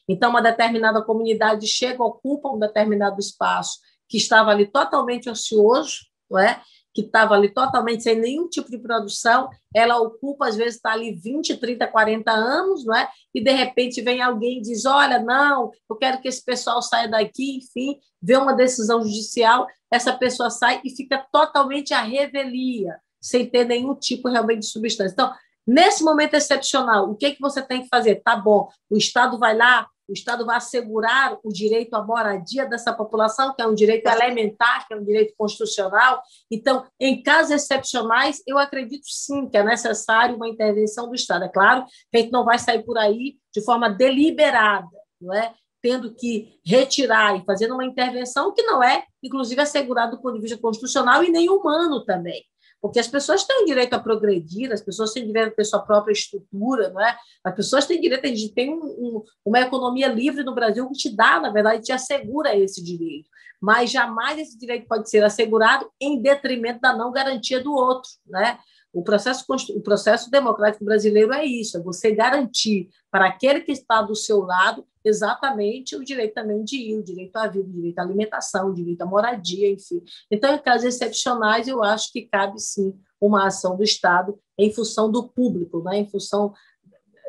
Então, 0.09 0.31
uma 0.31 0.41
determinada 0.41 1.03
comunidade 1.03 1.67
chega, 1.67 2.03
ocupa 2.03 2.49
um 2.49 2.59
determinado 2.59 3.19
espaço 3.19 3.81
que 4.09 4.17
estava 4.17 4.51
ali 4.51 4.67
totalmente 4.67 5.29
ocioso, 5.29 6.07
não 6.31 6.39
é? 6.39 6.63
Que 6.97 7.03
estava 7.03 7.35
ali 7.35 7.51
totalmente 7.51 8.03
sem 8.03 8.19
nenhum 8.19 8.49
tipo 8.49 8.71
de 8.71 8.79
produção, 8.79 9.51
ela 9.75 9.99
ocupa, 9.99 10.49
às 10.49 10.57
vezes, 10.57 10.77
está 10.77 10.93
ali 10.93 11.15
20, 11.15 11.59
30, 11.59 11.87
40 11.87 12.33
anos, 12.33 12.87
não 12.87 12.97
é? 12.97 13.07
e 13.35 13.41
de 13.41 13.53
repente 13.53 14.01
vem 14.01 14.23
alguém 14.23 14.59
e 14.59 14.63
diz: 14.63 14.87
Olha, 14.87 15.19
não, 15.19 15.71
eu 15.91 15.97
quero 15.97 16.23
que 16.23 16.27
esse 16.27 16.43
pessoal 16.43 16.81
saia 16.81 17.07
daqui, 17.07 17.59
enfim, 17.59 18.01
vê 18.21 18.35
uma 18.35 18.55
decisão 18.55 19.03
judicial, 19.03 19.67
essa 19.91 20.11
pessoa 20.15 20.49
sai 20.49 20.81
e 20.83 20.89
fica 20.89 21.23
totalmente 21.31 21.93
à 21.93 22.01
revelia, 22.01 22.97
sem 23.21 23.45
ter 23.45 23.67
nenhum 23.67 23.95
tipo 23.95 24.31
realmente 24.31 24.61
de 24.61 24.69
substância. 24.69 25.13
Então, 25.13 25.35
nesse 25.67 26.03
momento 26.03 26.33
excepcional, 26.33 27.11
o 27.11 27.15
que, 27.15 27.33
que 27.33 27.41
você 27.43 27.61
tem 27.61 27.83
que 27.83 27.89
fazer? 27.89 28.23
Tá 28.25 28.35
bom, 28.35 28.71
o 28.89 28.97
Estado 28.97 29.39
vai 29.39 29.55
lá, 29.55 29.87
o 30.09 30.13
Estado 30.13 30.47
vai 30.47 30.57
assegurar 30.57 31.37
o 31.43 31.53
direito 31.53 31.95
à 31.95 32.03
moradia 32.03 32.67
dessa 32.67 32.93
população, 32.93 33.55
que 33.55 33.63
é 33.63 33.67
um 33.67 33.75
direito 33.75 34.07
elementar, 34.07 34.87
que 34.87 34.95
é 34.95 34.97
um 34.97 35.05
direito 35.05 35.35
constitucional. 35.37 36.23
Então, 36.51 36.85
em 37.01 37.23
casos 37.23 37.51
excepcionais, 37.51 38.43
eu 38.47 38.59
acredito 38.59 39.07
sim 39.07 39.49
que 39.49 39.57
é 39.57 39.65
necessário 39.65 40.37
uma 40.37 40.49
intervenção 40.49 41.09
do 41.09 41.15
Estado. 41.15 41.45
É 41.45 41.49
claro 41.49 41.85
que 42.11 42.19
a 42.19 42.21
gente 42.21 42.33
não 42.33 42.45
vai 42.45 42.59
sair 42.59 42.85
por 42.85 42.99
aí 42.99 43.37
de 43.53 43.65
forma 43.65 43.89
deliberada, 43.89 44.89
não 45.21 45.35
é? 45.35 45.55
tendo 45.83 46.13
que 46.13 46.59
retirar 46.67 47.37
e 47.37 47.45
fazendo 47.45 47.75
uma 47.75 47.85
intervenção 47.85 48.53
que 48.53 48.63
não 48.63 48.83
é, 48.83 49.05
inclusive, 49.23 49.61
assegurada 49.61 50.17
do 50.17 50.21
ponto 50.21 50.35
de 50.35 50.41
vista 50.41 50.59
constitucional 50.59 51.23
e 51.23 51.31
nem 51.31 51.49
humano 51.49 52.05
também 52.05 52.43
porque 52.87 53.01
as 53.01 53.09
pessoas 53.09 53.43
têm 53.43 53.65
direito 53.65 53.95
a 53.95 53.99
progredir, 53.99 54.73
as 54.73 54.81
pessoas 54.81 55.13
têm 55.13 55.27
direito 55.27 55.49
a 55.49 55.57
ter 55.57 55.65
sua 55.65 55.81
própria 55.81 56.13
estrutura, 56.13 56.89
não 56.91 57.05
é? 57.05 57.17
As 57.43 57.53
pessoas 57.53 57.85
têm 57.85 58.01
direito, 58.01 58.25
a 58.25 58.29
gente 58.29 58.55
tem 58.55 58.73
um, 58.73 58.81
um, 58.81 59.25
uma 59.45 59.59
economia 59.59 60.07
livre 60.07 60.45
no 60.45 60.55
Brasil 60.55 60.87
que 60.87 60.95
te 60.95 61.17
dá, 61.17 61.41
na 61.41 61.51
verdade, 61.51 61.83
te 61.83 61.91
assegura 61.91 62.57
esse 62.57 62.81
direito, 62.81 63.29
mas 63.61 63.91
jamais 63.91 64.39
esse 64.39 64.57
direito 64.57 64.87
pode 64.87 65.11
ser 65.11 65.25
assegurado 65.25 65.91
em 66.01 66.23
detrimento 66.23 66.81
da 66.81 66.97
não 66.97 67.11
garantia 67.11 67.61
do 67.61 67.73
outro, 67.73 68.09
né? 68.25 68.57
O 68.97 69.03
processo, 69.03 69.45
o 69.75 69.81
processo 69.83 70.31
democrático 70.31 70.83
brasileiro 70.83 71.31
é 71.31 71.45
isso: 71.45 71.77
é 71.77 71.83
você 71.83 72.13
garantir 72.13 72.89
para 73.11 73.27
aquele 73.27 73.61
que 73.61 73.71
está 73.71 74.01
do 74.01 74.17
seu 74.17 74.41
lado 74.41 74.87
exatamente 75.05 75.95
o 75.95 76.03
direito 76.03 76.33
também 76.33 76.65
de 76.65 76.77
ir, 76.77 76.97
o 76.97 77.05
direito 77.05 77.37
à 77.37 77.47
vida, 77.47 77.69
o 77.69 77.73
direito 77.73 77.99
à 77.99 78.03
alimentação, 78.03 78.71
o 78.71 78.75
direito 78.75 79.03
à 79.03 79.07
moradia, 79.07 79.71
enfim. 79.71 80.03
Então, 80.31 80.55
em 80.55 80.59
casos 80.59 80.87
excepcionais, 80.87 81.69
eu 81.69 81.85
acho 81.85 82.11
que 82.11 82.23
cabe 82.23 82.59
sim 82.59 82.99
uma 83.21 83.47
ação 83.47 83.77
do 83.77 83.83
Estado 83.83 84.39
em 84.59 84.73
função 84.73 85.13
do 85.13 85.29
público, 85.29 85.83
né? 85.83 85.99
em 85.99 86.09
função 86.09 86.55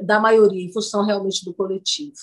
da 0.02 0.22
maioria, 0.22 0.66
em 0.66 0.72
função 0.72 1.06
realmente 1.06 1.44
do 1.44 1.54
coletivo. 1.54 2.16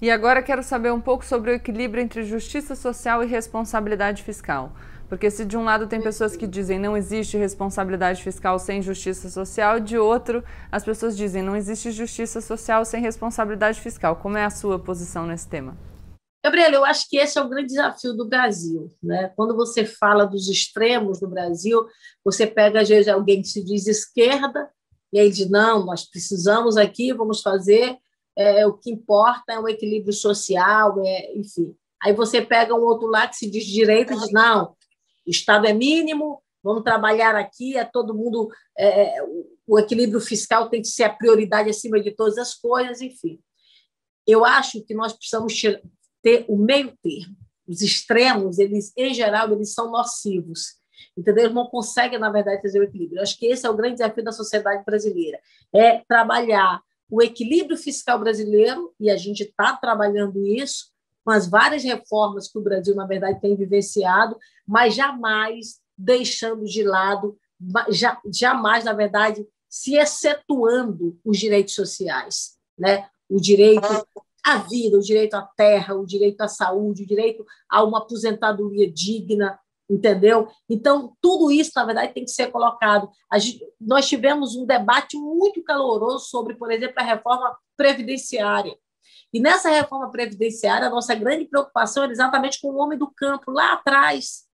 E 0.00 0.10
agora 0.10 0.42
quero 0.42 0.62
saber 0.62 0.90
um 0.90 1.02
pouco 1.02 1.22
sobre 1.22 1.50
o 1.50 1.54
equilíbrio 1.54 2.02
entre 2.02 2.24
justiça 2.24 2.74
social 2.74 3.22
e 3.22 3.26
responsabilidade 3.26 4.22
fiscal. 4.22 4.72
Porque 5.08 5.30
se 5.30 5.44
de 5.44 5.56
um 5.56 5.64
lado 5.64 5.86
tem 5.86 6.00
pessoas 6.00 6.36
que 6.36 6.46
dizem 6.46 6.78
não 6.78 6.96
existe 6.96 7.36
responsabilidade 7.36 8.22
fiscal 8.22 8.58
sem 8.58 8.82
justiça 8.82 9.28
social, 9.28 9.78
de 9.78 9.96
outro 9.96 10.42
as 10.70 10.84
pessoas 10.84 11.16
dizem 11.16 11.42
não 11.42 11.54
existe 11.54 11.90
justiça 11.92 12.40
social 12.40 12.84
sem 12.84 13.00
responsabilidade 13.00 13.80
fiscal. 13.80 14.16
Como 14.16 14.36
é 14.36 14.44
a 14.44 14.50
sua 14.50 14.78
posição 14.78 15.26
nesse 15.26 15.48
tema? 15.48 15.76
Gabriela, 16.44 16.76
eu 16.76 16.84
acho 16.84 17.08
que 17.08 17.16
esse 17.16 17.36
é 17.36 17.42
o 17.42 17.48
grande 17.48 17.68
desafio 17.68 18.14
do 18.14 18.28
Brasil. 18.28 18.88
Né? 19.02 19.32
Quando 19.34 19.56
você 19.56 19.84
fala 19.84 20.24
dos 20.24 20.48
extremos 20.48 21.18
do 21.18 21.28
Brasil, 21.28 21.84
você 22.24 22.46
pega, 22.46 22.82
às 22.82 22.88
vezes, 22.88 23.08
alguém 23.08 23.42
que 23.42 23.48
se 23.48 23.64
diz 23.64 23.88
esquerda, 23.88 24.70
e 25.12 25.18
aí 25.18 25.28
diz, 25.28 25.50
não, 25.50 25.84
nós 25.84 26.08
precisamos 26.08 26.76
aqui, 26.76 27.12
vamos 27.12 27.42
fazer, 27.42 27.96
é, 28.36 28.64
o 28.64 28.74
que 28.74 28.92
importa 28.92 29.54
é 29.54 29.58
o 29.58 29.68
equilíbrio 29.68 30.12
social, 30.12 31.02
é, 31.04 31.36
enfim. 31.36 31.74
Aí 32.00 32.12
você 32.12 32.40
pega 32.40 32.74
um 32.74 32.84
outro 32.84 33.08
lá 33.08 33.26
que 33.26 33.34
se 33.34 33.50
diz 33.50 33.64
direita 33.64 34.14
e 34.14 34.16
diz, 34.16 34.30
não, 34.30 34.76
Estado 35.26 35.66
é 35.66 35.72
mínimo, 35.72 36.42
vamos 36.62 36.82
trabalhar 36.82 37.34
aqui, 37.34 37.76
é 37.76 37.84
todo 37.84 38.14
mundo, 38.14 38.48
é, 38.78 39.16
o 39.66 39.78
equilíbrio 39.78 40.20
fiscal 40.20 40.68
tem 40.68 40.82
que 40.82 40.88
ser 40.88 41.04
a 41.04 41.12
prioridade 41.12 41.70
acima 41.70 42.00
de 42.00 42.10
todas 42.10 42.38
as 42.38 42.54
coisas, 42.54 43.00
enfim. 43.00 43.40
Eu 44.26 44.44
acho 44.44 44.82
que 44.84 44.94
nós 44.94 45.12
precisamos 45.12 45.54
ter 46.22 46.44
o 46.48 46.56
meio 46.56 46.92
termo. 47.02 47.36
Os 47.68 47.82
extremos, 47.82 48.58
eles, 48.58 48.92
em 48.96 49.14
geral, 49.14 49.52
eles 49.52 49.72
são 49.74 49.90
nocivos. 49.90 50.76
Entendeu? 51.16 51.44
Eles 51.44 51.54
não 51.54 51.66
conseguem, 51.66 52.18
na 52.18 52.30
verdade, 52.30 52.62
fazer 52.62 52.80
o 52.80 52.84
equilíbrio. 52.84 53.18
Eu 53.18 53.22
acho 53.22 53.38
que 53.38 53.46
esse 53.46 53.66
é 53.66 53.70
o 53.70 53.76
grande 53.76 53.96
desafio 53.96 54.24
da 54.24 54.32
sociedade 54.32 54.84
brasileira. 54.84 55.38
É 55.72 55.98
trabalhar 56.08 56.80
o 57.08 57.22
equilíbrio 57.22 57.76
fiscal 57.76 58.18
brasileiro, 58.18 58.92
e 58.98 59.08
a 59.08 59.16
gente 59.16 59.44
está 59.44 59.76
trabalhando 59.76 60.44
isso, 60.44 60.90
com 61.26 61.32
as 61.32 61.48
várias 61.48 61.82
reformas 61.82 62.46
que 62.46 62.56
o 62.56 62.62
Brasil, 62.62 62.94
na 62.94 63.04
verdade, 63.04 63.40
tem 63.40 63.56
vivenciado, 63.56 64.38
mas 64.64 64.94
jamais 64.94 65.80
deixando 65.98 66.64
de 66.64 66.84
lado, 66.84 67.36
jamais, 68.32 68.84
na 68.84 68.92
verdade, 68.92 69.44
se 69.68 69.96
excetuando 69.96 71.18
os 71.24 71.36
direitos 71.36 71.74
sociais, 71.74 72.56
né? 72.78 73.08
O 73.28 73.40
direito 73.40 73.88
à 74.44 74.58
vida, 74.58 74.96
o 74.96 75.02
direito 75.02 75.34
à 75.34 75.42
terra, 75.42 75.96
o 75.96 76.06
direito 76.06 76.42
à 76.42 76.46
saúde, 76.46 77.02
o 77.02 77.06
direito 77.06 77.44
a 77.68 77.82
uma 77.82 77.98
aposentadoria 77.98 78.88
digna, 78.88 79.58
entendeu? 79.90 80.46
Então, 80.70 81.16
tudo 81.20 81.50
isso, 81.50 81.72
na 81.74 81.84
verdade, 81.84 82.14
tem 82.14 82.24
que 82.24 82.30
ser 82.30 82.52
colocado. 82.52 83.10
Gente, 83.34 83.66
nós 83.80 84.06
tivemos 84.06 84.54
um 84.54 84.64
debate 84.64 85.16
muito 85.16 85.60
caloroso 85.64 86.26
sobre, 86.26 86.54
por 86.54 86.70
exemplo, 86.70 86.94
a 86.98 87.02
reforma 87.02 87.58
previdenciária. 87.76 88.78
E 89.36 89.40
nessa 89.40 89.68
reforma 89.68 90.10
previdenciária, 90.10 90.86
a 90.86 90.90
nossa 90.90 91.14
grande 91.14 91.44
preocupação 91.44 92.04
era 92.04 92.10
exatamente 92.10 92.58
com 92.58 92.68
o 92.68 92.78
homem 92.78 92.98
do 92.98 93.06
campo, 93.06 93.50
lá 93.50 93.74
atrás. 93.74 94.46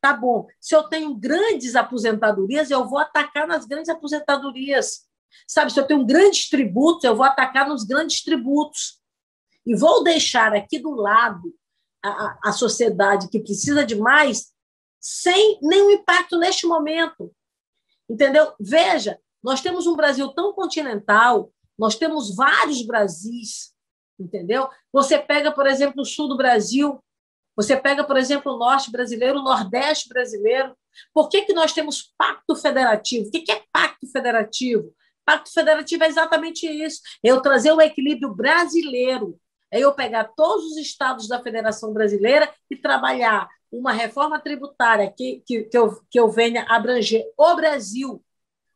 Tá 0.00 0.12
bom, 0.12 0.46
se 0.60 0.72
eu 0.72 0.84
tenho 0.84 1.16
grandes 1.16 1.74
aposentadorias, 1.74 2.70
eu 2.70 2.88
vou 2.88 3.00
atacar 3.00 3.44
nas 3.44 3.66
grandes 3.66 3.88
aposentadorias. 3.88 5.04
Sabe, 5.48 5.72
se 5.72 5.80
eu 5.80 5.84
tenho 5.84 6.06
grandes 6.06 6.48
tributos, 6.48 7.02
eu 7.02 7.16
vou 7.16 7.26
atacar 7.26 7.68
nos 7.68 7.82
grandes 7.82 8.22
tributos. 8.22 9.00
E 9.66 9.74
vou 9.74 10.04
deixar 10.04 10.54
aqui 10.54 10.78
do 10.78 10.92
lado 10.92 11.52
a, 12.00 12.38
a 12.44 12.52
sociedade 12.52 13.28
que 13.28 13.40
precisa 13.40 13.84
de 13.84 13.96
mais, 13.96 14.52
sem 15.00 15.58
nenhum 15.60 15.90
impacto 15.90 16.38
neste 16.38 16.68
momento. 16.68 17.34
Entendeu? 18.08 18.52
Veja, 18.60 19.18
nós 19.42 19.60
temos 19.60 19.88
um 19.88 19.96
Brasil 19.96 20.28
tão 20.34 20.52
continental, 20.52 21.50
nós 21.76 21.96
temos 21.96 22.32
vários 22.32 22.86
Brasis, 22.86 23.73
entendeu? 24.18 24.68
Você 24.92 25.18
pega, 25.18 25.52
por 25.52 25.66
exemplo, 25.66 26.02
o 26.02 26.04
sul 26.04 26.28
do 26.28 26.36
Brasil, 26.36 27.02
você 27.56 27.76
pega, 27.76 28.02
por 28.04 28.16
exemplo, 28.16 28.52
o 28.52 28.58
norte 28.58 28.90
brasileiro, 28.90 29.38
o 29.38 29.44
nordeste 29.44 30.08
brasileiro. 30.08 30.76
Por 31.12 31.28
que, 31.28 31.42
que 31.42 31.52
nós 31.52 31.72
temos 31.72 32.12
pacto 32.18 32.56
federativo? 32.56 33.28
O 33.28 33.30
que, 33.30 33.40
que 33.40 33.52
é 33.52 33.62
pacto 33.72 34.06
federativo? 34.10 34.92
Pacto 35.24 35.52
federativo 35.52 36.04
é 36.04 36.08
exatamente 36.08 36.66
isso: 36.66 37.00
eu 37.22 37.40
trazer 37.40 37.72
o 37.72 37.80
equilíbrio 37.80 38.34
brasileiro, 38.34 39.38
é 39.70 39.80
eu 39.80 39.92
pegar 39.94 40.24
todos 40.36 40.66
os 40.66 40.76
estados 40.76 41.28
da 41.28 41.42
Federação 41.42 41.92
Brasileira 41.92 42.52
e 42.70 42.76
trabalhar 42.76 43.48
uma 43.72 43.92
reforma 43.92 44.38
tributária 44.38 45.12
que, 45.16 45.42
que, 45.46 45.64
que, 45.64 45.76
eu, 45.76 46.00
que 46.08 46.18
eu 46.18 46.30
venha 46.30 46.64
abranger 46.68 47.24
o 47.36 47.56
Brasil, 47.56 48.22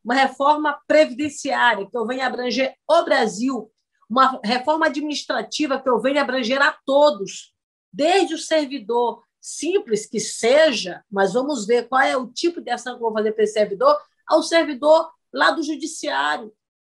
uma 0.05 0.15
reforma 0.15 0.81
previdenciária 0.87 1.87
que 1.89 1.97
eu 1.97 2.07
venha 2.07 2.27
abranger 2.27 2.75
o 2.89 3.03
Brasil, 3.03 3.71
uma 4.09 4.41
reforma 4.45 4.87
administrativa 4.87 5.81
que 5.81 5.89
eu 5.89 6.01
venha 6.01 6.23
abranger 6.23 6.63
a 6.63 6.77
todos, 6.85 7.53
desde 7.93 8.35
o 8.35 8.39
servidor 8.39 9.23
simples 9.41 10.07
que 10.07 10.21
seja, 10.21 11.05
mas 11.11 11.33
vamos 11.33 11.67
ver 11.67 11.89
qual 11.89 12.03
é 12.03 12.17
o 12.17 12.27
tipo 12.27 12.61
de 12.61 12.71
ação 12.71 12.95
que 12.95 12.99
eu 12.99 13.07
vou 13.07 13.13
fazer 13.13 13.33
para 13.33 13.45
esse 13.45 13.55
servidor, 13.55 13.99
ao 14.27 14.43
servidor 14.43 15.11
lá 15.33 15.51
do 15.51 15.63
judiciário, 15.63 16.53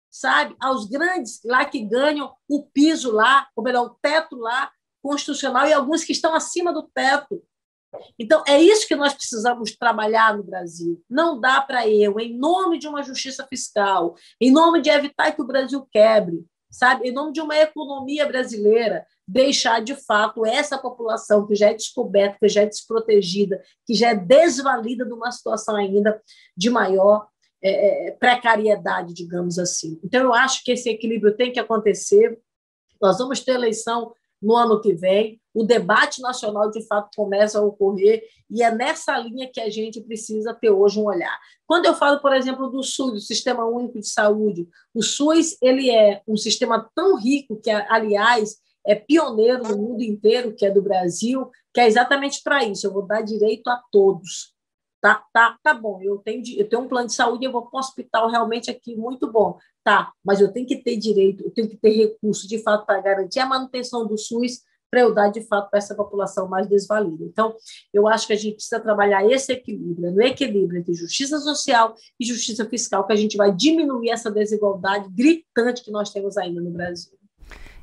sabe? 0.10 0.56
Aos 0.60 0.86
grandes 0.86 1.42
lá 1.44 1.66
que 1.66 1.80
ganham 1.80 2.34
o 2.48 2.64
piso 2.66 3.12
lá, 3.12 3.48
ou 3.56 3.64
melhor, 3.64 3.86
o 3.86 3.98
teto 4.02 4.36
lá, 4.36 4.72
constitucional, 5.02 5.68
e 5.68 5.74
alguns 5.74 6.04
que 6.04 6.12
estão 6.12 6.34
acima 6.34 6.72
do 6.74 6.84
teto. 6.84 7.44
Então, 8.18 8.44
é 8.48 8.62
isso 8.62 8.88
que 8.88 8.96
nós 8.96 9.14
precisamos 9.14 9.76
trabalhar 9.76 10.36
no 10.36 10.44
Brasil. 10.44 11.04
Não 11.10 11.40
dá 11.40 11.62
para 11.62 11.88
eu, 11.88 12.20
em 12.20 12.38
nome 12.38 12.80
de 12.80 12.88
uma 12.88 13.04
justiça 13.04 13.46
fiscal, 13.48 14.16
em 14.40 14.52
nome 14.52 14.82
de 14.82 14.90
evitar 14.90 15.32
que 15.32 15.42
o 15.42 15.48
Brasil 15.48 15.88
quebre, 15.92 16.44
sabe? 16.74 17.08
Em 17.08 17.14
nome 17.14 17.32
de 17.32 17.40
uma 17.40 17.56
economia 17.56 18.26
brasileira, 18.26 19.06
deixar 19.28 19.80
de 19.80 19.96
fato 19.96 20.44
essa 20.44 20.76
população 20.76 21.46
que 21.46 21.54
já 21.54 21.70
é 21.70 21.74
descoberta, 21.74 22.38
que 22.40 22.50
já 22.50 22.64
é 22.64 22.66
desprotegida, 22.66 23.62
que 23.86 23.94
já 23.94 24.10
é 24.10 24.16
desvalida 24.16 25.06
numa 25.06 25.32
situação 25.32 25.76
ainda 25.76 26.20
de 26.58 26.72
maior 26.72 27.28
é, 27.62 28.08
é, 28.08 28.12
precariedade, 28.12 29.14
digamos 29.14 29.60
assim. 29.60 30.00
Então, 30.04 30.22
eu 30.22 30.34
acho 30.34 30.64
que 30.64 30.72
esse 30.72 30.90
equilíbrio 30.90 31.38
tem 31.38 31.54
que 31.54 31.60
acontecer. 31.60 32.40
Nós 33.00 33.20
vamos 33.20 33.40
ter 33.40 33.52
eleição 33.52 34.12
no 34.44 34.56
ano 34.56 34.82
que 34.82 34.94
vem, 34.94 35.42
o 35.54 35.64
debate 35.64 36.22
nacional 36.22 36.70
de 36.70 36.86
fato 36.86 37.10
começa 37.16 37.60
a 37.60 37.64
ocorrer 37.64 38.24
e 38.50 38.62
é 38.62 38.74
nessa 38.74 39.18
linha 39.18 39.50
que 39.52 39.62
a 39.62 39.70
gente 39.70 40.02
precisa 40.02 40.54
ter 40.54 40.70
hoje 40.70 41.00
um 41.00 41.06
olhar. 41.06 41.40
Quando 41.66 41.86
eu 41.86 41.94
falo, 41.96 42.20
por 42.20 42.34
exemplo, 42.34 42.70
do 42.70 42.84
SUS, 42.84 43.14
do 43.14 43.20
Sistema 43.20 43.66
Único 43.66 44.00
de 44.00 44.08
Saúde, 44.08 44.68
o 44.94 45.02
SUS 45.02 45.58
ele 45.62 45.90
é 45.90 46.22
um 46.28 46.36
sistema 46.36 46.90
tão 46.94 47.18
rico 47.18 47.60
que, 47.62 47.70
aliás, 47.70 48.58
é 48.86 48.96
pioneiro 48.96 49.64
no 49.64 49.78
mundo 49.78 50.04
inteiro, 50.04 50.54
que 50.54 50.66
é 50.66 50.72
do 50.72 50.82
Brasil, 50.82 51.50
que 51.74 51.80
é 51.80 51.88
exatamente 51.88 52.42
para 52.44 52.64
isso. 52.66 52.86
Eu 52.86 52.94
vou 52.94 53.08
dar 53.08 53.22
direito 53.22 53.70
a 53.70 53.82
todos. 53.92 54.53
Tá, 55.04 55.22
tá, 55.34 55.58
tá 55.62 55.74
bom. 55.74 56.02
Eu 56.02 56.20
tenho, 56.20 56.42
eu 56.58 56.70
tenho 56.70 56.84
um 56.84 56.88
plano 56.88 57.08
de 57.08 57.14
saúde, 57.14 57.44
eu 57.44 57.52
vou 57.52 57.66
para 57.66 57.78
um 57.78 57.80
hospital 57.82 58.30
realmente 58.30 58.72
aqui 58.72 58.96
muito 58.96 59.30
bom. 59.30 59.58
Tá, 59.84 60.14
mas 60.24 60.40
eu 60.40 60.50
tenho 60.54 60.66
que 60.66 60.78
ter 60.78 60.96
direito, 60.96 61.44
eu 61.44 61.52
tenho 61.52 61.68
que 61.68 61.76
ter 61.76 61.90
recurso 61.90 62.48
de 62.48 62.64
fato 62.64 62.86
para 62.86 63.02
garantir 63.02 63.42
a 63.42 63.46
manutenção 63.46 64.08
do 64.08 64.18
SUS 64.18 64.62
para 64.90 65.02
eu 65.02 65.14
dar 65.14 65.30
de 65.30 65.42
fato 65.42 65.70
para 65.70 65.80
essa 65.80 65.94
população 65.94 66.48
mais 66.48 66.70
desvalida. 66.70 67.26
Então, 67.26 67.54
eu 67.94 68.08
acho 68.08 68.28
que 68.28 68.32
a 68.32 68.38
gente 68.38 68.54
precisa 68.54 68.80
trabalhar 68.80 69.30
esse 69.30 69.52
equilíbrio, 69.52 70.14
no 70.14 70.22
equilíbrio 70.22 70.80
entre 70.80 70.94
justiça 70.94 71.38
social 71.40 71.96
e 72.18 72.24
justiça 72.24 72.64
fiscal, 72.70 73.06
que 73.06 73.12
a 73.12 73.18
gente 73.18 73.36
vai 73.36 73.52
diminuir 73.52 74.10
essa 74.10 74.32
desigualdade 74.32 75.10
gritante 75.10 75.84
que 75.84 75.92
nós 75.92 76.12
temos 76.12 76.38
ainda 76.38 76.62
no 76.62 76.72
Brasil. 76.72 77.23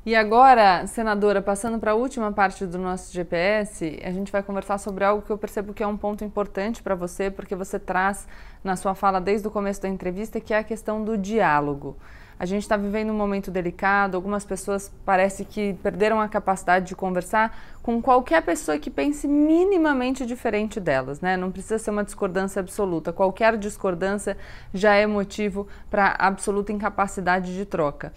E 0.03 0.15
agora, 0.15 0.87
senadora, 0.87 1.43
passando 1.43 1.77
para 1.77 1.91
a 1.91 1.93
última 1.93 2.31
parte 2.31 2.65
do 2.65 2.79
nosso 2.79 3.13
GPS, 3.13 3.99
a 4.03 4.09
gente 4.09 4.31
vai 4.31 4.41
conversar 4.41 4.79
sobre 4.79 5.03
algo 5.03 5.21
que 5.21 5.29
eu 5.29 5.37
percebo 5.37 5.75
que 5.75 5.83
é 5.83 5.85
um 5.85 5.95
ponto 5.95 6.23
importante 6.23 6.81
para 6.81 6.95
você, 6.95 7.29
porque 7.29 7.55
você 7.55 7.77
traz 7.77 8.27
na 8.63 8.75
sua 8.75 8.95
fala 8.95 9.21
desde 9.21 9.47
o 9.47 9.51
começo 9.51 9.79
da 9.79 9.87
entrevista, 9.87 10.39
que 10.41 10.55
é 10.55 10.57
a 10.57 10.63
questão 10.63 11.03
do 11.03 11.15
diálogo. 11.15 11.95
A 12.39 12.47
gente 12.47 12.63
está 12.63 12.75
vivendo 12.75 13.11
um 13.11 13.15
momento 13.15 13.51
delicado, 13.51 14.15
algumas 14.15 14.43
pessoas 14.43 14.91
parece 15.05 15.45
que 15.45 15.75
perderam 15.83 16.19
a 16.19 16.27
capacidade 16.27 16.87
de 16.87 16.95
conversar 16.95 17.55
com 17.83 18.01
qualquer 18.01 18.41
pessoa 18.41 18.79
que 18.79 18.89
pense 18.89 19.27
minimamente 19.27 20.25
diferente 20.25 20.79
delas, 20.79 21.21
né? 21.21 21.37
Não 21.37 21.51
precisa 21.51 21.77
ser 21.77 21.91
uma 21.91 22.03
discordância 22.03 22.59
absoluta. 22.59 23.13
Qualquer 23.13 23.55
discordância 23.55 24.35
já 24.73 24.95
é 24.95 25.05
motivo 25.05 25.67
para 25.91 26.15
absoluta 26.17 26.71
incapacidade 26.71 27.53
de 27.53 27.63
troca. 27.63 28.11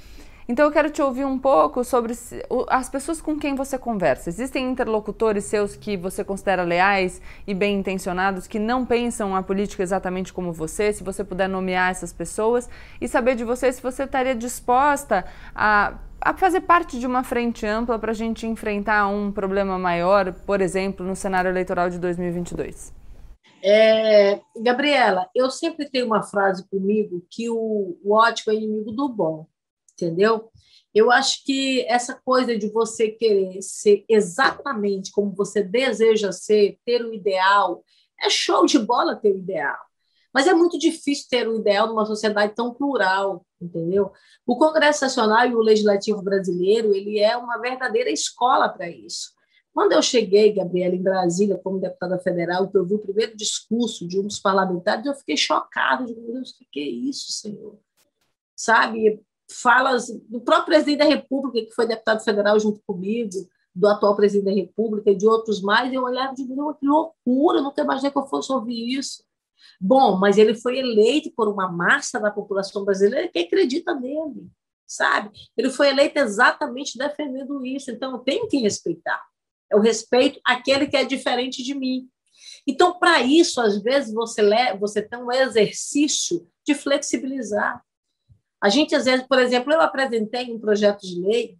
Então 0.46 0.66
eu 0.66 0.70
quero 0.70 0.90
te 0.90 1.00
ouvir 1.00 1.24
um 1.24 1.38
pouco 1.38 1.82
sobre 1.82 2.12
as 2.68 2.88
pessoas 2.90 3.20
com 3.20 3.38
quem 3.38 3.54
você 3.54 3.78
conversa. 3.78 4.28
Existem 4.28 4.70
interlocutores 4.70 5.44
seus 5.44 5.74
que 5.74 5.96
você 5.96 6.22
considera 6.22 6.62
leais 6.62 7.20
e 7.46 7.54
bem 7.54 7.78
intencionados, 7.78 8.46
que 8.46 8.58
não 8.58 8.84
pensam 8.84 9.34
a 9.34 9.42
política 9.42 9.82
exatamente 9.82 10.32
como 10.32 10.52
você? 10.52 10.92
Se 10.92 11.02
você 11.02 11.24
puder 11.24 11.48
nomear 11.48 11.90
essas 11.90 12.12
pessoas 12.12 12.68
e 13.00 13.08
saber 13.08 13.36
de 13.36 13.44
você 13.44 13.72
se 13.72 13.82
você 13.82 14.02
estaria 14.02 14.34
disposta 14.34 15.24
a, 15.54 15.94
a 16.20 16.34
fazer 16.34 16.60
parte 16.60 16.98
de 16.98 17.06
uma 17.06 17.24
frente 17.24 17.64
ampla 17.64 17.98
para 17.98 18.10
a 18.10 18.14
gente 18.14 18.46
enfrentar 18.46 19.06
um 19.08 19.32
problema 19.32 19.78
maior, 19.78 20.30
por 20.32 20.60
exemplo, 20.60 21.06
no 21.06 21.16
cenário 21.16 21.48
eleitoral 21.48 21.88
de 21.88 21.98
2022. 21.98 22.92
É, 23.62 24.40
Gabriela, 24.60 25.26
eu 25.34 25.50
sempre 25.50 25.88
tenho 25.88 26.04
uma 26.04 26.22
frase 26.22 26.68
comigo 26.68 27.24
que 27.30 27.48
o, 27.48 27.96
o 28.04 28.14
ótimo 28.14 28.52
é 28.52 28.56
inimigo 28.56 28.92
do 28.92 29.08
bom 29.08 29.46
entendeu? 29.94 30.50
Eu 30.94 31.10
acho 31.10 31.44
que 31.44 31.84
essa 31.88 32.14
coisa 32.24 32.56
de 32.56 32.68
você 32.68 33.10
querer 33.10 33.60
ser 33.62 34.04
exatamente 34.08 35.10
como 35.10 35.34
você 35.34 35.62
deseja 35.62 36.30
ser, 36.30 36.78
ter 36.84 37.04
o 37.04 37.12
ideal, 37.12 37.84
é 38.20 38.30
show 38.30 38.64
de 38.64 38.78
bola 38.78 39.16
ter 39.16 39.32
o 39.32 39.38
ideal. 39.38 39.78
Mas 40.32 40.46
é 40.46 40.54
muito 40.54 40.78
difícil 40.78 41.26
ter 41.28 41.48
o 41.48 41.60
ideal 41.60 41.88
numa 41.88 42.06
sociedade 42.06 42.54
tão 42.54 42.74
plural, 42.74 43.44
entendeu? 43.60 44.12
O 44.46 44.56
Congresso 44.56 45.04
Nacional 45.04 45.46
e 45.46 45.54
o 45.54 45.60
Legislativo 45.60 46.22
Brasileiro, 46.22 46.94
ele 46.94 47.20
é 47.20 47.36
uma 47.36 47.58
verdadeira 47.58 48.10
escola 48.10 48.68
para 48.68 48.88
isso. 48.88 49.32
Quando 49.72 49.92
eu 49.92 50.02
cheguei, 50.02 50.52
Gabriela, 50.52 50.94
em 50.94 51.02
Brasília, 51.02 51.58
como 51.58 51.80
deputada 51.80 52.18
federal, 52.18 52.70
que 52.70 52.78
eu 52.78 52.86
vi 52.86 52.94
o 52.94 53.00
primeiro 53.00 53.36
discurso 53.36 54.06
de 54.06 54.20
um 54.20 54.22
dos 54.22 54.38
parlamentares, 54.38 55.04
eu 55.04 55.14
fiquei 55.14 55.36
chocada. 55.36 56.04
Meu 56.04 56.14
Deus, 56.14 56.50
o 56.50 56.64
que 56.70 56.80
é 56.80 56.88
isso, 56.88 57.32
senhor? 57.32 57.76
Sabe? 58.54 59.20
Falas 59.50 60.08
do 60.28 60.40
próprio 60.40 60.66
presidente 60.66 60.98
da 60.98 61.04
República, 61.04 61.66
que 61.66 61.74
foi 61.74 61.86
deputado 61.86 62.22
federal 62.22 62.58
junto 62.58 62.80
comigo, 62.86 63.30
do 63.74 63.88
atual 63.88 64.14
presidente 64.14 64.54
da 64.54 64.60
República 64.62 65.10
e 65.10 65.16
de 65.16 65.26
outros 65.26 65.60
mais, 65.60 65.92
eu 65.92 66.02
olhava 66.02 66.32
e 66.32 66.36
digo, 66.36 66.74
que 66.74 66.86
loucura, 66.86 67.60
nunca 67.60 67.82
imaginei 67.82 68.10
que 68.10 68.18
eu 68.18 68.26
fosse 68.26 68.52
ouvir 68.52 68.96
isso. 68.96 69.24
Bom, 69.80 70.16
mas 70.16 70.38
ele 70.38 70.54
foi 70.54 70.78
eleito 70.78 71.32
por 71.34 71.48
uma 71.48 71.70
massa 71.70 72.20
da 72.20 72.30
população 72.30 72.84
brasileira 72.84 73.28
que 73.28 73.40
acredita 73.40 73.94
nele, 73.94 74.48
sabe? 74.86 75.30
Ele 75.56 75.70
foi 75.70 75.88
eleito 75.88 76.18
exatamente 76.18 76.96
defendendo 76.96 77.64
isso, 77.64 77.90
então 77.90 78.12
eu 78.12 78.18
tenho 78.18 78.46
que 78.46 78.58
respeitar. 78.58 79.20
Eu 79.70 79.80
respeito 79.80 80.40
aquele 80.44 80.86
que 80.86 80.96
é 80.96 81.04
diferente 81.04 81.62
de 81.62 81.74
mim. 81.74 82.08
Então, 82.66 82.98
para 82.98 83.20
isso, 83.22 83.60
às 83.60 83.82
vezes, 83.82 84.12
você, 84.14 84.42
você 84.78 85.02
tem 85.02 85.18
um 85.18 85.32
exercício 85.32 86.46
de 86.66 86.74
flexibilizar. 86.74 87.82
A 88.64 88.70
gente, 88.70 88.94
às 88.94 89.04
vezes, 89.04 89.26
por 89.26 89.38
exemplo, 89.38 89.70
eu 89.70 89.80
apresentei 89.82 90.50
um 90.50 90.58
projeto 90.58 91.02
de 91.02 91.20
lei, 91.20 91.58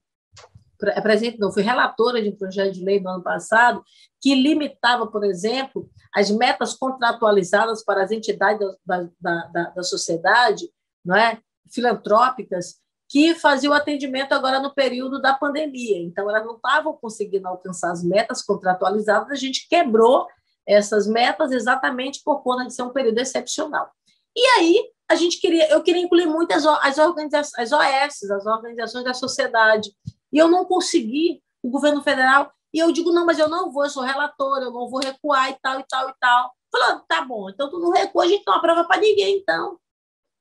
apresento, 0.97 1.39
não, 1.39 1.53
fui 1.53 1.63
relatora 1.63 2.23
de 2.23 2.31
um 2.31 2.37
projeto 2.37 2.73
de 2.73 2.83
lei 2.83 2.99
no 2.99 3.11
ano 3.11 3.23
passado, 3.23 3.85
que 4.23 4.35
limitava, 4.35 5.07
por 5.07 5.23
exemplo, 5.23 5.87
as 6.15 6.31
metas 6.31 6.73
contratualizadas 6.73 7.85
para 7.85 8.03
as 8.03 8.11
entidades 8.11 8.67
da, 8.87 9.07
da, 9.21 9.47
da, 9.49 9.63
da 9.73 9.83
sociedade, 9.83 10.67
não 11.05 11.15
é? 11.15 11.39
filantrópicas, 11.71 12.77
que 13.07 13.35
faziam 13.35 13.75
atendimento 13.75 14.33
agora 14.33 14.59
no 14.59 14.75
período 14.75 15.21
da 15.21 15.35
pandemia. 15.35 15.99
Então, 15.99 16.31
elas 16.31 16.47
não 16.47 16.57
estavam 16.57 16.95
conseguindo 16.95 17.47
alcançar 17.47 17.93
as 17.93 18.03
metas 18.03 18.41
contratualizadas, 18.41 19.31
a 19.31 19.35
gente 19.35 19.69
quebrou 19.69 20.27
essas 20.67 21.07
metas 21.07 21.53
exatamente 21.53 22.23
por 22.25 22.43
conta 22.43 22.65
de 22.65 22.73
ser 22.73 22.83
um 22.83 22.95
período 22.95 23.19
excepcional. 23.19 23.93
E 24.37 24.47
aí, 24.59 24.91
a 25.09 25.15
gente 25.15 25.41
queria, 25.41 25.71
eu 25.71 25.83
queria 25.83 26.03
incluir 26.03 26.27
muitas 26.27 26.67
as 26.67 26.99
organizações, 26.99 27.73
as 27.73 27.73
OS, 27.73 28.31
as 28.31 28.47
organizações 28.47 29.05
da 29.05 29.15
sociedade, 29.15 29.91
e 30.33 30.39
eu 30.39 30.49
não 30.49 30.65
consegui, 30.65 31.43
o 31.63 31.71
governo 31.71 32.03
federal, 32.03 32.53
e 32.73 32.79
eu 32.79 32.91
digo, 32.91 33.13
não, 33.13 33.25
mas 33.25 33.39
eu 33.39 33.49
não 33.49 33.71
vou, 33.71 33.85
eu 33.85 33.91
sou 33.91 34.03
relatora, 34.03 34.65
eu 34.65 34.73
não 34.73 34.89
vou 34.89 35.01
recuar 35.01 35.51
e 35.51 35.57
tal, 35.63 35.79
e 35.79 35.85
tal, 35.89 36.11
e 36.11 36.15
tal. 36.21 36.53
Falou, 36.71 37.01
tá 37.07 37.25
bom, 37.25 37.49
então 37.49 37.71
tu 37.71 37.79
não 37.79 37.93
recua, 37.93 38.25
a 38.25 38.29
gente 38.29 38.45
não 38.47 38.55
aprova 38.55 38.85
para 38.85 39.01
ninguém, 39.01 39.39
então. 39.39 39.79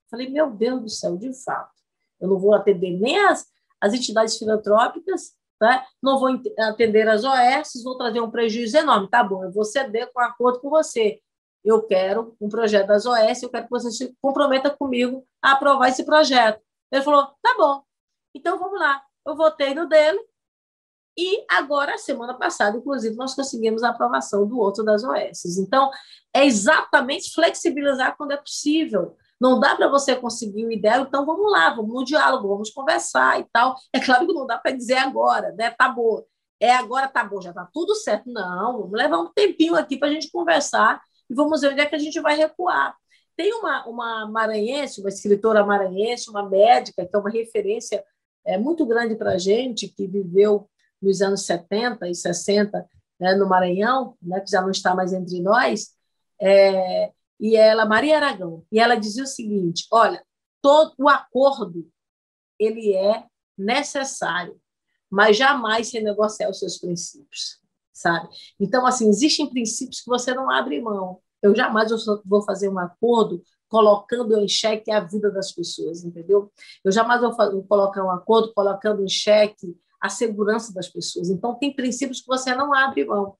Falei, 0.09 0.29
meu 0.29 0.49
Deus 0.49 0.81
do 0.81 0.89
céu, 0.89 1.15
de 1.15 1.31
fato, 1.43 1.71
eu 2.19 2.27
não 2.27 2.39
vou 2.39 2.53
atender 2.53 2.91
nem 2.99 3.19
as, 3.19 3.45
as 3.79 3.93
entidades 3.93 4.37
filantrópicas, 4.37 5.33
né? 5.61 5.85
não 6.01 6.19
vou 6.19 6.41
atender 6.59 7.07
as 7.07 7.23
OS, 7.23 7.83
vou 7.83 7.97
trazer 7.97 8.19
um 8.19 8.31
prejuízo 8.31 8.77
enorme. 8.77 9.07
Tá 9.09 9.23
bom, 9.23 9.43
eu 9.43 9.51
vou 9.51 9.63
ceder 9.63 10.11
com 10.11 10.19
acordo 10.19 10.59
com 10.59 10.69
você 10.69 11.21
eu 11.63 11.81
quero 11.83 12.35
um 12.41 12.49
projeto 12.49 12.87
das 12.87 13.05
OS, 13.05 13.43
eu 13.43 13.49
quero 13.49 13.65
que 13.65 13.71
você 13.71 13.91
se 13.91 14.15
comprometa 14.21 14.69
comigo 14.69 15.25
a 15.41 15.53
aprovar 15.53 15.89
esse 15.89 16.03
projeto. 16.03 16.61
Ele 16.91 17.01
falou, 17.01 17.27
tá 17.41 17.55
bom, 17.57 17.83
então 18.35 18.59
vamos 18.59 18.79
lá. 18.79 19.01
Eu 19.25 19.35
votei 19.35 19.73
no 19.73 19.87
dele 19.87 20.19
e 21.17 21.45
agora, 21.49 21.97
semana 21.97 22.33
passada, 22.33 22.77
inclusive, 22.77 23.15
nós 23.15 23.35
conseguimos 23.35 23.83
a 23.83 23.89
aprovação 23.89 24.47
do 24.47 24.59
outro 24.59 24.83
das 24.83 25.03
OS. 25.03 25.57
Então, 25.59 25.91
é 26.33 26.45
exatamente 26.45 27.31
flexibilizar 27.31 28.17
quando 28.17 28.31
é 28.31 28.37
possível. 28.37 29.15
Não 29.39 29.59
dá 29.59 29.75
para 29.75 29.87
você 29.87 30.15
conseguir 30.15 30.65
o 30.65 30.71
ideal, 30.71 31.03
então 31.03 31.25
vamos 31.25 31.51
lá, 31.51 31.69
vamos 31.69 31.93
no 31.93 32.03
diálogo, 32.03 32.47
vamos 32.47 32.71
conversar 32.71 33.39
e 33.39 33.45
tal. 33.51 33.75
É 33.93 33.99
claro 33.99 34.25
que 34.25 34.33
não 34.33 34.47
dá 34.47 34.57
para 34.57 34.71
dizer 34.71 34.97
agora, 34.97 35.51
né? 35.53 35.69
Tá 35.69 35.89
bom. 35.89 36.23
É 36.59 36.73
agora, 36.73 37.07
tá 37.07 37.23
bom, 37.23 37.41
já 37.41 37.53
tá 37.53 37.67
tudo 37.71 37.93
certo. 37.93 38.31
Não, 38.31 38.79
vamos 38.79 38.93
levar 38.93 39.17
um 39.17 39.31
tempinho 39.31 39.75
aqui 39.75 39.97
para 39.97 40.07
a 40.07 40.11
gente 40.11 40.31
conversar 40.31 41.01
e 41.33 41.35
vamos 41.35 41.61
ver 41.61 41.71
onde 41.71 41.81
é 41.81 41.85
que 41.87 41.95
a 41.95 41.99
gente 41.99 42.19
vai 42.19 42.37
recuar. 42.37 42.95
Tem 43.35 43.51
uma, 43.55 43.87
uma 43.87 44.27
maranhense, 44.29 45.01
uma 45.01 45.09
escritora 45.09 45.65
maranhense, 45.65 46.29
uma 46.29 46.47
médica, 46.47 47.05
que 47.05 47.15
é 47.15 47.19
uma 47.19 47.31
referência 47.31 48.05
é, 48.45 48.55
muito 48.55 48.85
grande 48.85 49.15
para 49.15 49.31
a 49.31 49.37
gente, 49.39 49.87
que 49.87 50.05
viveu 50.05 50.69
nos 51.01 51.23
anos 51.23 51.43
70 51.45 52.07
e 52.07 52.13
60 52.13 52.87
né, 53.19 53.33
no 53.33 53.49
Maranhão, 53.49 54.15
né, 54.21 54.39
que 54.41 54.51
já 54.51 54.61
não 54.61 54.69
está 54.69 54.93
mais 54.93 55.11
entre 55.11 55.41
nós, 55.41 55.95
é, 56.39 57.11
e 57.39 57.55
ela, 57.55 57.83
Maria 57.83 58.17
Aragão, 58.17 58.63
e 58.71 58.79
ela 58.79 58.95
dizia 58.95 59.23
o 59.23 59.27
seguinte: 59.27 59.87
olha, 59.91 60.23
todo 60.61 60.93
o 60.99 61.09
acordo 61.09 61.89
ele 62.59 62.93
é 62.93 63.25
necessário, 63.57 64.59
mas 65.09 65.35
jamais 65.35 65.87
se 65.87 65.99
negociar 65.99 66.49
os 66.49 66.59
seus 66.59 66.77
princípios 66.77 67.63
sabe? 67.93 68.27
Então, 68.59 68.85
assim, 68.85 69.07
existem 69.07 69.49
princípios 69.49 70.01
que 70.01 70.09
você 70.09 70.33
não 70.33 70.49
abre 70.49 70.81
mão. 70.81 71.21
Eu 71.43 71.53
jamais 71.53 71.91
vou 72.25 72.41
fazer 72.41 72.69
um 72.69 72.79
acordo 72.79 73.43
colocando 73.67 74.37
em 74.39 74.47
xeque 74.47 74.89
a 74.91 75.01
vida 75.01 75.29
das 75.29 75.51
pessoas, 75.51 76.03
entendeu? 76.03 76.51
Eu 76.85 76.91
jamais 76.91 77.19
vou, 77.19 77.33
colocar 77.63 78.03
um 78.03 78.11
acordo 78.11 78.53
colocando 78.53 79.03
em 79.03 79.09
xeque 79.09 79.75
a 79.99 80.09
segurança 80.09 80.73
das 80.73 80.87
pessoas. 80.87 81.29
Então, 81.29 81.55
tem 81.55 81.75
princípios 81.75 82.21
que 82.21 82.27
você 82.27 82.55
não 82.55 82.73
abre 82.73 83.03
mão. 83.03 83.35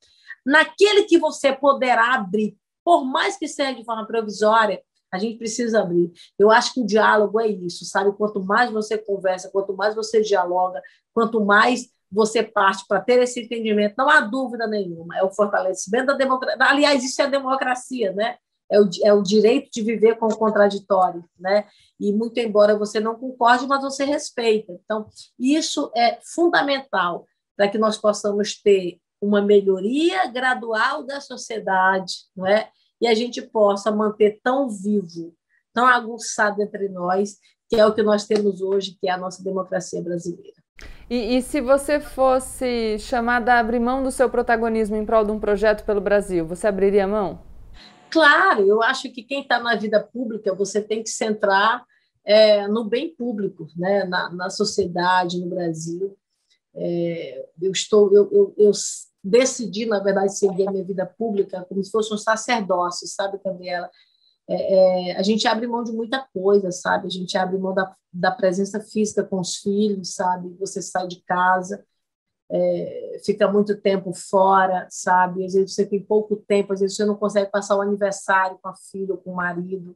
Naquele 0.46 1.04
que 1.04 1.18
você 1.18 1.54
poderá 1.54 2.16
abrir, 2.16 2.58
por 2.84 3.06
mais 3.06 3.38
que 3.38 3.48
seja 3.48 3.74
de 3.74 3.86
forma 3.86 4.06
provisória, 4.06 4.82
a 5.14 5.20
gente 5.20 5.38
precisa 5.38 5.82
abrir. 5.82 6.12
Eu 6.40 6.50
acho 6.50 6.74
que 6.74 6.82
o 6.82 6.86
diálogo 6.86 7.40
é 7.40 7.48
isso, 7.48 7.86
sabe? 7.86 8.12
Quanto 8.18 8.44
mais 8.44 8.72
você 8.72 8.98
conversa, 8.98 9.52
quanto 9.52 9.76
mais 9.76 9.94
você 9.94 10.22
dialoga, 10.22 10.82
quanto 11.14 11.46
mais 11.46 11.93
você 12.14 12.44
parte 12.44 12.86
para 12.88 13.02
ter 13.02 13.22
esse 13.22 13.42
entendimento, 13.42 13.96
não 13.98 14.08
há 14.08 14.22
dúvida 14.22 14.68
nenhuma, 14.68 15.18
é 15.18 15.24
o 15.24 15.32
fortalecimento 15.32 16.08
da 16.08 16.14
democracia. 16.14 16.58
Aliás, 16.60 17.04
isso 17.04 17.22
é 17.22 17.26
a 17.26 17.30
democracia, 17.30 18.14
né? 18.14 18.38
É 18.72 18.80
o, 18.80 18.90
é 19.04 19.14
o 19.14 19.24
direito 19.24 19.70
de 19.72 19.82
viver 19.82 20.18
com 20.18 20.28
o 20.28 20.38
contraditório, 20.38 21.26
né? 21.40 21.66
E 22.00 22.14
muito 22.14 22.40
embora 22.40 22.78
você 22.78 23.00
não 23.00 23.16
concorde, 23.16 23.68
mas 23.68 23.82
você 23.82 24.06
respeita. 24.06 24.72
Então, 24.84 25.08
isso 25.40 25.92
é 25.96 26.20
fundamental 26.24 27.26
para 27.58 27.68
que 27.68 27.78
nós 27.78 27.98
possamos 27.98 28.62
ter 28.62 29.00
uma 29.22 29.42
melhoria 29.42 30.28
gradual 30.28 31.04
da 31.04 31.20
sociedade, 31.20 32.14
não 32.36 32.46
é? 32.46 32.70
E 33.02 33.08
a 33.08 33.16
gente 33.16 33.42
possa 33.42 33.92
manter 33.92 34.40
tão 34.44 34.70
vivo, 34.70 35.34
tão 35.74 35.86
aguçado 35.86 36.62
entre 36.62 36.90
nós, 36.90 37.38
que 37.70 37.76
é 37.76 37.86
o 37.86 37.94
que 37.94 38.04
nós 38.04 38.26
temos 38.26 38.62
hoje, 38.62 38.98
que 39.00 39.08
é 39.08 39.12
a 39.12 39.18
nossa 39.18 39.44
democracia 39.44 40.02
brasileira. 40.02 40.63
E, 41.10 41.38
e, 41.38 41.42
se 41.42 41.62
você 41.62 42.00
fosse 42.00 42.98
chamada 42.98 43.54
a 43.54 43.60
abrir 43.60 43.80
mão 43.80 44.02
do 44.02 44.12
seu 44.12 44.30
protagonismo 44.30 44.96
em 44.96 45.06
prol 45.06 45.24
de 45.24 45.32
um 45.32 45.40
projeto 45.40 45.86
pelo 45.86 46.02
Brasil, 46.02 46.46
você 46.46 46.66
abriria 46.66 47.08
mão? 47.08 47.40
Claro, 48.10 48.62
eu 48.68 48.82
acho 48.82 49.12
que 49.12 49.24
quem 49.24 49.42
está 49.42 49.60
na 49.60 49.76
vida 49.76 50.00
pública, 50.00 50.54
você 50.54 50.82
tem 50.82 51.04
que 51.04 51.10
centrar 51.10 51.84
é, 52.26 52.68
no 52.68 52.86
bem 52.86 53.14
público, 53.16 53.68
né? 53.76 54.06
na, 54.06 54.32
na 54.32 54.50
sociedade, 54.50 55.40
no 55.40 55.50
Brasil. 55.50 56.18
É, 56.76 57.46
eu 57.62 57.72
estou, 57.72 58.14
eu, 58.14 58.30
eu, 58.32 58.56
eu, 58.58 58.72
decidi, 59.24 59.86
na 59.86 60.00
verdade, 60.00 60.38
seguir 60.38 60.68
a 60.68 60.72
minha 60.72 60.84
vida 60.84 61.06
pública 61.06 61.66
como 61.70 61.84
se 61.84 61.92
fosse 61.92 62.14
um 62.14 62.18
sacerdócio, 62.18 63.08
sabe, 63.08 63.40
Gabriela? 63.44 63.90
É, 64.50 65.12
é, 65.12 65.18
a 65.18 65.24
gente 65.24 65.48
abre 65.48 65.66
mão 65.68 65.84
de 65.84 65.92
muita 65.92 66.28
coisa, 66.34 66.72
sabe? 66.72 67.08
A 67.08 67.10
gente 67.10 67.38
abre 67.38 67.58
mão 67.58 67.74
da, 67.74 67.96
da 68.12 68.32
presença 68.32 68.80
física 68.80 69.24
com 69.24 69.40
os 69.40 69.58
filhos, 69.58 70.16
sabe? 70.16 70.56
Você 70.60 70.82
sai 70.82 71.08
de 71.08 71.22
casa, 71.22 71.86
é, 72.52 73.22
fica 73.26 73.52
muito 73.52 73.80
tempo 73.80 74.14
fora, 74.14 74.86
sabe? 74.90 75.46
Às 75.46 75.54
vezes 75.54 75.74
você 75.74 75.86
tem 75.86 76.04
pouco 76.04 76.36
tempo, 76.36 76.74
às 76.74 76.82
vezes 76.82 76.96
você 76.96 77.06
não 77.06 77.16
consegue 77.16 77.50
passar 77.50 77.78
o 77.78 77.82
aniversário 77.82 78.60
com 78.62 78.68
a 78.68 78.76
filha 78.76 79.14
ou 79.14 79.18
com 79.18 79.32
o 79.32 79.36
marido. 79.36 79.96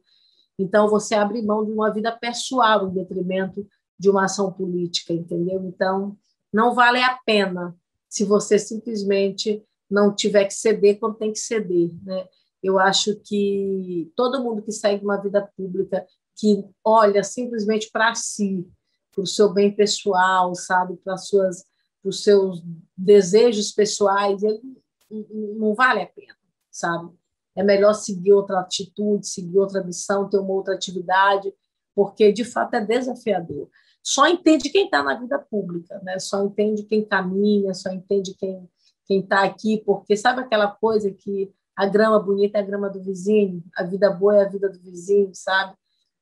Então, 0.58 0.88
você 0.88 1.14
abre 1.14 1.40
mão 1.42 1.64
de 1.64 1.70
uma 1.70 1.92
vida 1.92 2.10
pessoal 2.10 2.88
em 2.88 2.94
detrimento 2.94 3.66
de 3.98 4.10
uma 4.10 4.24
ação 4.24 4.52
política, 4.52 5.12
entendeu? 5.12 5.62
Então, 5.64 6.16
não 6.52 6.74
vale 6.74 7.02
a 7.02 7.16
pena 7.24 7.76
se 8.08 8.24
você 8.24 8.58
simplesmente 8.58 9.62
não 9.90 10.14
tiver 10.14 10.44
que 10.46 10.54
ceder 10.54 10.98
quando 10.98 11.16
tem 11.16 11.32
que 11.32 11.38
ceder, 11.38 11.90
né? 12.02 12.26
Eu 12.62 12.78
acho 12.78 13.16
que 13.20 14.10
todo 14.16 14.42
mundo 14.42 14.62
que 14.62 14.72
segue 14.72 15.04
uma 15.04 15.20
vida 15.20 15.48
pública, 15.56 16.06
que 16.36 16.64
olha 16.84 17.22
simplesmente 17.22 17.90
para 17.92 18.14
si, 18.14 18.66
para 19.12 19.22
o 19.22 19.26
seu 19.26 19.52
bem 19.52 19.74
pessoal, 19.74 20.54
sabe, 20.54 20.96
para 20.96 21.16
suas, 21.16 21.64
para 22.02 22.10
os 22.10 22.22
seus 22.22 22.62
desejos 22.96 23.72
pessoais, 23.72 24.42
ele 24.42 24.60
não 25.56 25.74
vale 25.74 26.02
a 26.02 26.06
pena, 26.06 26.36
sabe? 26.70 27.10
É 27.56 27.62
melhor 27.62 27.94
seguir 27.94 28.32
outra 28.32 28.60
atitude, 28.60 29.26
seguir 29.26 29.58
outra 29.58 29.82
missão, 29.82 30.28
ter 30.28 30.38
uma 30.38 30.52
outra 30.52 30.74
atividade, 30.74 31.52
porque 31.94 32.32
de 32.32 32.44
fato 32.44 32.74
é 32.74 32.84
desafiador. 32.84 33.68
Só 34.02 34.28
entende 34.28 34.70
quem 34.70 34.84
está 34.84 35.02
na 35.02 35.18
vida 35.18 35.38
pública, 35.38 36.00
né? 36.04 36.18
Só 36.18 36.44
entende 36.44 36.84
quem 36.84 37.04
caminha, 37.04 37.74
só 37.74 37.90
entende 37.90 38.34
quem 38.34 38.68
quem 39.08 39.20
está 39.20 39.42
aqui, 39.42 39.82
porque 39.84 40.14
sabe 40.14 40.42
aquela 40.42 40.70
coisa 40.70 41.10
que 41.10 41.50
a 41.78 41.86
grama 41.86 42.18
bonita 42.18 42.58
é 42.58 42.60
a 42.60 42.64
grama 42.64 42.90
do 42.90 43.00
vizinho, 43.00 43.62
a 43.76 43.84
vida 43.84 44.10
boa 44.10 44.36
é 44.36 44.44
a 44.44 44.48
vida 44.48 44.68
do 44.68 44.80
vizinho, 44.80 45.30
sabe? 45.32 45.76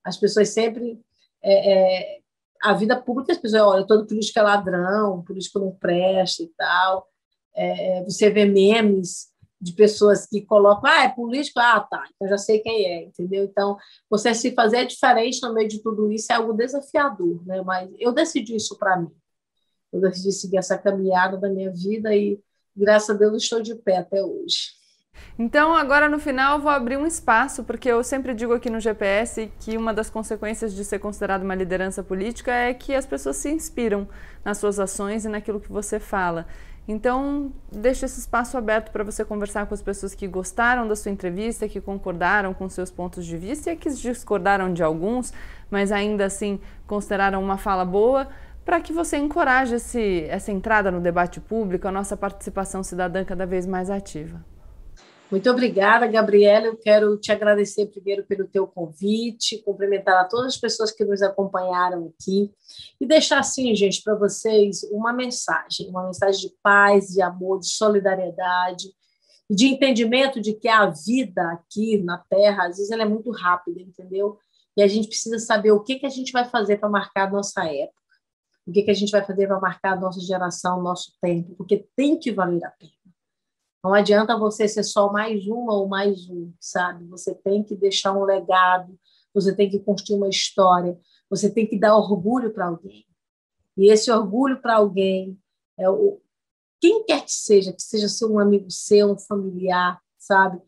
As 0.05 0.19
pessoas 0.19 0.51
sempre. 0.51 1.01
É, 1.43 1.73
é, 1.73 2.19
a 2.63 2.75
vida 2.75 3.01
pública, 3.01 3.33
as 3.33 3.39
pessoas 3.39 3.63
olham, 3.63 3.87
todo 3.87 4.07
político 4.07 4.39
é 4.39 4.43
ladrão, 4.43 5.23
político 5.23 5.59
não 5.59 5.73
presta 5.73 6.43
e 6.43 6.49
tal. 6.59 7.09
É, 7.55 8.05
você 8.05 8.29
vê 8.29 8.45
memes 8.45 9.29
de 9.59 9.73
pessoas 9.73 10.27
que 10.27 10.43
colocam, 10.43 10.91
ah, 10.91 11.05
é 11.05 11.09
político, 11.09 11.59
ah, 11.59 11.81
tá, 11.81 12.05
então 12.15 12.29
já 12.29 12.37
sei 12.37 12.59
quem 12.59 12.85
é, 12.85 13.05
entendeu? 13.05 13.45
Então, 13.45 13.79
você 14.11 14.35
se 14.35 14.53
fazer 14.53 14.85
diferente 14.87 15.41
no 15.41 15.55
meio 15.55 15.69
de 15.69 15.83
tudo 15.83 16.13
isso 16.13 16.31
é 16.31 16.35
algo 16.35 16.53
desafiador, 16.53 17.43
né? 17.47 17.63
Mas 17.63 17.91
eu 17.99 18.13
decidi 18.13 18.57
isso 18.57 18.77
para 18.79 18.99
mim. 18.99 19.11
Eu 19.91 20.03
decidi 20.03 20.33
seguir 20.33 20.59
essa 20.59 20.77
caminhada 20.77 21.39
da 21.39 21.49
minha 21.49 21.73
vida 21.73 22.15
e, 22.15 22.39
graças 22.77 23.09
a 23.09 23.19
Deus, 23.19 23.43
estou 23.43 23.63
de 23.63 23.75
pé 23.77 23.99
até 23.99 24.23
hoje. 24.23 24.77
Então, 25.39 25.75
agora 25.75 26.09
no 26.09 26.19
final, 26.19 26.59
vou 26.59 26.71
abrir 26.71 26.97
um 26.97 27.07
espaço, 27.07 27.63
porque 27.63 27.89
eu 27.91 28.03
sempre 28.03 28.33
digo 28.33 28.55
aqui 28.55 28.71
no 28.71 28.81
GPS 28.81 29.51
que 29.61 29.77
uma 29.77 29.93
das 29.93 30.09
consequências 30.09 30.75
de 30.75 30.85
ser 30.85 30.99
considerado 30.99 31.43
uma 31.43 31.55
liderança 31.55 32.03
política 32.03 32.53
é 32.53 32.73
que 32.73 32.95
as 32.95 33.05
pessoas 33.05 33.37
se 33.37 33.51
inspiram 33.51 34.09
nas 34.45 34.59
suas 34.59 34.81
ações 34.81 35.25
e 35.25 35.29
naquilo 35.29 35.61
que 35.61 35.71
você 35.71 36.01
fala. 36.01 36.47
Então, 36.89 37.53
deixe 37.71 38.07
esse 38.07 38.21
espaço 38.21 38.57
aberto 38.57 38.93
para 38.93 39.03
você 39.03 39.25
conversar 39.25 39.67
com 39.67 39.75
as 39.75 39.83
pessoas 39.83 40.15
que 40.15 40.27
gostaram 40.29 40.87
da 40.87 40.95
sua 40.95 41.11
entrevista, 41.11 41.69
que 41.69 41.81
concordaram 41.81 42.55
com 42.55 42.69
seus 42.69 42.91
pontos 42.91 43.27
de 43.27 43.37
vista 43.37 43.73
e 43.73 43.77
que 43.77 43.91
discordaram 43.91 44.73
de 44.73 44.85
alguns, 44.85 45.33
mas 45.69 45.91
ainda 45.91 46.25
assim 46.25 46.61
consideraram 46.87 47.43
uma 47.43 47.59
fala 47.59 47.85
boa, 47.85 48.29
para 48.65 48.81
que 48.81 48.93
você 48.93 49.17
encoraje 49.17 49.75
esse, 49.75 50.25
essa 50.29 50.53
entrada 50.53 50.91
no 50.91 51.01
debate 51.01 51.41
público, 51.41 51.89
a 51.89 51.93
nossa 51.93 52.17
participação 52.17 52.83
cidadã 52.83 53.25
cada 53.25 53.47
vez 53.47 53.67
mais 53.67 53.91
ativa. 53.91 54.41
Muito 55.29 55.51
obrigada, 55.51 56.07
Gabriela. 56.07 56.67
Eu 56.67 56.77
quero 56.77 57.17
te 57.19 57.33
agradecer 57.33 57.87
primeiro 57.87 58.25
pelo 58.25 58.47
teu 58.47 58.65
convite, 58.65 59.61
cumprimentar 59.65 60.21
a 60.21 60.25
todas 60.25 60.55
as 60.55 60.57
pessoas 60.57 60.93
que 60.93 61.05
nos 61.05 61.21
acompanharam 61.21 62.13
aqui 62.15 62.53
e 63.01 63.07
deixar 63.07 63.41
assim, 63.41 63.75
gente, 63.75 64.03
para 64.05 64.15
vocês 64.15 64.85
uma 64.93 65.13
mensagem, 65.13 65.89
uma 65.89 66.07
mensagem 66.07 66.49
de 66.49 66.55
paz, 66.63 67.09
de 67.09 67.21
amor, 67.21 67.59
de 67.59 67.69
solidariedade, 67.69 68.89
de 69.51 69.67
entendimento 69.67 70.41
de 70.41 70.53
que 70.53 70.69
a 70.69 70.87
vida 70.87 71.43
aqui 71.51 71.99
na 71.99 72.19
Terra, 72.19 72.69
às 72.69 72.77
vezes 72.77 72.93
ela 72.93 73.03
é 73.03 73.09
muito 73.09 73.33
rápida, 73.33 73.81
entendeu? 73.81 74.39
E 74.77 74.83
a 74.83 74.87
gente 74.87 75.09
precisa 75.09 75.41
saber 75.41 75.73
o 75.73 75.83
que 75.83 75.99
que 75.99 76.07
a 76.07 76.11
gente 76.11 76.31
vai 76.31 76.45
fazer 76.45 76.77
para 76.77 76.89
marcar 76.89 77.27
a 77.27 77.31
nossa 77.31 77.65
época, 77.65 78.01
o 78.65 78.71
que 78.71 78.83
que 78.83 78.91
a 78.93 78.95
gente 78.95 79.11
vai 79.11 79.25
fazer 79.25 79.49
para 79.49 79.59
marcar 79.59 79.95
a 79.95 80.01
nossa 80.01 80.21
geração, 80.21 80.79
o 80.79 80.83
nosso 80.83 81.13
tempo, 81.21 81.57
porque 81.57 81.89
tem 81.97 82.17
que 82.17 82.31
valer 82.31 82.65
a 82.65 82.71
pena. 82.71 82.96
Não 83.87 83.95
adianta 83.95 84.37
você 84.37 84.67
ser 84.67 84.83
só 84.83 85.13
mais 85.13 85.47
uma 85.47 85.73
ou 85.73 85.87
mais 85.87 86.29
um, 86.29 86.53
sabe? 86.59 87.05
Você 87.07 87.33
tem 87.33 87.63
que 87.63 87.77
deixar 87.77 88.13
um 88.13 88.25
legado, 88.25 88.99
você 89.33 89.55
tem 89.55 89.71
que 89.71 89.79
construir 89.79 90.17
uma 90.17 90.29
história, 90.29 90.99
você 91.31 91.49
tem 91.49 91.69
que 91.69 91.79
dar 91.79 91.97
orgulho 91.97 92.53
para 92.53 92.67
alguém. 92.67 93.07
E 93.77 93.89
esse 93.89 94.11
orgulho 94.11 94.61
para 94.61 94.79
alguém 94.79 95.39
é 95.79 95.89
o 95.89 96.21
quem 96.81 97.05
quer 97.05 97.25
que 97.25 97.31
seja, 97.31 97.73
que 97.73 97.81
seja 97.81 98.09
seu 98.09 98.33
um 98.33 98.41
amigo 98.41 98.69
seu, 98.73 99.13
um 99.13 99.19
familiar, 99.19 100.03
sabe? 100.19 100.61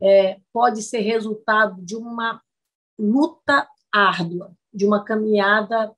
É, 0.00 0.40
pode 0.50 0.82
ser 0.82 1.00
resultado 1.00 1.82
de 1.82 1.94
uma 1.94 2.40
luta 2.98 3.68
árdua, 3.92 4.56
de 4.72 4.86
uma 4.86 5.04
caminhada 5.04 5.94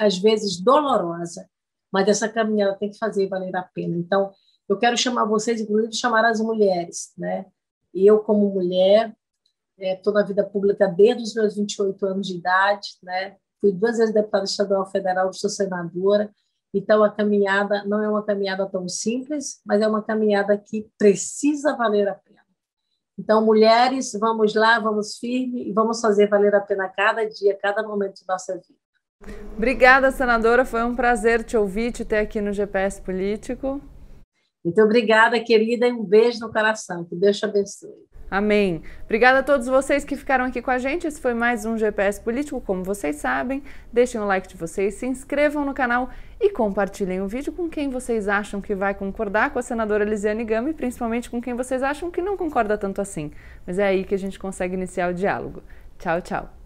às 0.00 0.16
vezes 0.16 0.58
dolorosa, 0.58 1.46
mas 1.92 2.08
essa 2.08 2.30
caminhada 2.30 2.78
tem 2.78 2.90
que 2.90 2.96
fazer 2.96 3.28
valer 3.28 3.54
a 3.54 3.62
pena. 3.62 3.94
Então, 3.94 4.32
eu 4.72 4.78
quero 4.78 4.96
chamar 4.96 5.24
vocês, 5.24 5.60
inclusive, 5.60 5.94
chamar 5.94 6.24
as 6.24 6.40
mulheres, 6.40 7.12
né? 7.16 7.46
Eu, 7.94 8.20
como 8.20 8.50
mulher, 8.50 9.14
estou 9.78 10.12
é, 10.12 10.16
na 10.16 10.26
vida 10.26 10.44
pública 10.44 10.88
desde 10.88 11.22
os 11.22 11.34
meus 11.34 11.56
28 11.56 12.06
anos 12.06 12.26
de 12.26 12.36
idade, 12.36 12.88
né? 13.02 13.36
Fui 13.60 13.72
duas 13.72 13.98
vezes 13.98 14.14
deputada 14.14 14.44
estadual 14.44 14.86
federal, 14.86 15.32
sou 15.32 15.50
senadora. 15.50 16.30
Então, 16.74 17.04
a 17.04 17.10
caminhada 17.10 17.84
não 17.84 18.02
é 18.02 18.08
uma 18.08 18.24
caminhada 18.24 18.66
tão 18.66 18.88
simples, 18.88 19.60
mas 19.64 19.82
é 19.82 19.86
uma 19.86 20.02
caminhada 20.02 20.56
que 20.56 20.88
precisa 20.98 21.76
valer 21.76 22.08
a 22.08 22.14
pena. 22.14 22.40
Então, 23.18 23.44
mulheres, 23.44 24.12
vamos 24.18 24.54
lá, 24.54 24.80
vamos 24.80 25.18
firme 25.18 25.68
e 25.68 25.72
vamos 25.72 26.00
fazer 26.00 26.28
valer 26.28 26.54
a 26.54 26.60
pena 26.60 26.88
cada 26.88 27.24
dia, 27.28 27.56
cada 27.60 27.82
momento 27.82 28.20
de 28.20 28.26
nossa 28.26 28.54
vida. 28.54 29.34
Obrigada, 29.54 30.10
senadora. 30.10 30.64
Foi 30.64 30.82
um 30.82 30.96
prazer 30.96 31.44
te 31.44 31.56
ouvir, 31.56 31.92
te 31.92 32.04
ter 32.04 32.18
aqui 32.18 32.40
no 32.40 32.52
GPS 32.52 33.00
Político. 33.00 33.80
Muito 34.64 34.80
obrigada, 34.80 35.38
querida, 35.40 35.88
e 35.88 35.92
um 35.92 36.04
beijo 36.04 36.40
no 36.40 36.52
coração. 36.52 37.04
Que 37.04 37.16
Deus 37.16 37.38
te 37.38 37.44
abençoe. 37.44 38.12
Amém. 38.32 38.80
Obrigada 39.04 39.40
a 39.40 39.42
todos 39.42 39.66
vocês 39.66 40.06
que 40.06 40.16
ficaram 40.16 40.46
aqui 40.46 40.62
com 40.62 40.70
a 40.70 40.78
gente. 40.78 41.06
Esse 41.06 41.20
foi 41.20 41.34
mais 41.34 41.66
um 41.66 41.76
GPS 41.76 42.18
Político, 42.18 42.62
como 42.62 42.82
vocês 42.82 43.16
sabem. 43.16 43.62
Deixem 43.92 44.18
o 44.18 44.24
like 44.24 44.48
de 44.48 44.56
vocês, 44.56 44.94
se 44.94 45.04
inscrevam 45.04 45.66
no 45.66 45.74
canal 45.74 46.08
e 46.40 46.48
compartilhem 46.48 47.20
o 47.20 47.28
vídeo 47.28 47.52
com 47.52 47.68
quem 47.68 47.90
vocês 47.90 48.28
acham 48.28 48.58
que 48.58 48.74
vai 48.74 48.94
concordar 48.94 49.50
com 49.50 49.58
a 49.58 49.62
senadora 49.62 50.02
Lisiane 50.02 50.44
Gama 50.44 50.72
principalmente 50.72 51.28
com 51.28 51.42
quem 51.42 51.52
vocês 51.52 51.82
acham 51.82 52.10
que 52.10 52.22
não 52.22 52.34
concorda 52.34 52.78
tanto 52.78 53.02
assim. 53.02 53.30
Mas 53.66 53.78
é 53.78 53.84
aí 53.84 54.02
que 54.02 54.14
a 54.14 54.18
gente 54.18 54.38
consegue 54.38 54.72
iniciar 54.72 55.10
o 55.10 55.14
diálogo. 55.14 55.62
Tchau, 55.98 56.22
tchau. 56.22 56.61